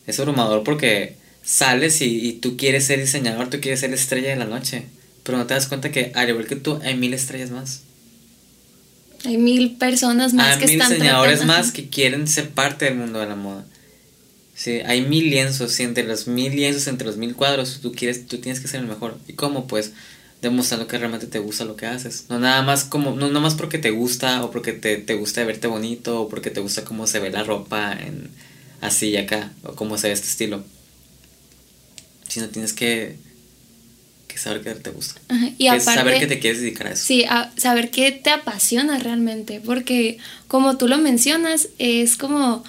es 0.06 0.18
abrumador 0.18 0.64
porque 0.64 1.16
sales 1.42 2.00
y, 2.00 2.32
tú 2.34 2.56
quieres 2.56 2.86
ser 2.86 3.00
diseñador, 3.00 3.50
tú 3.50 3.60
quieres 3.60 3.80
ser 3.80 3.92
estrella 3.92 4.30
de 4.30 4.36
la 4.36 4.44
noche, 4.44 4.84
pero 5.22 5.38
no 5.38 5.46
te 5.46 5.54
das 5.54 5.66
cuenta 5.66 5.90
que 5.90 6.12
al 6.14 6.28
igual 6.28 6.46
que 6.46 6.56
tú 6.56 6.80
hay 6.82 6.96
mil 6.96 7.14
estrellas 7.14 7.50
más. 7.50 7.82
Hay 9.24 9.38
mil 9.38 9.76
personas 9.76 10.34
más 10.34 10.58
hay 10.58 10.66
mil 10.66 10.80
diseñadores 10.80 11.44
más 11.44 11.70
que 11.70 11.88
quieren 11.88 12.26
ser 12.26 12.50
parte 12.50 12.86
del 12.86 12.96
mundo 12.96 13.20
de 13.20 13.26
la 13.26 13.36
moda. 13.36 13.64
Sí, 14.54 14.80
hay 14.84 15.02
mil 15.02 15.30
lienzos 15.30 15.78
y 15.80 15.84
entre 15.84 16.04
los 16.04 16.26
mil 16.26 16.54
lienzos, 16.54 16.86
entre 16.86 17.06
los 17.06 17.16
mil 17.16 17.34
cuadros, 17.34 17.80
tú 17.80 17.92
quieres, 17.92 18.26
tú 18.26 18.38
tienes 18.38 18.60
que 18.60 18.68
ser 18.68 18.80
el 18.80 18.86
mejor. 18.86 19.18
¿Y 19.26 19.32
cómo? 19.32 19.66
Pues 19.66 19.92
demostrando 20.42 20.88
que 20.88 20.98
realmente 20.98 21.28
te 21.28 21.38
gusta 21.38 21.64
lo 21.64 21.76
que 21.76 21.86
haces. 21.86 22.26
No 22.28 22.40
nada 22.40 22.62
más 22.62 22.84
como, 22.84 23.12
no 23.12 23.28
nada 23.28 23.40
más 23.40 23.54
porque 23.54 23.78
te 23.78 23.90
gusta 23.90 24.44
o 24.44 24.50
porque 24.50 24.72
te, 24.72 24.96
te 24.96 25.14
gusta 25.14 25.44
verte 25.44 25.68
bonito 25.68 26.22
o 26.22 26.28
porque 26.28 26.50
te 26.50 26.60
gusta 26.60 26.84
cómo 26.84 27.06
se 27.06 27.20
ve 27.20 27.30
la 27.30 27.44
ropa 27.44 27.92
en, 27.92 28.28
así 28.80 29.10
y 29.10 29.16
acá, 29.16 29.52
o 29.62 29.74
cómo 29.74 29.96
se 29.96 30.08
ve 30.08 30.14
este 30.14 30.26
estilo. 30.26 30.64
Sino 32.26 32.48
tienes 32.48 32.72
que, 32.72 33.16
que 34.26 34.36
saber 34.36 34.62
qué 34.62 34.74
te 34.74 34.90
gusta. 34.90 35.20
Y 35.58 35.68
saber 35.78 36.18
que 36.18 36.26
te 36.26 36.40
quieres 36.40 36.60
dedicar 36.60 36.88
a 36.88 36.92
eso. 36.92 37.04
Sí, 37.04 37.24
saber 37.56 37.90
qué 37.90 38.10
te 38.10 38.30
apasiona 38.30 38.98
realmente, 38.98 39.60
porque 39.64 40.18
como 40.48 40.76
tú 40.76 40.88
lo 40.88 40.98
mencionas, 40.98 41.68
es 41.78 42.16
como, 42.16 42.64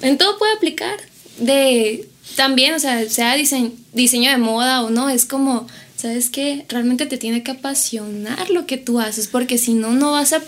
en 0.00 0.16
todo 0.16 0.38
puede 0.38 0.54
aplicar, 0.54 0.96
de 1.38 2.08
también, 2.36 2.72
o 2.74 2.78
sea, 2.78 3.06
sea 3.10 3.34
diseño, 3.34 3.72
diseño 3.92 4.30
de 4.30 4.38
moda 4.38 4.82
o 4.82 4.90
no, 4.90 5.10
es 5.10 5.26
como, 5.26 5.66
¿sabes 5.96 6.30
qué? 6.30 6.64
Realmente 6.68 7.06
te 7.06 7.18
tiene 7.18 7.42
que 7.42 7.52
apasionar 7.52 8.50
lo 8.50 8.66
que 8.66 8.76
tú 8.76 9.00
haces, 9.00 9.28
porque 9.28 9.58
si 9.58 9.74
no, 9.74 9.92
no 9.92 10.12
vas 10.12 10.32
a, 10.32 10.42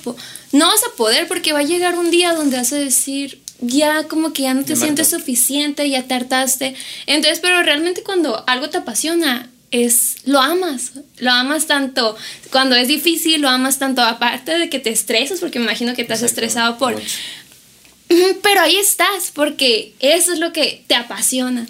no 0.52 0.66
vas 0.66 0.82
a 0.84 0.96
poder, 0.96 1.28
porque 1.28 1.52
va 1.52 1.60
a 1.60 1.64
llegar 1.64 1.98
un 1.98 2.10
día 2.10 2.34
donde 2.34 2.56
vas 2.56 2.72
a 2.72 2.76
decir, 2.76 3.40
ya 3.60 4.04
como 4.04 4.32
que 4.32 4.42
ya 4.42 4.54
no 4.54 4.64
te 4.64 4.76
sientes 4.76 5.08
suficiente, 5.08 5.88
ya 5.88 6.06
tartaste. 6.06 6.74
Entonces, 7.06 7.40
pero 7.40 7.62
realmente 7.62 8.02
cuando 8.02 8.44
algo 8.46 8.68
te 8.68 8.78
apasiona, 8.78 9.50
es 9.70 10.18
lo 10.24 10.40
amas, 10.40 10.92
lo 11.18 11.30
amas 11.30 11.66
tanto 11.66 12.16
cuando 12.50 12.76
es 12.76 12.88
difícil, 12.88 13.40
lo 13.40 13.48
amas 13.48 13.78
tanto 13.78 14.00
aparte 14.02 14.56
de 14.58 14.70
que 14.70 14.78
te 14.78 14.90
estresas, 14.90 15.40
porque 15.40 15.58
me 15.58 15.66
imagino 15.66 15.94
que 15.94 16.04
te 16.04 16.12
has 16.12 16.22
estresado 16.22 16.78
por... 16.78 17.00
Pero 18.08 18.60
ahí 18.60 18.76
estás, 18.76 19.32
porque 19.34 19.94
eso 19.98 20.32
es 20.32 20.38
lo 20.38 20.52
que 20.52 20.84
te 20.86 20.94
apasiona. 20.94 21.66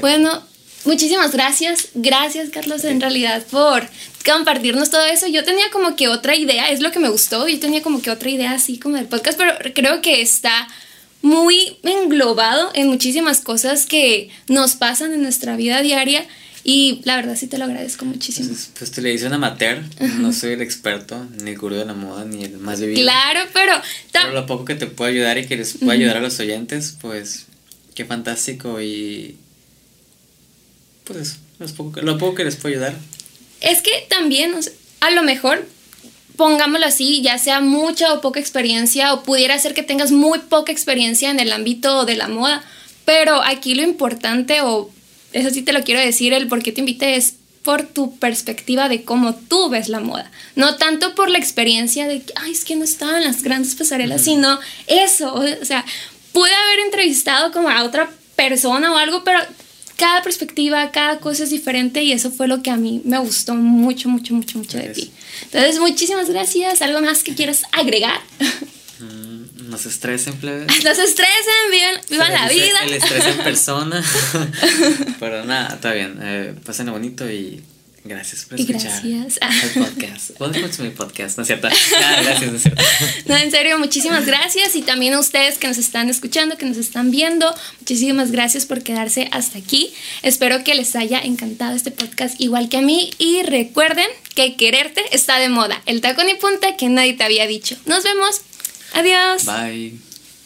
Bueno, 0.00 0.42
muchísimas 0.86 1.32
gracias, 1.32 1.88
gracias 1.94 2.50
Carlos 2.50 2.84
en 2.84 3.00
realidad 3.00 3.44
por 3.50 3.88
compartirnos 4.24 4.90
todo 4.90 5.04
eso. 5.06 5.26
Yo 5.26 5.44
tenía 5.44 5.70
como 5.72 5.96
que 5.96 6.08
otra 6.08 6.36
idea, 6.36 6.70
es 6.70 6.80
lo 6.80 6.90
que 6.90 6.98
me 6.98 7.08
gustó, 7.08 7.46
yo 7.48 7.58
tenía 7.60 7.82
como 7.82 8.02
que 8.02 8.10
otra 8.10 8.30
idea 8.30 8.52
así 8.52 8.78
como 8.78 8.96
del 8.96 9.06
podcast, 9.06 9.38
pero 9.38 9.52
creo 9.74 10.02
que 10.02 10.20
está 10.22 10.68
muy 11.22 11.76
englobado 11.82 12.70
en 12.74 12.88
muchísimas 12.88 13.40
cosas 13.40 13.86
que 13.86 14.30
nos 14.48 14.76
pasan 14.76 15.12
en 15.12 15.22
nuestra 15.22 15.56
vida 15.56 15.82
diaria 15.82 16.26
y 16.68 17.00
la 17.04 17.14
verdad 17.14 17.36
sí 17.36 17.46
te 17.46 17.58
lo 17.58 17.64
agradezco 17.64 18.04
muchísimo. 18.04 18.48
Pues, 18.48 18.70
pues 18.76 18.90
te 18.90 19.00
le 19.00 19.12
hice 19.12 19.26
un 19.26 19.34
amateur, 19.34 19.84
no 20.18 20.32
soy 20.32 20.54
el 20.54 20.62
experto, 20.62 21.24
ni 21.40 21.50
el 21.52 21.58
gurú 21.58 21.76
de 21.76 21.84
la 21.84 21.94
moda, 21.94 22.24
ni 22.24 22.42
el 22.42 22.58
más 22.58 22.80
vivido. 22.80 23.02
Claro, 23.02 23.40
pero... 23.52 23.72
Pero 24.12 24.32
lo 24.32 24.46
poco 24.46 24.64
que 24.64 24.74
te 24.74 24.88
puedo 24.88 25.08
ayudar 25.08 25.38
y 25.38 25.46
que 25.46 25.56
les 25.56 25.74
puedo 25.74 25.92
ayudar 25.92 26.16
a 26.16 26.20
los 26.20 26.40
oyentes, 26.40 26.96
pues 27.00 27.46
qué 27.94 28.04
fantástico 28.04 28.80
y... 28.80 29.36
Pues 31.06 31.38
lo 31.58 31.66
poco, 31.68 32.00
lo 32.02 32.18
poco 32.18 32.34
que 32.34 32.44
les 32.44 32.56
puedo 32.56 32.74
ayudar. 32.74 32.94
Es 33.60 33.80
que 33.80 34.06
también, 34.08 34.54
a 35.00 35.10
lo 35.10 35.22
mejor 35.22 35.66
pongámoslo 36.36 36.86
así, 36.86 37.22
ya 37.22 37.38
sea 37.38 37.60
mucha 37.60 38.12
o 38.12 38.20
poca 38.20 38.40
experiencia, 38.40 39.12
o 39.14 39.22
pudiera 39.22 39.58
ser 39.58 39.74
que 39.74 39.82
tengas 39.82 40.12
muy 40.12 40.38
poca 40.38 40.70
experiencia 40.70 41.30
en 41.30 41.40
el 41.40 41.52
ámbito 41.52 42.04
de 42.04 42.16
la 42.16 42.28
moda, 42.28 42.62
pero 43.04 43.42
aquí 43.42 43.74
lo 43.74 43.82
importante, 43.82 44.60
o 44.60 44.90
eso 45.32 45.50
sí 45.50 45.62
te 45.62 45.72
lo 45.72 45.82
quiero 45.82 46.00
decir, 46.00 46.32
el 46.32 46.48
por 46.48 46.62
qué 46.62 46.72
te 46.72 46.80
invité 46.80 47.16
es 47.16 47.34
por 47.62 47.82
tu 47.84 48.16
perspectiva 48.18 48.88
de 48.88 49.02
cómo 49.02 49.34
tú 49.34 49.68
ves 49.68 49.88
la 49.88 50.00
moda, 50.00 50.30
no 50.54 50.76
tanto 50.76 51.14
por 51.14 51.30
la 51.30 51.38
experiencia 51.38 52.06
de 52.06 52.22
que, 52.22 52.32
ay, 52.36 52.52
es 52.52 52.64
que 52.64 52.76
no 52.76 52.84
estaba 52.84 53.18
en 53.18 53.24
las 53.24 53.42
grandes 53.42 53.74
pasarelas, 53.74 54.22
sino 54.22 54.60
eso, 54.86 55.34
o 55.34 55.64
sea, 55.64 55.84
pude 56.32 56.54
haber 56.54 56.80
entrevistado 56.84 57.50
como 57.50 57.68
a 57.68 57.82
otra 57.82 58.10
persona 58.36 58.92
o 58.92 58.96
algo, 58.96 59.24
pero 59.24 59.40
cada 59.96 60.22
perspectiva, 60.22 60.90
cada 60.90 61.18
cosa 61.18 61.44
es 61.44 61.50
diferente 61.50 62.02
y 62.02 62.12
eso 62.12 62.30
fue 62.30 62.48
lo 62.48 62.62
que 62.62 62.70
a 62.70 62.76
mí 62.76 63.02
me 63.04 63.18
gustó 63.18 63.54
mucho, 63.54 64.08
mucho, 64.08 64.34
mucho, 64.34 64.58
mucho 64.58 64.78
de 64.78 64.90
ti. 64.90 65.10
Entonces, 65.44 65.78
muchísimas 65.80 66.28
gracias. 66.28 66.82
¿Algo 66.82 67.00
más 67.00 67.22
que 67.22 67.34
quieras 67.34 67.62
agregar? 67.72 68.20
Mm, 69.00 69.70
no 69.70 69.78
se 69.78 69.88
estresen, 69.88 70.34
plebes. 70.36 70.66
No 70.84 70.94
se 70.94 71.04
estresen, 71.04 72.00
vivan, 72.08 72.32
la 72.32 72.48
vida. 72.48 72.84
El 72.84 72.94
estrés 72.94 73.26
en 73.26 73.38
persona. 73.38 74.02
Pero 75.20 75.44
nada, 75.44 75.74
está 75.74 75.92
bien. 75.92 76.18
Eh, 76.22 76.54
pásenlo 76.64 76.92
bonito 76.92 77.28
y 77.30 77.62
Gracias 78.06 78.44
por 78.44 78.58
escuchar 78.60 78.82
gracias. 78.82 79.38
el 79.76 79.82
podcast. 79.84 80.30
To 80.76 80.82
my 80.82 80.90
podcast, 80.90 81.36
¿no 81.38 81.42
es 81.42 81.46
cierto? 81.46 81.68
Ah, 81.68 82.20
gracias, 82.22 82.50
no 82.50 82.56
es 82.56 82.62
cierto. 82.62 82.82
No, 83.26 83.36
en 83.36 83.50
serio, 83.50 83.78
muchísimas 83.78 84.26
gracias 84.26 84.76
y 84.76 84.82
también 84.82 85.14
a 85.14 85.20
ustedes 85.20 85.58
que 85.58 85.66
nos 85.66 85.78
están 85.78 86.08
escuchando, 86.08 86.56
que 86.56 86.66
nos 86.66 86.76
están 86.76 87.10
viendo, 87.10 87.54
muchísimas 87.80 88.30
gracias 88.30 88.66
por 88.66 88.82
quedarse 88.82 89.28
hasta 89.32 89.58
aquí. 89.58 89.92
Espero 90.22 90.62
que 90.64 90.74
les 90.74 90.94
haya 90.96 91.20
encantado 91.20 91.74
este 91.74 91.90
podcast 91.90 92.40
igual 92.40 92.68
que 92.68 92.78
a 92.78 92.82
mí 92.82 93.10
y 93.18 93.42
recuerden 93.42 94.06
que 94.34 94.56
quererte 94.56 95.02
está 95.12 95.38
de 95.38 95.48
moda, 95.48 95.82
el 95.86 96.00
tacón 96.00 96.28
y 96.28 96.34
punta 96.34 96.76
que 96.76 96.88
nadie 96.88 97.14
te 97.14 97.24
había 97.24 97.46
dicho. 97.46 97.76
Nos 97.86 98.04
vemos. 98.04 98.40
Adiós. 98.92 99.44
Bye. 99.44 100.05